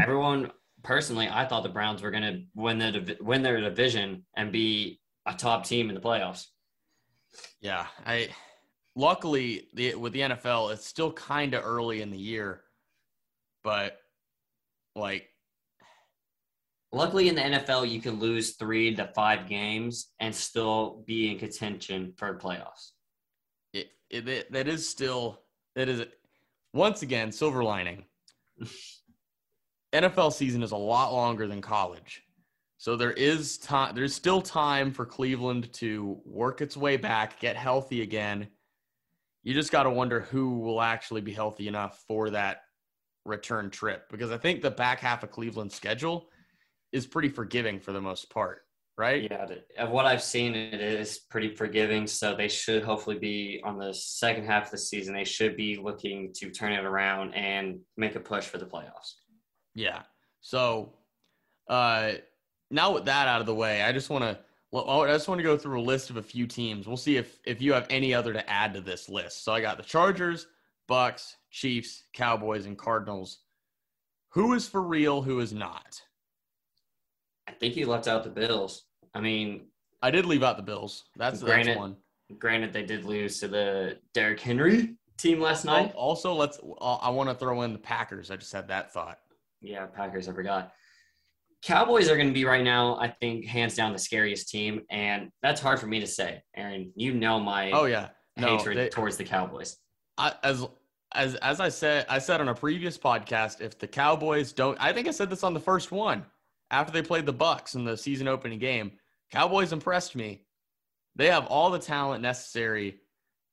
[0.00, 0.52] everyone
[0.82, 5.00] personally, I thought the Browns were going to win the win their division and be
[5.26, 6.46] a top team in the playoffs.
[7.60, 8.28] yeah, I
[8.94, 12.62] luckily the with the NFL, it's still kind of early in the year,
[13.64, 13.98] but
[14.94, 15.28] like
[16.94, 21.40] Luckily, in the NFL, you can lose three to five games and still be in
[21.40, 22.92] contention for playoffs.
[23.72, 25.40] it, it, that is still
[25.74, 26.06] that is
[26.72, 28.04] once again silver lining.
[29.92, 32.22] NFL season is a lot longer than college.
[32.78, 37.56] So there is time there's still time for Cleveland to work its way back, get
[37.56, 38.46] healthy again.
[39.42, 42.58] You just got to wonder who will actually be healthy enough for that
[43.24, 46.28] return trip because I think the back half of Cleveland's schedule
[46.94, 48.62] is pretty forgiving for the most part,
[48.96, 49.24] right?
[49.28, 49.46] Yeah,
[49.78, 52.06] of what I've seen, it is pretty forgiving.
[52.06, 55.12] So they should hopefully be on the second half of the season.
[55.12, 59.14] They should be looking to turn it around and make a push for the playoffs.
[59.74, 60.02] Yeah.
[60.40, 60.94] So,
[61.68, 62.12] uh,
[62.70, 64.38] now with that out of the way, I just want to
[64.72, 66.86] I just want to go through a list of a few teams.
[66.86, 69.44] We'll see if if you have any other to add to this list.
[69.44, 70.46] So I got the Chargers,
[70.86, 73.40] Bucks, Chiefs, Cowboys, and Cardinals.
[74.30, 75.22] Who is for real?
[75.22, 76.00] Who is not?
[77.54, 78.82] I think you left out the Bills.
[79.14, 79.66] I mean,
[80.02, 81.04] I did leave out the Bills.
[81.16, 81.96] That's that's Granted- one.
[82.38, 85.92] granted, they did lose to the Derrick Henry team last night.
[85.94, 86.58] Also, let's.
[86.80, 88.30] Uh, I want to throw in the Packers.
[88.32, 89.18] I just had that thought.
[89.60, 90.72] Yeah, Packers, I forgot.
[91.62, 94.82] Cowboys are going to be right now, I think, hands down the scariest team.
[94.90, 96.42] And that's hard for me to say.
[96.56, 98.08] Aaron, you know my Oh yeah.
[98.36, 99.76] No, hatred they- towards the Cowboys.
[100.18, 100.66] I, as
[101.14, 104.92] as as I said, I said on a previous podcast, if the Cowboys don't, I
[104.92, 106.24] think I said this on the first one
[106.70, 108.92] after they played the Bucks in the season opening game.
[109.30, 110.44] Cowboys impressed me.
[111.16, 113.00] They have all the talent necessary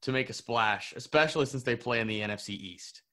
[0.04, 3.04] to make a splash, especially since they play in the NFC East,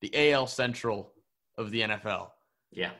[0.00, 1.12] the AL Central
[1.58, 2.30] of the NFL.
[2.70, 2.90] Yeah.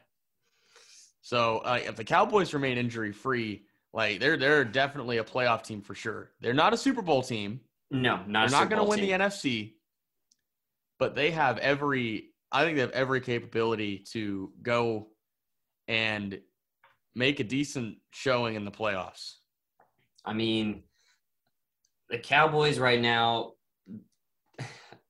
[1.22, 5.80] So uh, if the Cowboys remain injury free, like they're they're definitely a playoff team
[5.80, 6.30] for sure.
[6.40, 7.60] They're not a Super Bowl team.
[7.90, 9.18] No, not They're not going to win team.
[9.18, 9.74] the NFC,
[10.98, 12.30] but they have every.
[12.52, 15.08] I think they have every capability to go
[15.88, 16.40] and
[17.14, 19.34] make a decent showing in the playoffs.
[20.24, 20.82] I mean,
[22.10, 23.52] the Cowboys right now,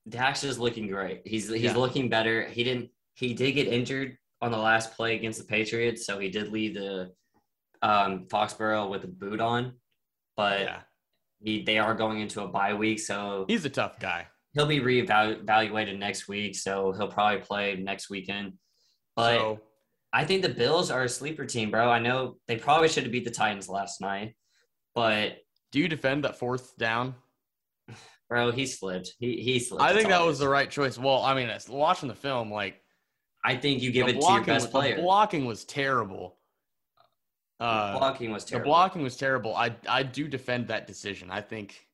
[0.09, 1.23] Dax is looking great.
[1.27, 1.77] He's he's Yeah.
[1.77, 2.45] looking better.
[2.49, 6.29] He didn't he did get injured on the last play against the Patriots, so he
[6.29, 7.13] did leave the
[7.83, 9.73] um, Foxborough with a boot on.
[10.37, 10.81] But yeah,
[11.41, 14.27] he, they are going into a bye week, so he's a tough guy.
[14.55, 16.55] he'll be reevaluated next week.
[16.55, 18.53] So he'll probably play next weekend.
[19.17, 19.61] But so
[20.13, 21.91] I think the Bills are a sleeper team, bro.
[21.91, 24.35] I know they probably should have beat the Titans last night,
[24.95, 25.39] but
[25.73, 27.15] do you defend that fourth down?
[28.29, 29.15] bro, he slipped.
[29.19, 29.83] He he slipped.
[29.83, 30.99] I think that was the right choice.
[30.99, 32.83] Well, I mean, it's- watching the film, like
[33.45, 34.97] I think you give the it to your best the player.
[34.97, 36.39] blocking was terrible.
[37.59, 38.71] Uh, the blocking was the terrible.
[38.71, 39.55] blocking was terrible.
[39.55, 41.31] I I do defend that decision.
[41.31, 41.87] I think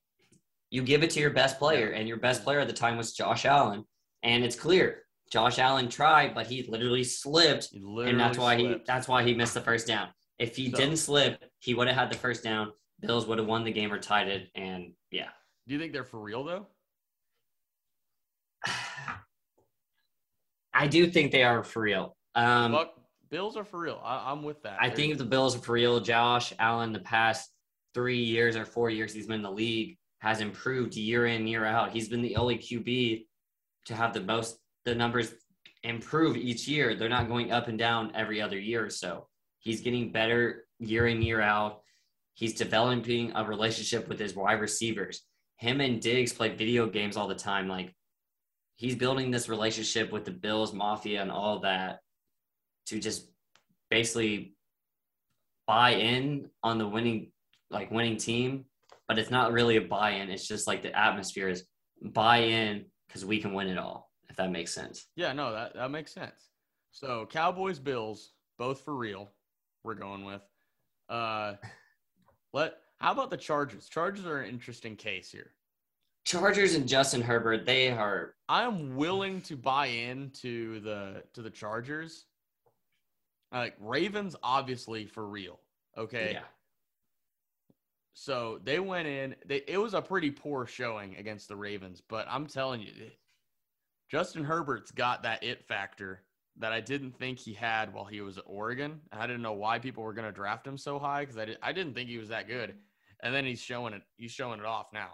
[0.70, 3.12] you give it to your best player, and your best player at the time was
[3.12, 3.84] Josh Allen.
[4.22, 5.01] And it's clear
[5.32, 9.22] Josh Allen tried, but he literally slipped, he literally and that's why he that's why
[9.24, 10.08] he missed the first down.
[10.38, 12.70] If he So- didn't slip, he would have had the first down.
[13.00, 15.30] Bills would have won the game or tied it, and yeah.
[15.66, 16.66] Do you think they're for real though?
[20.74, 22.14] I do think they are for real.
[22.34, 22.94] Um, Buck,
[23.30, 24.00] Bills are for real.
[24.04, 24.76] I, I'm with that.
[24.80, 27.50] I think the Bills are for real, Josh Allen, the past
[27.94, 31.64] three years or four years he's been in the league, has improved year in, year
[31.64, 31.90] out.
[31.92, 33.24] He's been the only QB
[33.86, 35.32] to have the most, the numbers
[35.82, 36.94] improve each year.
[36.94, 39.28] They're not going up and down every other year or so.
[39.58, 41.82] He's getting better year in, year out.
[42.34, 45.22] He's developing a relationship with his wide receivers.
[45.56, 47.68] Him and Diggs play video games all the time.
[47.68, 47.94] Like,
[48.76, 52.00] he's building this relationship with the Bills Mafia and all that
[52.86, 53.28] to just
[53.90, 54.54] basically
[55.66, 57.30] buy in on the winning
[57.70, 58.66] like winning team,
[59.08, 60.30] but it's not really a buy-in.
[60.30, 61.64] It's just like the atmosphere is
[62.02, 65.08] buy in because we can win it all, if that makes sense.
[65.14, 66.48] Yeah, no, that, that makes sense.
[66.90, 69.28] So Cowboys, Bills, both for real.
[69.84, 70.40] We're going with.
[71.08, 71.54] Uh,
[72.54, 72.78] let.
[72.98, 73.88] How about the Chargers?
[73.88, 75.50] Chargers are an interesting case here.
[76.24, 81.50] Chargers and Justin Herbert, they are I am willing to buy into the to the
[81.50, 82.24] Chargers.
[83.52, 85.60] Like Ravens, obviously for real.
[85.98, 86.30] Okay.
[86.32, 86.44] yeah.
[88.14, 89.34] So they went in.
[89.44, 93.10] They, it was a pretty poor showing against the Ravens, but I'm telling you,
[94.12, 96.20] Justin Herbert's got that it factor
[96.58, 99.00] that I didn't think he had while he was at Oregon.
[99.10, 101.56] I didn't know why people were going to draft him so high because I, did,
[101.62, 102.74] I didn't think he was that good.
[103.22, 104.02] And then he's showing it.
[104.18, 105.12] He's showing it off now.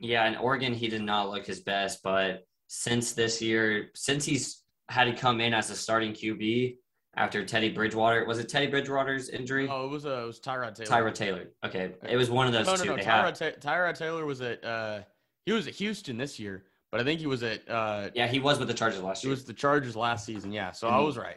[0.00, 4.64] Yeah, in Oregon he did not look his best, but since this year, since he's
[4.88, 6.76] had to come in as a starting QB
[7.16, 9.68] after Teddy Bridgewater, was it Teddy Bridgewater's injury?
[9.70, 10.90] Oh, it was uh, it was Tyrod Taylor.
[11.10, 11.44] Tyrod Taylor.
[11.64, 12.84] Okay, it was one of those No, two.
[12.84, 12.96] no, no.
[12.96, 15.00] They had- Tyrod, Ta- Tyrod Taylor was at uh,
[15.46, 18.38] he was at Houston this year, but I think he was at uh, yeah, he
[18.38, 19.28] was with the Chargers last year.
[19.28, 20.52] he was the Chargers last season.
[20.52, 21.06] Yeah, so I Mhm.
[21.06, 21.36] was right.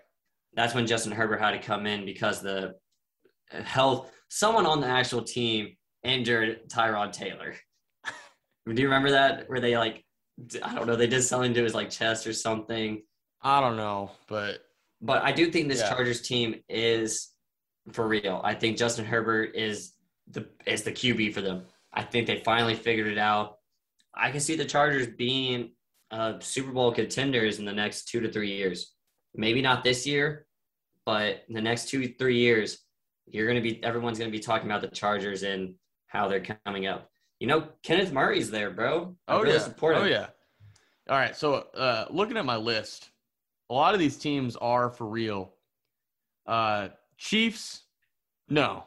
[0.53, 2.75] That's when Justin Herbert had to come in because the
[3.51, 4.11] health.
[4.29, 7.55] Someone on the actual team injured Tyrod Taylor.
[8.65, 9.49] Do you remember that?
[9.49, 10.03] Where they like,
[10.63, 13.01] I don't know, they did something to his like chest or something.
[13.41, 14.59] I don't know, but
[15.01, 15.89] But I do think this Yeah.
[15.89, 17.31] Chargers team is
[17.91, 18.39] for real.
[18.43, 19.93] I think Justin Herbert is
[20.27, 21.65] the is the QB for them.
[21.91, 23.57] I think they finally figured it out.
[24.13, 25.71] I can see the Chargers being
[26.11, 28.93] uh, Super Bowl contenders in the next two to three years.
[29.35, 30.45] Maybe not this year,
[31.05, 32.79] but in the next two three years,
[33.27, 35.75] you're gonna be everyone's gonna be talking about the Chargers and
[36.07, 37.09] how they're coming up.
[37.39, 39.15] You know, Kenneth Murray's there, bro.
[39.27, 40.03] I oh really yeah, support him.
[40.03, 40.27] oh yeah.
[41.09, 43.09] All right, so uh, looking at my list,
[43.69, 45.53] a lot of these teams are for real.
[46.45, 47.83] Uh, Chiefs,
[48.49, 48.83] no,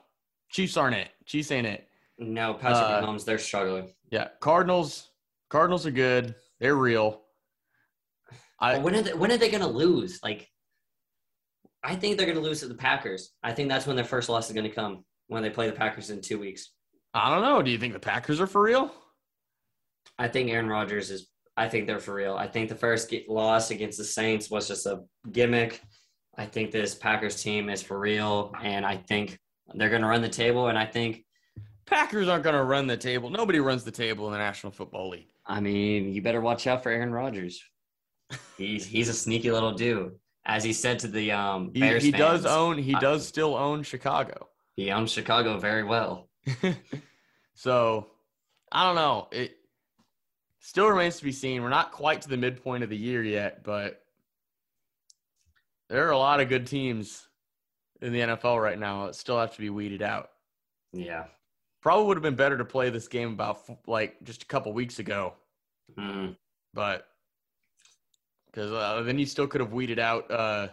[0.51, 1.09] Chiefs aren't it.
[1.25, 1.89] Chiefs ain't it.
[2.19, 3.93] No, Patrick Uh, Mahomes, they're struggling.
[4.11, 5.11] Yeah, Cardinals,
[5.55, 6.35] Cardinals are good.
[6.59, 7.23] They're real.
[8.59, 10.19] I when are they, when are they going to lose?
[10.21, 10.49] Like,
[11.85, 13.31] I think they're going to lose to the Packers.
[13.41, 15.77] I think that's when their first loss is going to come when they play the
[15.77, 16.73] Packers in two weeks.
[17.15, 17.63] I don't know.
[17.63, 18.93] Do you think the Packers are for real?
[20.19, 21.31] I think Aaron Rodgers is.
[21.57, 22.35] I think they're for real.
[22.35, 25.81] I think the first get, loss against the Saints was just a gimmick.
[26.37, 29.39] I think this Packers team is for real, and I think
[29.73, 30.67] they're going to run the table.
[30.67, 31.25] And I think,
[31.87, 33.31] Packers aren't going to run the table.
[33.31, 35.29] Nobody runs the table in the National Football League.
[35.47, 37.63] I mean, you better watch out for Aaron Rodgers.
[38.57, 40.13] He's he's a sneaky little dude,
[40.47, 42.55] as he said to the um, He, Bears he does fans.
[42.55, 42.79] own.
[42.79, 44.49] He I- does still own Chicago.
[44.77, 46.29] He owns Chicago very well.
[47.55, 48.07] so
[48.73, 49.29] I don't know.
[49.31, 49.57] It
[50.61, 51.63] still remains to be seen.
[51.63, 54.01] We're not quite to the midpoint of the year yet, but
[55.89, 57.29] there are a lot of good teams
[58.01, 60.31] in the NFL right now that still have to be weeded out.
[60.93, 61.25] Yeah.
[61.85, 64.99] Probably would have been better to play this game about like just a couple weeks
[64.99, 65.35] ago,
[65.99, 66.35] Mm.
[66.73, 67.07] but
[68.47, 70.31] because uh, then you still could have weeded out.
[70.31, 70.69] Uh,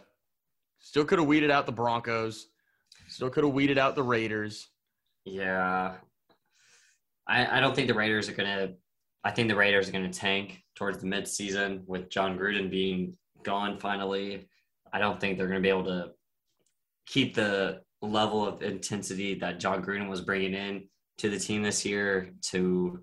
[0.79, 2.47] still could have weeded out the Broncos.
[3.09, 4.69] Still could have weeded out the Raiders.
[5.25, 5.95] Yeah.
[7.27, 8.69] I, I don't think the Raiders are gonna
[9.25, 13.77] I think the Raiders are gonna tank towards the midseason with Jon Gruden being gone
[13.77, 14.47] finally.
[14.93, 16.11] I don't think they're gonna be able to
[17.05, 20.87] keep the level of intensity that Jon Gruden was bringing in
[21.21, 22.99] to the team this year to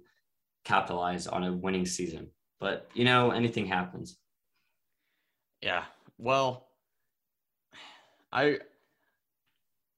[0.65, 2.28] capitalize on a winning season.
[2.61, 4.19] But you know, anything happens.
[5.62, 5.85] Yeah.
[6.19, 6.69] Well,
[8.32, 8.59] I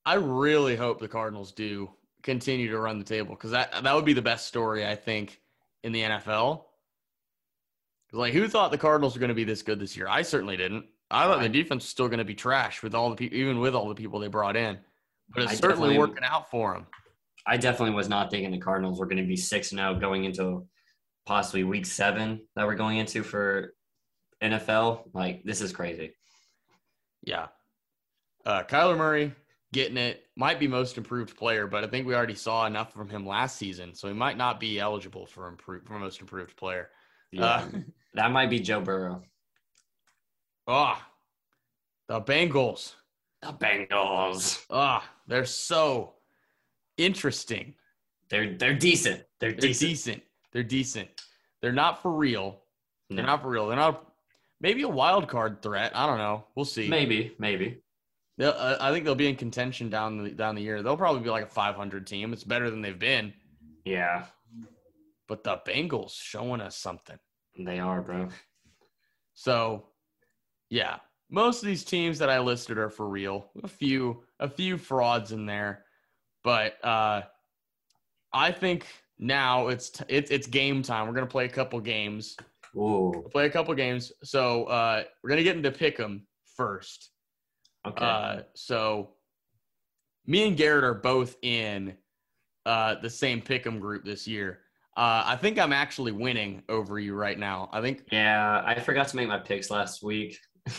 [0.04, 1.90] I really hope the Cardinals do
[2.22, 5.40] continue to run the table because that that would be the best story I think
[5.82, 6.64] in the NFL.
[8.12, 10.08] Like, who thought the Cardinals were going to be this good this year?
[10.08, 10.84] I certainly didn't.
[11.12, 13.60] I thought the defense was still going to be trash with all the people, even
[13.60, 14.78] with all the people they brought in.
[15.32, 16.86] but it's I certainly working out for him.
[17.46, 20.24] I definitely was not thinking the Cardinals were going to be six and zero going
[20.24, 20.66] into
[21.26, 23.74] possibly week seven that we're going into for
[24.42, 25.04] NFL.
[25.14, 26.14] Like this is crazy.
[27.22, 27.48] Yeah.
[28.44, 29.34] Uh, Kyler Murray
[29.72, 33.08] getting it might be most improved player, but I think we already saw enough from
[33.08, 36.90] him last season, so he might not be eligible for improve for most improved player.
[37.32, 37.66] Yeah, Uh,
[38.14, 39.22] that might be Joe Burrow.
[40.66, 41.06] Ah,
[42.08, 42.94] the Bengals.
[43.42, 44.64] The Bengals.
[44.70, 46.14] Ah, they're so
[47.04, 47.74] interesting.
[48.28, 49.24] They're they're decent.
[49.40, 49.88] They're They're decent.
[49.90, 50.22] decent.
[50.52, 51.08] They're decent.
[51.60, 52.60] They're not for real.
[53.08, 53.66] They're not for real.
[53.66, 54.06] They're not.
[54.60, 55.92] Maybe a wild card threat.
[55.96, 56.44] I don't know.
[56.54, 56.88] We'll see.
[56.88, 57.82] Maybe, maybe.
[58.40, 60.82] Uh, I think they'll be in contention down the down the year.
[60.82, 62.32] They'll probably be like a 500 team.
[62.32, 63.32] It's better than they've been.
[63.84, 64.26] Yeah,
[65.26, 67.18] But the Bengals showing us something.
[67.58, 68.28] they are, bro.
[69.34, 69.86] So,
[70.68, 70.96] yeah,
[71.30, 73.50] most of these teams that I listed are for real.
[73.64, 75.84] A few, a few frauds in there,
[76.44, 77.22] but uh,
[78.32, 78.86] I think
[79.18, 81.06] now it's t- it's it's game time.
[81.06, 82.36] We're gonna play a couple games.
[82.76, 84.12] Ooh, play a couple games.
[84.22, 86.22] So uh, we're gonna get into pick'em
[86.56, 87.10] first.
[87.86, 88.04] okay.
[88.04, 89.10] Uh, so
[90.26, 91.96] me and Garrett are both in
[92.66, 94.60] uh, the same pick'em group this year.
[94.96, 97.68] Uh, I think I'm actually winning over you right now.
[97.72, 98.02] I think.
[98.12, 100.38] yeah, I forgot to make my picks last week.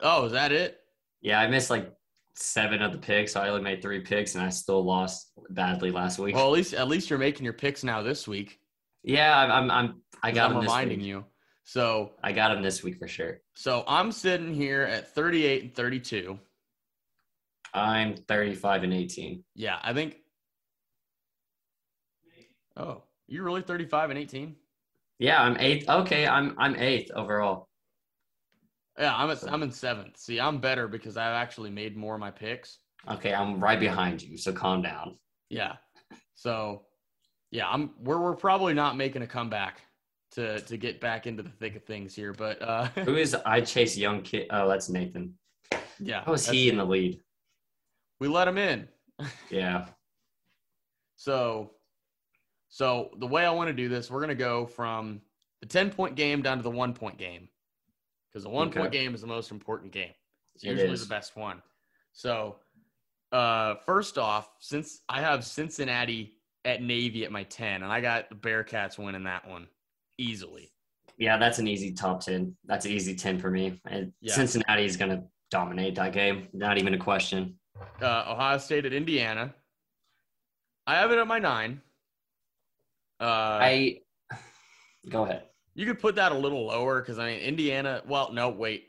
[0.00, 0.78] Oh, is that it?
[1.22, 1.90] yeah, I missed like
[2.36, 3.32] seven of the picks.
[3.32, 6.34] So I only made three picks, and I still lost badly last week.
[6.34, 8.60] Well, at least at least you're making your picks now this week.
[9.02, 11.06] yeah, I'm, I'm, I'm I got I'm reminding week.
[11.06, 11.24] you.
[11.64, 13.40] So I got him this week for sure.
[13.56, 16.38] so I'm sitting here at 38 and 32.
[17.74, 19.42] I'm 35 and 18.
[19.56, 20.16] Yeah, I think.
[22.76, 24.54] Oh, you're really 35 and 18?
[25.18, 25.88] Yeah, I'm eighth.
[25.88, 27.68] Okay, I'm I'm eighth overall.
[28.98, 30.16] Yeah, I'm at, I'm in seventh.
[30.16, 32.78] See, I'm better because I've actually made more of my picks.
[33.08, 34.36] Okay, I'm right behind you.
[34.36, 35.16] So calm down.
[35.48, 35.74] Yeah.
[36.34, 36.82] So,
[37.50, 39.82] yeah, I'm we're we're probably not making a comeback
[40.32, 43.60] to to get back into the thick of things here, but uh Who is I
[43.60, 44.46] chase young kid?
[44.50, 45.34] Oh, that's Nathan.
[46.00, 46.22] yeah.
[46.24, 47.20] How is he in the lead?
[48.20, 48.88] We let him in.
[49.50, 49.86] Yeah.
[51.16, 51.72] So
[52.68, 55.22] so the way I want to do this, we're going to go from
[55.62, 57.48] the 10-point game down to the 1-point game.
[58.36, 60.12] Cuz the 1-point game is the most important game.
[60.54, 61.00] It's usually is.
[61.00, 61.62] the best one.
[62.12, 62.56] So,
[63.32, 66.36] uh first off, since I have Cincinnati
[66.66, 69.68] at Navy at my 10 and I got the Bearcats winning that one
[70.18, 70.70] easily.
[71.16, 72.54] Yeah, that's an easy top 10.
[72.66, 73.80] That's an easy 10 for me.
[73.86, 74.34] And Yeah.
[74.34, 76.48] Cincinnati is going to dominate that game.
[76.52, 77.58] Not even a question.
[78.02, 79.54] uh, Ohio State at Indiana.
[80.86, 81.80] I have it at my nine.
[83.18, 83.24] Uh,
[83.62, 84.00] I
[85.08, 85.44] go ahead.
[85.76, 88.02] You could put that a little lower because I mean Indiana.
[88.08, 88.88] Well, no, wait.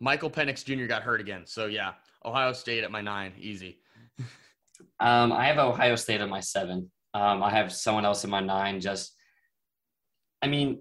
[0.00, 0.86] Michael Penix Jr.
[0.86, 1.92] got hurt again, so yeah,
[2.24, 3.78] Ohio State at my nine, easy.
[4.98, 6.90] Um, I have Ohio State on my seven.
[7.12, 8.80] Um, I have someone else in my nine.
[8.80, 9.14] Just,
[10.42, 10.80] I mean,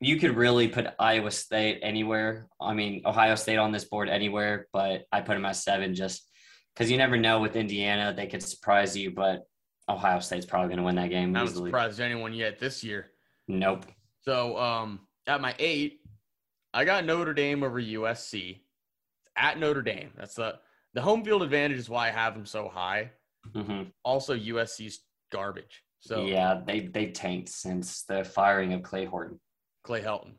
[0.00, 2.46] you could really put Iowa State anywhere.
[2.60, 6.30] I mean, Ohio State on this board anywhere, but I put them at seven just
[6.74, 9.10] because you never know with Indiana they could surprise you.
[9.10, 9.42] But
[9.88, 11.70] Ohio State's probably going to win that game I haven't easily.
[11.70, 13.10] surprised anyone yet this year.
[13.48, 13.86] Nope.
[14.26, 16.00] So um, at my eight,
[16.74, 18.60] I got Notre Dame over USC.
[19.36, 20.58] At Notre Dame, that's the
[20.94, 23.10] the home field advantage is why I have them so high.
[23.54, 25.00] hmm Also, USC's
[25.30, 25.82] garbage.
[26.00, 29.38] So yeah, they they tanked since the firing of Clay Horton,
[29.84, 30.32] Clay Helton.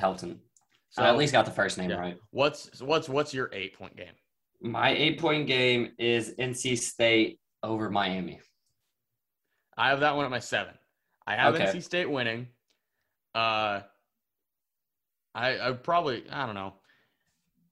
[0.00, 0.38] Helton.
[0.90, 1.96] So I at least got the first name yeah.
[1.96, 2.18] right.
[2.30, 4.12] What's what's what's your eight point game?
[4.60, 8.40] My eight point game is NC State over Miami.
[9.78, 10.74] I have that one at my seven.
[11.26, 11.64] I have Okay.
[11.64, 12.48] NC State winning.
[13.34, 13.80] Uh,
[15.34, 16.74] I I probably I don't know.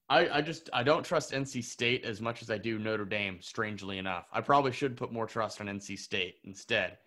[0.09, 3.39] I I just I don't trust NC State as much as I do Notre Dame.
[3.43, 6.99] Strangely enough, I probably should put more trust on NC State instead.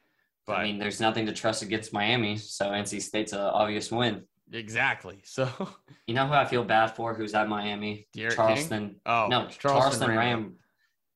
[0.46, 4.24] But I mean, there's nothing to trust against Miami, so NC State's an obvious win.
[4.52, 5.22] exactly.
[5.26, 5.48] So
[6.06, 7.14] You know who I feel bad for?
[7.14, 8.08] Who's at Miami?
[8.14, 8.30] King?
[8.30, 8.96] Charleston.
[9.06, 10.56] oh no, Charleston, Ram.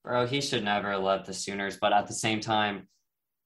[0.03, 1.77] Bro, he should never have left the Sooners.
[1.77, 2.87] But at the same time,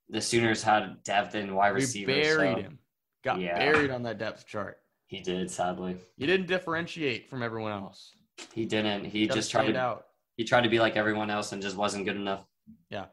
[0.10, 2.16] the Sooners had depth in wide We receivers.
[2.38, 2.80] buried so him.
[3.24, 3.58] Got Yeah.
[3.58, 4.80] buried on that depth chart.
[5.08, 5.98] He did, sadly.
[6.18, 8.16] You didn't differentiate from everyone else.
[8.54, 9.06] He didn't.
[9.06, 9.78] He Gotta just tried to.
[9.78, 10.08] out.
[10.38, 12.46] He tried to be like everyone else and just wasn't good enough.
[12.90, 13.08] Yeah.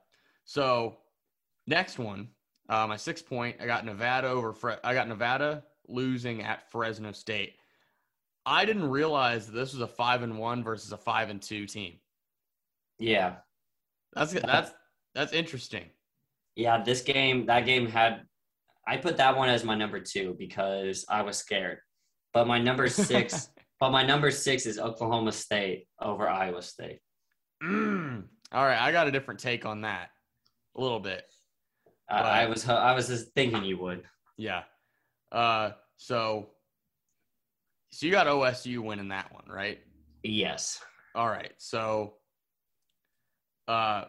[0.45, 0.99] So
[1.67, 2.29] next one,
[2.69, 4.53] uh, my six point, I got Nevada over.
[4.53, 7.57] Fre- I got Nevada losing at Fresno State.
[8.47, 11.67] I didn't realize that this was a five and one versus a five and two
[11.67, 11.99] team.
[12.99, 13.37] Yeah,
[14.15, 14.73] That's that's
[15.15, 15.91] that's interesting.
[16.57, 16.83] yeah.
[16.83, 18.27] This game, that game had.
[18.89, 21.79] I put that one as my number two because I was scared.
[22.33, 27.01] But my number six, but my number six is Oklahoma State over Iowa State.
[27.63, 30.09] Mm, All right, I got a different take on that,
[30.77, 31.25] a little bit.
[32.09, 34.05] I, I was I was just thinking you would.
[34.39, 34.63] Yeah.
[35.31, 36.51] Uh, so,
[37.91, 39.81] so you got OSU winning that one, right?
[40.23, 40.81] Yes.
[41.15, 41.53] All right.
[41.59, 42.15] So,
[43.67, 44.05] uh,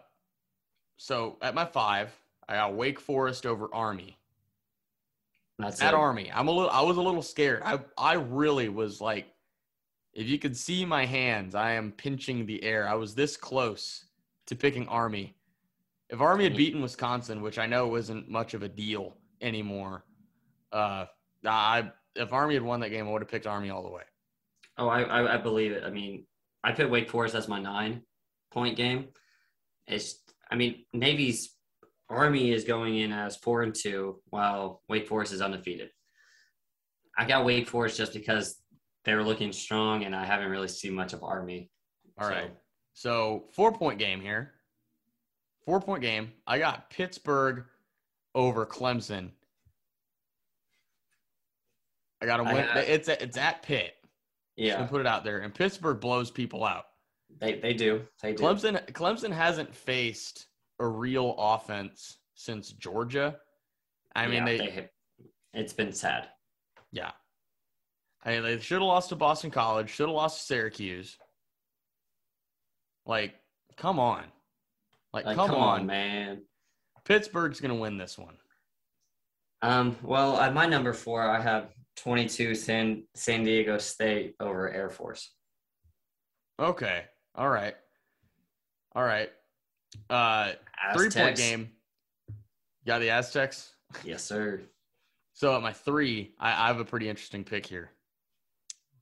[0.96, 2.16] so at my five,
[2.48, 4.19] I got Wake Forest over Army.
[5.60, 5.98] That's At it.
[5.98, 6.70] Army, I'm a little.
[6.70, 7.62] I was a little scared.
[7.66, 9.28] I I really was like,
[10.14, 12.88] if you could see my hands, I am pinching the air.
[12.88, 14.06] I was this close
[14.48, 15.36] to picking Army.
[16.10, 20.06] If Army had beaten Wisconsin, which I know isn't much of a deal anymore,
[20.72, 21.06] uh,
[21.46, 24.04] I if Army had won that game, I would have picked Army all the way.
[24.78, 25.84] Oh, I, I I believe it.
[25.84, 26.26] I mean,
[26.64, 28.04] I put Wake Forest as my nine
[28.50, 29.10] point game.
[29.88, 31.54] It's I mean Navy's
[32.10, 35.90] Army is going in as four and two, while Wake Forest is undefeated.
[37.18, 38.62] I got Wake Forest just because
[39.06, 41.70] they were looking strong, and I haven't really seen much of Army.
[42.18, 42.52] All So, right.
[42.94, 44.54] So four point game here.
[45.66, 46.32] Four point game.
[46.48, 47.66] I got Pittsburgh
[48.34, 49.32] over Clemson.
[52.22, 52.66] I got to win.
[52.66, 53.94] got- it's at, it's at Pitt.
[54.56, 56.86] Yeah, put it out there, and Pittsburgh blows people out.
[57.40, 58.02] they they do.
[58.22, 58.44] They do.
[58.44, 60.48] Clemson Clemson hasn't faced
[60.80, 63.38] a real offense since Georgia.
[64.16, 64.90] I mean, Yeah, they,
[65.54, 66.28] It's been sad.
[66.92, 67.12] yeah.
[68.24, 69.90] I mean, they should have lost to Boston College.
[69.90, 71.18] Should have lost to Syracuse.
[73.06, 73.36] Like,
[73.78, 74.26] come on.
[75.14, 76.42] Like, Like, come, on, man.
[77.06, 78.38] Pittsburgh's gonna win this one.
[79.62, 84.90] Um, well, at my number four, I have 22 San San Diego State over Air
[84.90, 85.34] Force.
[86.60, 87.06] Okay.
[87.36, 87.76] All right.
[88.96, 89.30] All right.
[90.10, 90.54] Uh
[90.94, 91.70] three point game.
[92.30, 92.36] You
[92.86, 93.74] got the Aztecs?
[94.04, 94.62] Yes, sir.
[95.34, 97.92] So at my three, I, I have a pretty interesting pick here.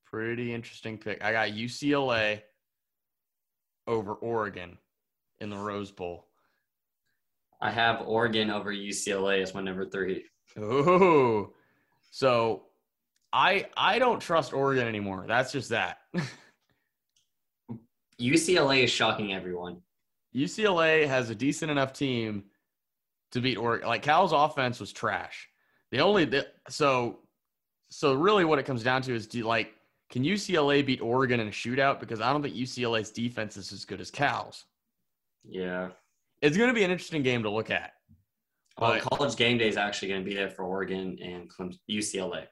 [0.06, 1.24] Pretty interesting pick.
[1.24, 2.42] I got UCLA
[3.88, 4.78] over Oregon
[5.40, 6.28] in the Rose Bowl.
[7.60, 10.26] I have Oregon over UCLA as my number three.
[10.60, 11.54] Ooh.
[12.12, 12.64] So
[13.34, 15.26] I I don't trust Oregon anymore.
[15.28, 16.00] That's just that.
[18.22, 19.82] UCLA is shocking everyone.
[20.38, 22.44] UCLA has a decent enough team
[23.32, 23.88] to beat Oregon.
[23.88, 25.50] Like Cal's offense was trash.
[25.92, 27.20] The only the, so
[27.90, 29.74] so really what it comes down to is do like
[30.10, 32.00] can UCLA beat Oregon in a shootout?
[32.00, 34.66] Because I don't think UCLA's defense is as good as Cal's.
[35.44, 35.90] Yeah.
[36.42, 37.94] It's going to be an interesting game to look at.
[38.80, 41.52] Well, But- college game day is actually going to be there for Oregon and
[41.90, 42.46] UCLA.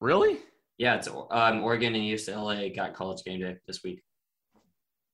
[0.00, 0.38] Really?
[0.76, 4.02] Yeah, it's um, Oregon and UCLA got college game day this week,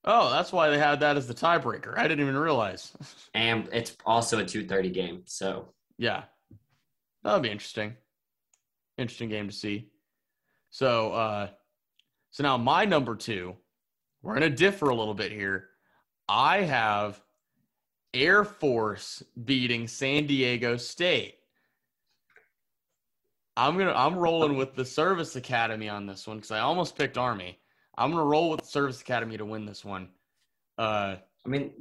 [0.05, 1.97] Oh, that's why they had that as the tiebreaker.
[1.97, 2.93] I didn't even realize.
[3.35, 5.23] and it's also a 2:30 game.
[5.27, 5.69] So
[5.99, 6.25] Yeah.
[7.23, 7.97] That'll be interesting.
[8.97, 9.91] Interesting game to see.
[10.71, 11.49] So uh
[12.31, 13.55] so now my number 2,
[14.23, 15.71] we're to differ a little bit here.
[16.29, 17.21] I have
[18.15, 21.37] Air Force beating San Diego State.
[23.57, 26.97] I'm going to I'm rolling with the Service Academy on this one cuz I almost
[26.97, 27.59] picked Army.
[28.01, 30.09] I'm going to roll with Service Academy to win this one.
[30.79, 31.73] Uh I mean,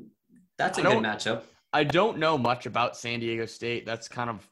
[0.58, 1.44] that's a I good matchup.
[1.72, 3.86] I don't know much about San Diego State.
[3.86, 4.48] That's kind of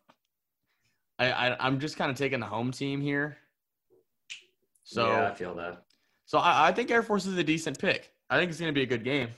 [1.20, 3.38] I, I I'm just kind of taking the home team here.
[4.84, 5.84] So yeah, I feel that.
[6.26, 8.14] so I, I think Air Force is a decent pick.
[8.30, 9.30] I think it's going to be a good game.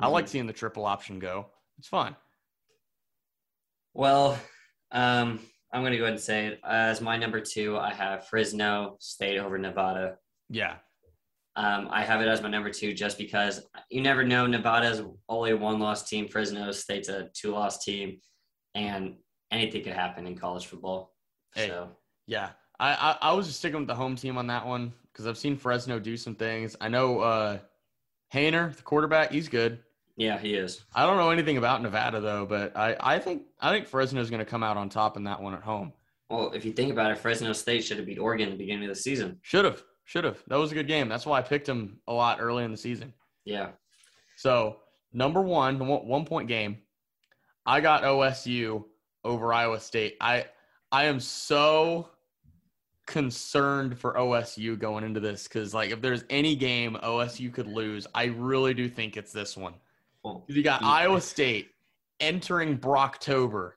[0.00, 0.12] I Mhm.
[0.12, 1.46] like seeing the triple option go.
[1.78, 2.16] It's fun.
[3.94, 4.38] Well,
[4.90, 5.40] um,
[5.72, 6.60] I'm going to go ahead and say it.
[6.64, 10.18] As my number two, I have Fresno State over Nevada.
[10.50, 10.76] Yeah.
[11.56, 14.46] Um, I have it as my number two just because you never know.
[14.46, 16.26] Nevada's only one loss team.
[16.28, 18.18] Fresno State's a two loss team,
[18.74, 19.14] and
[19.50, 21.14] anything could happen in college football.
[21.54, 21.68] Hey.
[21.68, 21.90] So
[22.26, 22.50] Yeah.
[22.80, 25.38] I, I, I was just sticking with the home team on that one because I've
[25.38, 26.74] seen Fresno do some things.
[26.80, 27.58] I know uh
[28.32, 29.78] Haener, the quarterback, he's good.
[30.16, 30.82] yeah, he is.
[30.92, 34.40] I don't know anything about Nevada though, but I, I think I think Fresno's going
[34.40, 35.92] to come out on top in that one at home.
[36.28, 38.88] Well, if you think about it, Fresno State should have beat Oregon at the beginning
[38.88, 39.38] of the season.
[39.42, 39.84] Should have.
[40.04, 40.42] Should have.
[40.48, 41.08] That was a good game.
[41.08, 43.12] That's why I picked him a lot early in the season.
[43.44, 43.70] Yeah.
[44.36, 44.80] So,
[45.12, 46.78] number one, the one point game.
[47.66, 48.84] I got OSU
[49.24, 50.16] over Iowa State.
[50.20, 50.44] I
[50.92, 52.10] I am so
[53.06, 58.06] concerned for OSU going into this because, like, if there's any game OSU could lose,
[58.14, 59.74] I really do think it's this one.
[60.48, 60.88] You got Yeah.
[60.88, 61.70] Iowa State
[62.20, 63.72] entering Brocktober.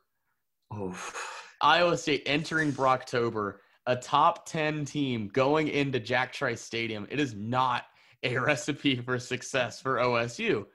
[0.78, 1.34] oof.
[1.62, 3.56] Iowa State entering Brocktober,
[3.88, 7.07] a top 10 team going into Jack Trice Stadium.
[7.09, 7.85] It is not
[8.22, 10.65] a recipe for success for OSU.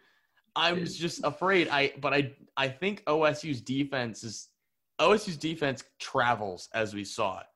[0.57, 4.49] I'm just afraid I but I I think OSU's defense is
[5.01, 7.47] OSU's defense travels as we saw it.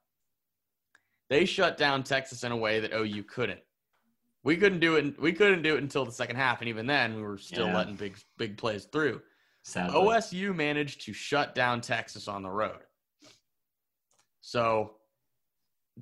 [1.29, 3.61] They shut down Texas in a way that OU couldn't.
[4.45, 5.21] We couldn't do it.
[5.21, 7.77] We couldn't do it until the second half, and even then, we were still Yeah.
[7.77, 9.21] letting big big plays through.
[9.65, 9.97] Sadly.
[9.99, 12.79] OSU managed to shut down Texas on the road.
[14.41, 14.95] So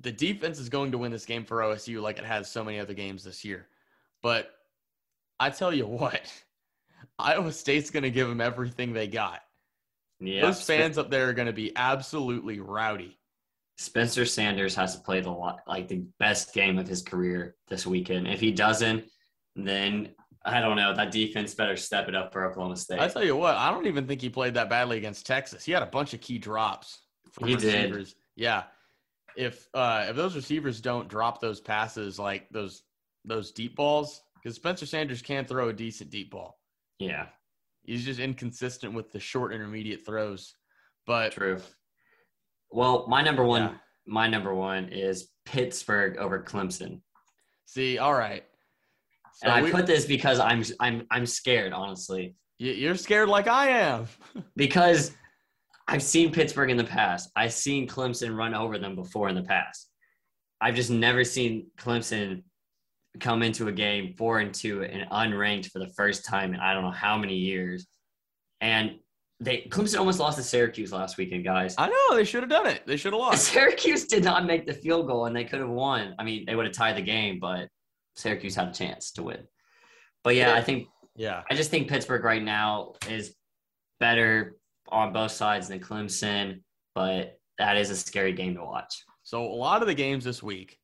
[0.01, 2.79] the defense is going to win this game for OSU like it has so many
[2.79, 3.67] other games this year.
[4.21, 4.49] But
[5.39, 6.31] I tell you what,
[7.17, 9.41] Iowa State's going to give them everything they got.
[10.19, 10.41] yeah.
[10.41, 13.17] Those fans up there are going to be absolutely rowdy.
[13.77, 15.31] Spencer Sanders has to play the
[15.67, 18.25] like the best game of his career this weekend.
[18.25, 19.03] If he doesn't,
[19.55, 20.09] then
[20.45, 20.95] I don't know.
[20.95, 22.99] That defense better step it up for Oklahoma State.
[22.99, 25.65] I tell you what, I don't even think he played that badly against Texas.
[25.65, 27.01] He had a bunch of key drops.
[27.43, 28.13] He did.
[28.37, 28.63] Yeah.
[29.37, 32.83] If uh, if those receivers don't drop those passes like those
[33.25, 36.59] those deep balls, because Spencer Sanders can throw a decent deep ball.
[36.99, 37.27] yeah,
[37.83, 40.53] He's just inconsistent with the short intermediate throws.
[41.07, 41.59] But true.
[42.71, 43.73] Well, my number one, Yeah.
[44.07, 47.01] my number one is Pittsburgh over Clemson,
[47.65, 48.43] see, all right.
[49.33, 53.47] So and I we- put this because I'm I'm I'm scared, honestly, you're scared like
[53.47, 54.07] I am.
[54.55, 55.11] because
[55.87, 57.29] I've seen Pittsburgh in the past.
[57.35, 59.89] I've seen Clemson run over them before in the past.
[60.59, 62.43] I've just never seen Clemson
[63.19, 66.73] come into a game four and two and unranked for the first time in I
[66.73, 67.85] don't know how many years.
[68.61, 68.95] And
[69.39, 71.75] they Clemson almost lost to Syracuse last weekend, guys.
[71.77, 72.81] I know they should have done it.
[72.87, 73.43] They should have lost.
[73.53, 76.15] Syracuse did not make the field goal and they could have won.
[76.17, 77.67] I mean, they would have tied the game, but
[78.15, 79.45] Syracuse had a chance to win.
[80.23, 81.43] But yeah, I think Yeah.
[81.49, 83.35] I just think Pittsburgh right now is
[83.99, 84.55] better
[84.89, 86.61] on both sides than Clemson,
[86.93, 89.03] but that is a scary game to watch.
[89.23, 90.77] So a lot of the games this week,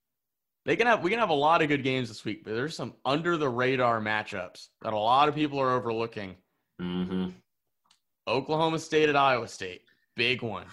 [0.65, 2.76] they can have we can have a lot of good games this week, but there's
[2.76, 6.36] some under the radar matchups that a lot of people are overlooking.
[6.80, 7.30] hmm
[8.28, 9.82] Oklahoma State at Iowa State,
[10.15, 10.65] big one.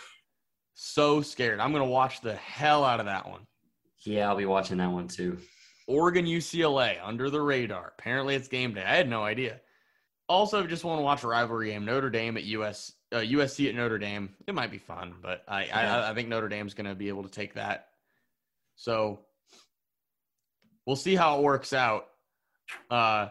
[0.74, 1.60] So scared.
[1.60, 3.40] I'm gonna watch the hell out of that one.
[4.04, 5.38] Yeah, I'll be watching that one too.
[5.88, 7.92] Oregon UCLA under the radar.
[7.98, 8.84] Apparently it's game day.
[8.84, 9.60] I had no idea.
[10.28, 11.86] Also, just want to watch a rivalry game.
[11.86, 14.34] Notre Dame at US uh, USC at Notre Dame.
[14.46, 15.96] It might be fun, but I Yeah.
[16.00, 17.88] I, I think Notre Dame's going to be able to take that.
[18.76, 19.20] So
[20.86, 22.06] we'll see how it works out.
[22.90, 23.28] Uh,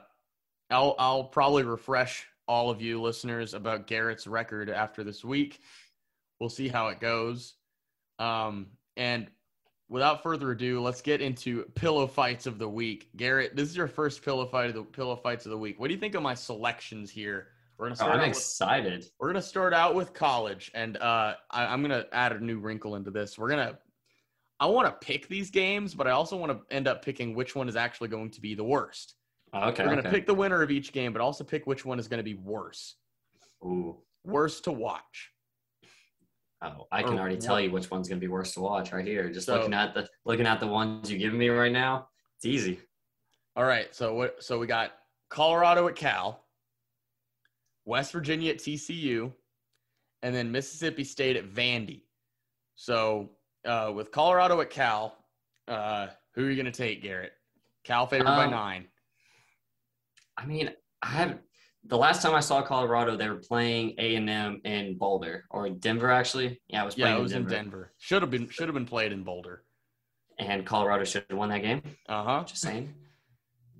[0.69, 5.59] I'll I'll probably refresh all of you listeners about Garrett's record after this week.
[6.39, 7.55] We'll see how it goes.
[8.19, 9.27] Um, and
[9.89, 13.09] without further ado, let's get into pillow fights of the week.
[13.15, 15.79] Garrett, this is your first pillow fight of the pillow fights of the week.
[15.79, 17.47] What do you think of my selections here?
[17.77, 18.05] We're gonna Oh.
[18.05, 19.05] I'm out with, excited.
[19.19, 22.95] we're gonna start out with college, and uh, I, I'm gonna add a new wrinkle
[22.95, 23.37] into this.
[23.37, 23.77] We're gonna.
[24.59, 27.55] I want to pick these games, but I also want to end up picking which
[27.55, 29.15] one is actually going to be the worst.
[29.53, 29.83] Okay.
[29.83, 30.09] We're gonna okay.
[30.09, 32.33] pick the winner of each game, but also pick which one is going to be
[32.33, 32.95] worse.
[33.63, 33.97] Ooh.
[34.25, 35.31] Worst to watch.
[36.63, 39.05] Oh, I can Or already tell you which one's gonna be worse to watch right
[39.05, 39.29] here.
[39.29, 42.45] Just So- looking at the looking at the ones you giving me right now, it's
[42.45, 42.79] easy.
[43.55, 44.43] All right, so what?
[44.43, 44.93] So we got
[45.29, 46.46] Colorado at Cal,
[47.87, 49.31] West Virginia at TCU,
[50.21, 52.03] and then Mississippi State at Vandy.
[52.75, 53.31] So
[53.65, 55.17] uh, with Colorado at Cal,
[55.69, 57.31] uh, who are you going to take, Garrett?
[57.85, 58.87] Cal favored by Um, nine.
[60.35, 60.69] I mean,
[61.01, 61.39] I have
[61.85, 65.69] the last time I saw Colorado, they were playing A and M in Boulder or
[65.69, 66.61] Denver actually.
[66.67, 67.55] Yeah, it was playing Yeah, it was in in Denver.
[67.55, 67.93] Denver.
[67.99, 69.63] Should have been should have been played in Boulder.
[70.39, 71.81] And Colorado should have won that game.
[72.09, 72.43] Uh huh.
[72.45, 72.93] Just saying.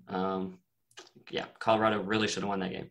[0.07, 0.59] Um,
[1.29, 2.89] yeah, Colorado really should have won that game.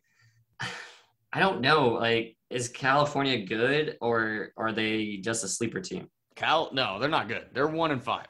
[1.37, 1.89] I don't know.
[1.89, 6.09] Like, is California good or are they just a sleeper team?
[6.35, 7.49] Cal, no, they're not good.
[7.53, 8.27] They're one and five.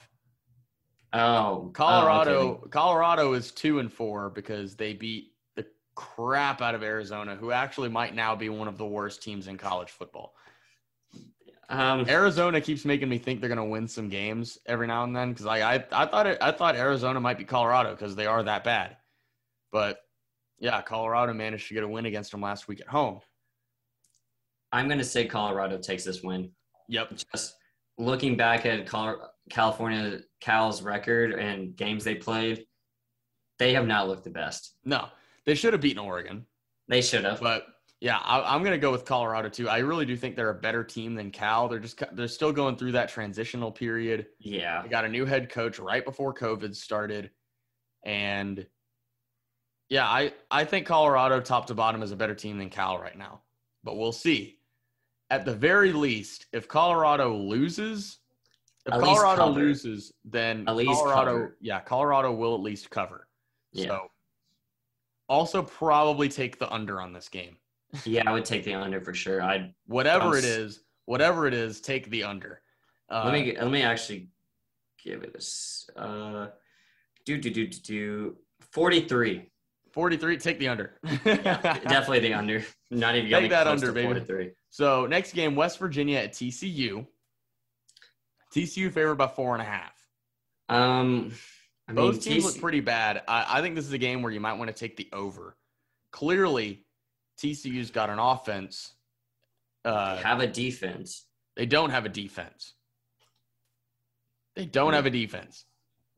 [1.12, 2.70] Oh, Colorado, oh, okay.
[2.70, 5.64] Colorado is two and four because they beat the
[5.94, 9.56] crap out of Arizona, who actually might now be one of the worst teams in
[9.56, 10.34] college football.
[11.68, 15.14] Um, Arizona keeps making me think they're going to win some games every now and
[15.14, 18.26] then because I, I I thought it, I thought Arizona might be Colorado because they
[18.26, 18.96] are that bad,
[19.70, 20.00] but
[20.58, 23.20] yeah, Colorado managed to get a win against them last week at home.
[24.72, 26.50] I'm gonna say Colorado takes this win.
[26.88, 27.14] Yep.
[27.32, 27.56] Just
[27.98, 28.86] looking back at
[29.50, 32.66] California Cal's record and games they played,
[33.58, 34.74] they have not looked the best.
[34.84, 35.06] No,
[35.44, 36.46] they should have beaten Oregon,
[36.88, 37.40] They should have.
[37.40, 37.66] but
[38.00, 39.70] yeah, I, I'm going to go with Colorado too.
[39.70, 41.66] I really do think they're a better team than Cal.
[41.66, 44.26] They're just they're still going through that transitional period.
[44.38, 44.82] yeah.
[44.82, 47.30] They got a new head coach right before COVID started.
[48.04, 48.66] And
[49.88, 53.16] yeah, I, I think Colorado top to bottom is a better team than Cal right
[53.16, 53.42] now.
[53.84, 54.58] But we'll see.
[55.30, 58.18] At the very least, if Colorado loses,
[58.84, 61.56] if At Colorado loses, then At least Colorado, cover.
[61.60, 63.28] yeah, Colorado will at least cover.
[63.72, 63.86] Yeah.
[63.86, 64.00] So
[65.28, 67.56] also probably take the under on this game.
[68.04, 69.42] Yeah, I would take the under for sure.
[69.42, 72.60] I'd Whatever it is, whatever it is, take the under.
[73.08, 74.28] Uh, let me let me actually
[75.02, 75.34] give it
[75.96, 76.48] a uh
[77.24, 79.48] do do do do do 43.
[79.96, 80.36] 43.
[80.36, 80.92] Take the under.
[81.02, 81.14] Yeah,
[81.88, 82.62] definitely the under.
[82.90, 84.06] Not even Take that close under, to baby.
[84.06, 84.50] 43.
[84.68, 87.06] So next game, West Virginia at TCU.
[88.54, 89.94] TCU favored by four and a half.
[90.68, 91.32] Um,
[91.88, 93.22] I mean, Both teams TC look pretty bad.
[93.26, 95.56] I, I think this is a game where you might want to take the over.
[96.12, 96.84] Clearly,
[97.38, 98.92] TCU's got an offense.
[99.82, 101.24] Uh, have a defense.
[101.56, 102.74] they don't have a defense.
[104.56, 105.64] They don't have a defense.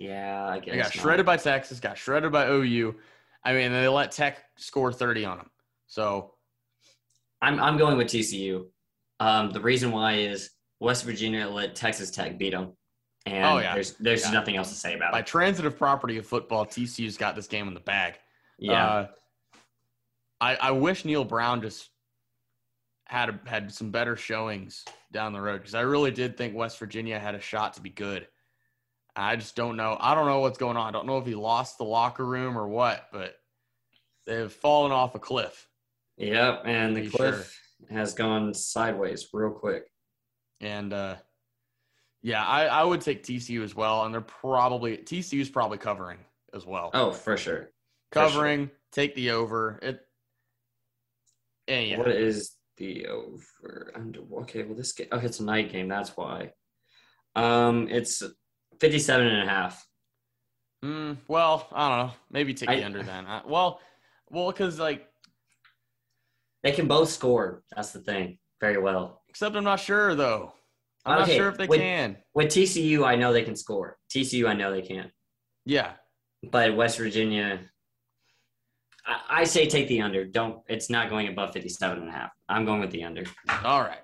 [0.00, 0.72] Yeah, I guess.
[0.72, 0.92] They got not.
[0.94, 2.96] shredded by Texas, got shredded by OU.
[3.48, 5.50] I mean, they let Tech score 30 on them.
[5.86, 6.34] So,
[7.40, 8.66] I'm I'm going with TCU.
[9.20, 10.50] Um, the reason why is
[10.80, 12.72] West Virginia let Texas Tech beat them,
[13.24, 13.72] and Oh, yeah.
[13.72, 14.32] there's there's Yeah.
[14.32, 15.22] nothing else to say about by it.
[15.22, 18.18] By transitive property of football, TCU's got this game in the bag.
[18.58, 19.06] Yeah, Uh,
[20.42, 21.88] I I wish Neal Brown just
[23.06, 26.78] had a, had some better showings down the road because I really did think West
[26.78, 28.28] Virginia had a shot to be good.
[29.18, 29.96] I just don't know.
[29.98, 30.86] I don't know what's going on.
[30.86, 33.34] I don't know if he lost the locker room or what, but
[34.26, 35.66] they've fallen off a cliff.
[36.16, 36.62] yep.
[36.64, 39.84] And the cliff has gone sideways real quick.
[40.60, 41.16] And uh,
[42.22, 44.04] yeah, I, I would take TCU as well.
[44.04, 46.18] And they're probably TCU's probably covering
[46.54, 46.90] as well.
[46.94, 47.70] Oh, for sure.
[48.12, 49.80] for covering, take the over.
[49.82, 50.00] It.
[51.66, 54.20] And yeah, What is the over under?
[54.42, 55.08] Okay, well this game.
[55.10, 55.88] Oh, it's a night game.
[55.88, 56.52] That's why.
[57.34, 58.22] Um, it's
[58.80, 59.86] 57 and a half.
[60.84, 62.12] Mm, well, I don't know.
[62.30, 63.26] Maybe take the I- under then.
[63.26, 63.80] I, well,
[64.30, 65.06] well, because like,
[66.62, 67.62] They can both score.
[67.74, 68.38] That's the thing.
[68.60, 69.22] Very well.
[69.28, 70.52] except I'm not sure though.
[71.04, 71.80] I'm Okay, not sure if they wait.
[71.80, 72.16] can.
[72.34, 73.96] With TCU, I know they can score.
[74.10, 75.10] TCU, I know they can.
[75.64, 75.92] Yeah,
[76.50, 77.60] But West Virginia,
[79.06, 80.24] I, I say take the under.
[80.24, 80.62] Don't.
[80.68, 82.30] It's not going above 57 and a half.
[82.48, 83.24] I'm going with the under.
[83.64, 84.00] all right.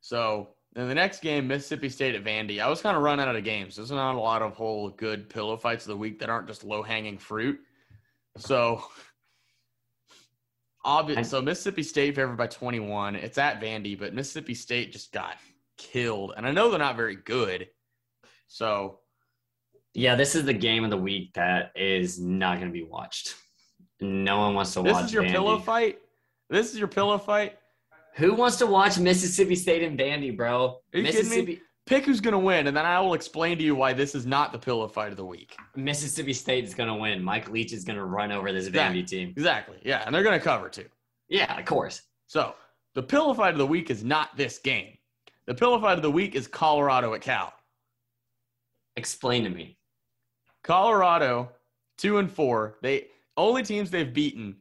[0.00, 2.60] So in the next game, Mississippi State at Vandy.
[2.60, 3.76] I was kind of running out of games.
[3.76, 6.64] There's not a lot of whole good pillow fights of the week that aren't just
[6.64, 7.60] low hanging fruit.
[8.38, 8.82] So.
[10.86, 11.30] Obvious.
[11.30, 13.16] So Mississippi State favored by 21.
[13.16, 15.36] It's at Vandy, but Mississippi State just got
[15.78, 17.68] killed, and I know they're not very good.
[18.48, 18.98] So
[19.94, 23.36] Yeah, this is the game of the week that is not going to be watched.
[24.00, 25.02] No one wants to This watch.
[25.02, 25.30] This is your Vandy.
[25.30, 25.98] pillow fight.
[26.50, 27.56] This is your pillow fight.
[28.14, 30.80] Who wants to watch Mississippi State and Vandy, bro?
[30.92, 31.36] Are you kidding me?
[31.36, 34.24] Mississippi Pick who's gonna win, and then I will explain to you why this is
[34.24, 35.54] not the pillow fight of the week.
[35.76, 37.22] Mississippi State is going to win.
[37.22, 39.02] Mike Leach is going to run over this Exactly.
[39.02, 39.28] Vandy team.
[39.36, 39.76] Exactly.
[39.82, 40.86] Yeah, and they're gonna cover too.
[41.28, 42.00] Yeah, of course.
[42.26, 42.54] So
[42.94, 44.96] the pillow fight of the week is not this game.
[45.46, 47.52] The pillow fight of the week is Colorado at Cal.
[48.96, 49.76] Explain to me.
[50.62, 51.50] Colorado,
[51.98, 52.78] two and four.
[52.80, 54.56] They only teams they've beaten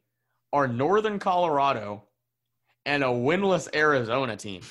[0.52, 2.04] are Northern Colorado
[2.86, 4.62] and a winless Arizona team.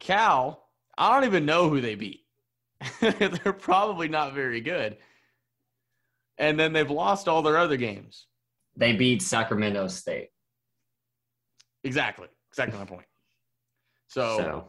[0.00, 2.20] Cal, I don't even know who they beat.
[3.00, 4.98] They're probably not very good.
[6.36, 8.26] And then they've lost all their other games.
[8.76, 10.30] They beat Sacramento State.
[11.84, 12.28] Exactly.
[12.50, 13.06] Exactly my point.
[14.08, 14.68] So, So,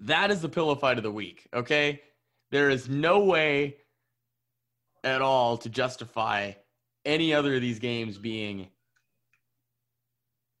[0.00, 1.48] that is the pillow fight of the week.
[1.54, 2.02] Okay.
[2.50, 3.76] There is no way
[5.04, 6.52] at all to justify
[7.04, 8.68] any other of these games being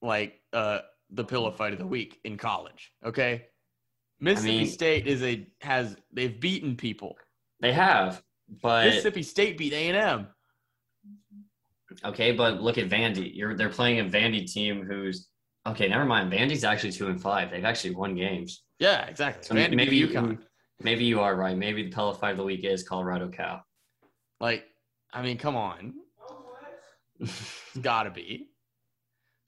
[0.02, 0.80] like uh,
[1.10, 2.92] the pillow fight of the week in college.
[3.04, 3.46] Okay.
[4.20, 7.16] Mississippi mean- State is a has they've beaten people.
[7.60, 8.22] they have,
[8.62, 10.26] but Mississippi State beat A and M.
[12.04, 13.30] okay, but look at Vandy.
[13.34, 15.28] You're they're playing a Vandy team who's
[15.66, 15.88] okay.
[15.88, 16.32] Never mind.
[16.32, 17.50] Vandy's actually two and five.
[17.50, 18.64] They've actually won games.
[18.80, 19.44] Yeah, exactly.
[19.44, 20.38] So Vandy maybe UConn.
[20.80, 21.56] maybe you are right.
[21.56, 23.64] Maybe the pillow fight of the week is Colorado Cal.
[24.40, 24.64] Like,
[25.12, 25.94] I mean, come on.
[27.20, 28.47] It's got to be.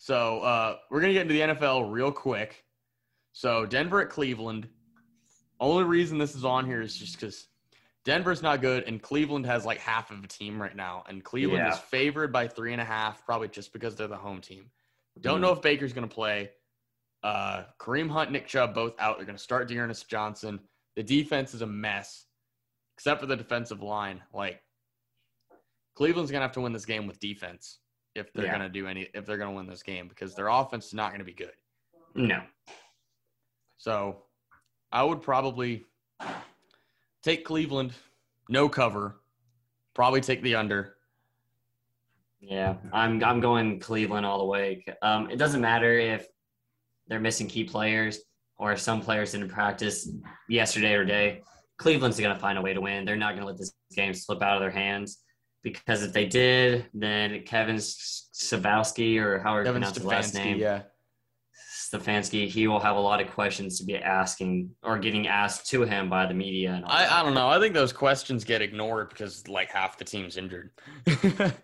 [0.02, 2.64] So uh, we're gonna get into the NFL real quick.
[3.32, 4.66] So Denver at Cleveland.
[5.60, 7.46] Only reason this is on here is just because
[8.06, 11.66] Denver's not good, and Cleveland has like half of a team right now, and Cleveland
[11.66, 11.74] Yeah.
[11.74, 14.70] is favored by three and a half, probably just because they're the home team.
[15.20, 15.42] Don't Mhm.
[15.42, 16.50] know if Baker's gonna play.
[17.22, 19.18] Uh, Kareem Hunt, Nick Chubb, both out.
[19.18, 20.66] They're gonna start D'Ernest Johnson.
[20.96, 22.24] The defense is a mess,
[22.96, 24.22] except for the defensive line.
[24.32, 24.64] Like
[25.94, 27.79] Cleveland's gonna have to win this game with defense
[28.14, 28.52] if they're Yeah.
[28.52, 31.24] gonna do any if they're gonna win this game because their offense is not gonna
[31.24, 31.54] be good.
[32.14, 32.42] No.
[33.76, 34.24] So
[34.92, 35.86] I would probably
[37.22, 37.92] take Cleveland,
[38.48, 39.20] no cover,
[39.94, 40.96] probably take the under.
[42.40, 44.84] Yeah, I'm I'm going Cleveland all the way.
[45.02, 46.26] Um, it doesn't matter if
[47.06, 48.20] they're missing key players
[48.56, 50.10] or if some players didn't practice
[50.48, 51.42] yesterday or day.
[51.76, 53.04] Cleveland's going to find a way to win.
[53.06, 55.22] They're not going to let this game slip out of their hands
[55.62, 60.58] because if they did, then Kevin Sabowski or however you Kevin pronounce his last name,
[60.58, 60.82] yeah.
[61.92, 65.82] Stefanski, he will have a lot of questions to be asking or getting asked to
[65.82, 66.72] him by the media.
[66.72, 66.90] And all.
[66.92, 67.48] I, I don't know.
[67.48, 70.70] I think those questions get ignored because like half the team's injured.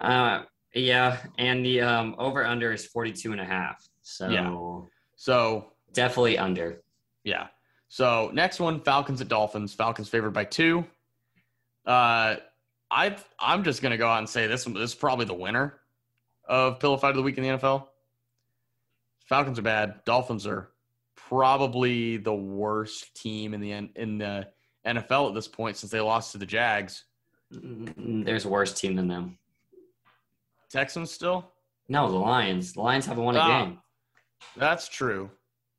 [0.00, 0.42] Uh,
[0.74, 3.86] yeah, and the um, over under is 42 and a half.
[4.00, 4.80] So Yeah.
[5.14, 6.82] so definitely under.
[7.22, 7.46] yeah.
[7.88, 9.74] So next one, Falcons at Dolphins.
[9.74, 10.84] Falcons favored by two.
[11.86, 12.36] Uh,
[12.94, 14.64] I I'm just gonna go out and say this.
[14.64, 15.80] This is probably the winner
[16.44, 17.86] of Pillow Fight of the Week in the NFL.
[19.24, 20.04] Falcons are bad.
[20.04, 20.70] Dolphins are
[21.16, 24.46] probably the worst team in the in the
[24.86, 27.04] NFL at this point since they lost to the Jags.
[27.54, 29.38] Mm, There's a worse team than them.
[30.70, 31.50] Texans still.
[31.88, 32.74] No, the Lions.
[32.74, 33.64] The Lions haven't won a Ah.
[33.64, 33.78] game.
[34.56, 35.30] That's true.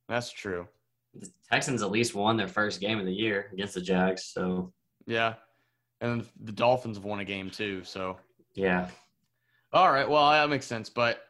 [0.07, 0.67] That's true.
[1.13, 4.25] The Texans at least won their first game of the year against the Jags.
[4.25, 4.73] So
[5.05, 5.35] Yeah.
[6.03, 7.83] And the Dolphins have won a game too.
[7.83, 8.17] So,
[8.53, 8.89] yeah,
[9.71, 10.07] all right.
[10.07, 10.89] Well, that makes sense.
[10.89, 11.21] But,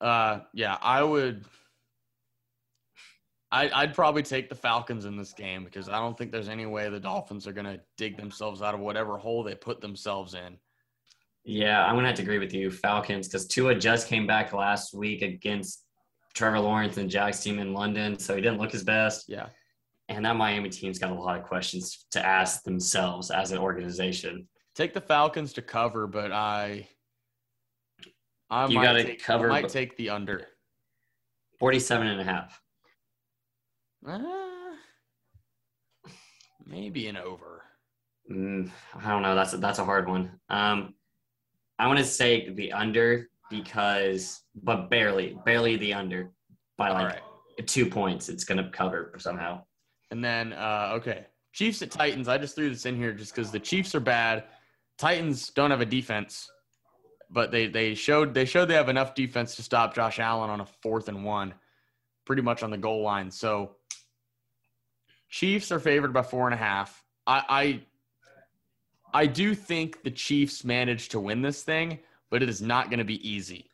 [0.00, 1.44] uh, yeah, I would.
[3.50, 6.66] I, I'd probably take the Falcons in this game because I don't think there's any
[6.66, 10.34] way the Dolphins are going to dig themselves out of whatever hole they put themselves
[10.34, 10.58] in.
[11.44, 14.92] yeah, I'm gonna have to agree with you, Falcons, because Tua just came back last
[14.92, 15.84] week against
[16.34, 19.28] Trevor Lawrence and Jags team in London, so he didn't look his best.
[19.28, 19.46] Yeah.
[20.08, 24.48] And that Miami team's got a lot of questions to ask themselves as an organization.
[24.74, 26.88] Take the Falcons to cover, but I.
[28.50, 30.46] I You might gotta take, cover, I might take the under.
[31.58, 32.62] 47 and a half.
[34.06, 34.20] Uh,
[36.64, 37.62] maybe an over.
[38.30, 39.34] Mm, I don't know.
[39.34, 40.30] That's a, that's a hard one.
[40.48, 40.94] Um,
[41.78, 46.30] I want to say the under because, but barely, barely the under
[46.76, 47.66] by like right.
[47.66, 48.28] two points.
[48.28, 49.62] It's gonna cover somehow.
[50.10, 52.28] And then, uh, okay, Chiefs at Titans.
[52.28, 54.44] I just threw this in here just because the Chiefs are bad.
[54.96, 56.50] Titans don't have a defense,
[57.30, 60.60] but they they showed they showed they have enough defense to stop Josh Allen on
[60.60, 61.54] a fourth and one,
[62.24, 63.30] pretty much on the goal line.
[63.30, 63.76] So,
[65.28, 67.04] Chiefs are favored by four and a half.
[67.26, 67.82] I
[69.12, 71.98] I, I do think the Chiefs managed to win this thing,
[72.30, 73.70] but it is not going to be easy.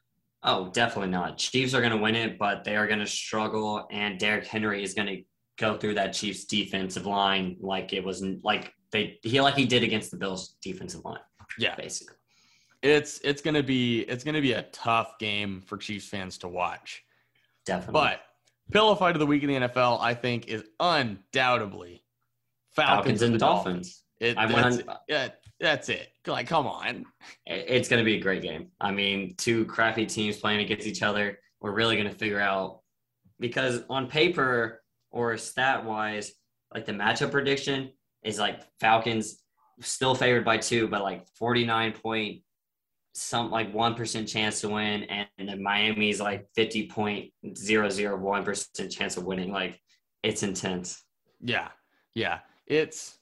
[0.46, 1.38] Oh, definitely not.
[1.38, 5.16] Chiefs are gonna win it, but they are gonna struggle, and Derrick Henry is gonna
[5.58, 9.82] go through that Chiefs defensive line like it was like they he like he did
[9.82, 11.20] against the Bills defensive line.
[11.58, 11.74] Yeah.
[11.76, 12.16] basically.
[12.82, 17.02] It's it's gonna be it's gonna be a tough game for Chiefs fans to watch.
[17.64, 17.92] Definitely.
[17.92, 18.20] But
[18.70, 22.04] pillow fight of the week in the NFL, I think, is undoubtedly
[22.74, 24.04] Falcons, Falcons and and Dolphins.
[24.20, 25.28] It, I that's, went on, yeah,
[25.60, 26.08] that's it.
[26.26, 27.04] Like, come on.
[27.46, 28.68] it's going to be a great game.
[28.80, 31.38] I mean, two crappy teams playing against each other.
[31.60, 32.80] We're really going to figure out
[33.40, 34.82] because on paper
[35.14, 36.32] or stat wise,
[36.74, 37.92] like the matchup prediction
[38.24, 39.40] is like Falcons
[39.80, 42.42] still favored by two, but like 49 point
[43.16, 45.04] some like 1% chance to win.
[45.04, 49.52] And then Miami's like 50.001% chance of winning.
[49.52, 49.80] Like
[50.24, 51.04] it's intense.
[51.40, 51.68] Yeah,
[52.14, 52.40] yeah.
[52.66, 53.16] It's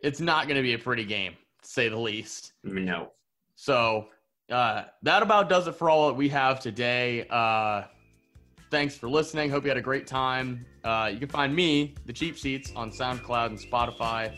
[0.00, 2.52] it's not going to be a pretty game, to say the least.
[2.62, 3.10] No.
[3.56, 4.06] So
[4.48, 7.26] uh, that about does it for all that we have today.
[7.28, 7.82] Uh,
[8.74, 9.48] thanks for listening.
[9.48, 10.66] Hope you had a great time.
[10.82, 14.32] Uh, you can find me, the Cheap Seats, on SoundCloud and Spotify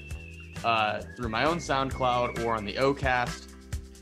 [0.63, 3.55] uh, through my own SoundCloud or on the OCast.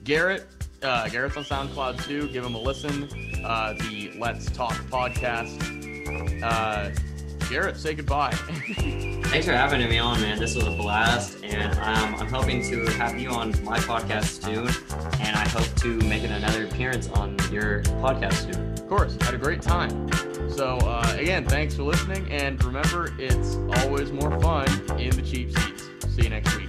[0.03, 0.49] Garrett,
[0.83, 2.27] uh, Garrett's on SoundCloud too.
[2.31, 3.05] Give him a listen.
[3.45, 5.63] Uh, the Let's Talk podcast.
[6.43, 6.91] Uh,
[7.49, 8.33] Garrett, say goodbye.
[8.33, 10.41] Thanks for having me on, man.
[10.41, 14.67] This was a blast, and um, I'm hoping to have you on my podcast soon.
[15.21, 18.74] And I hope to make another appearance on your podcast soon.
[18.85, 20.13] Of course, had a great time.
[20.51, 24.69] So uh, again, thanks for listening, and remember, it's always more fun
[25.01, 25.89] in the cheap seats.
[26.15, 26.64] See you next week.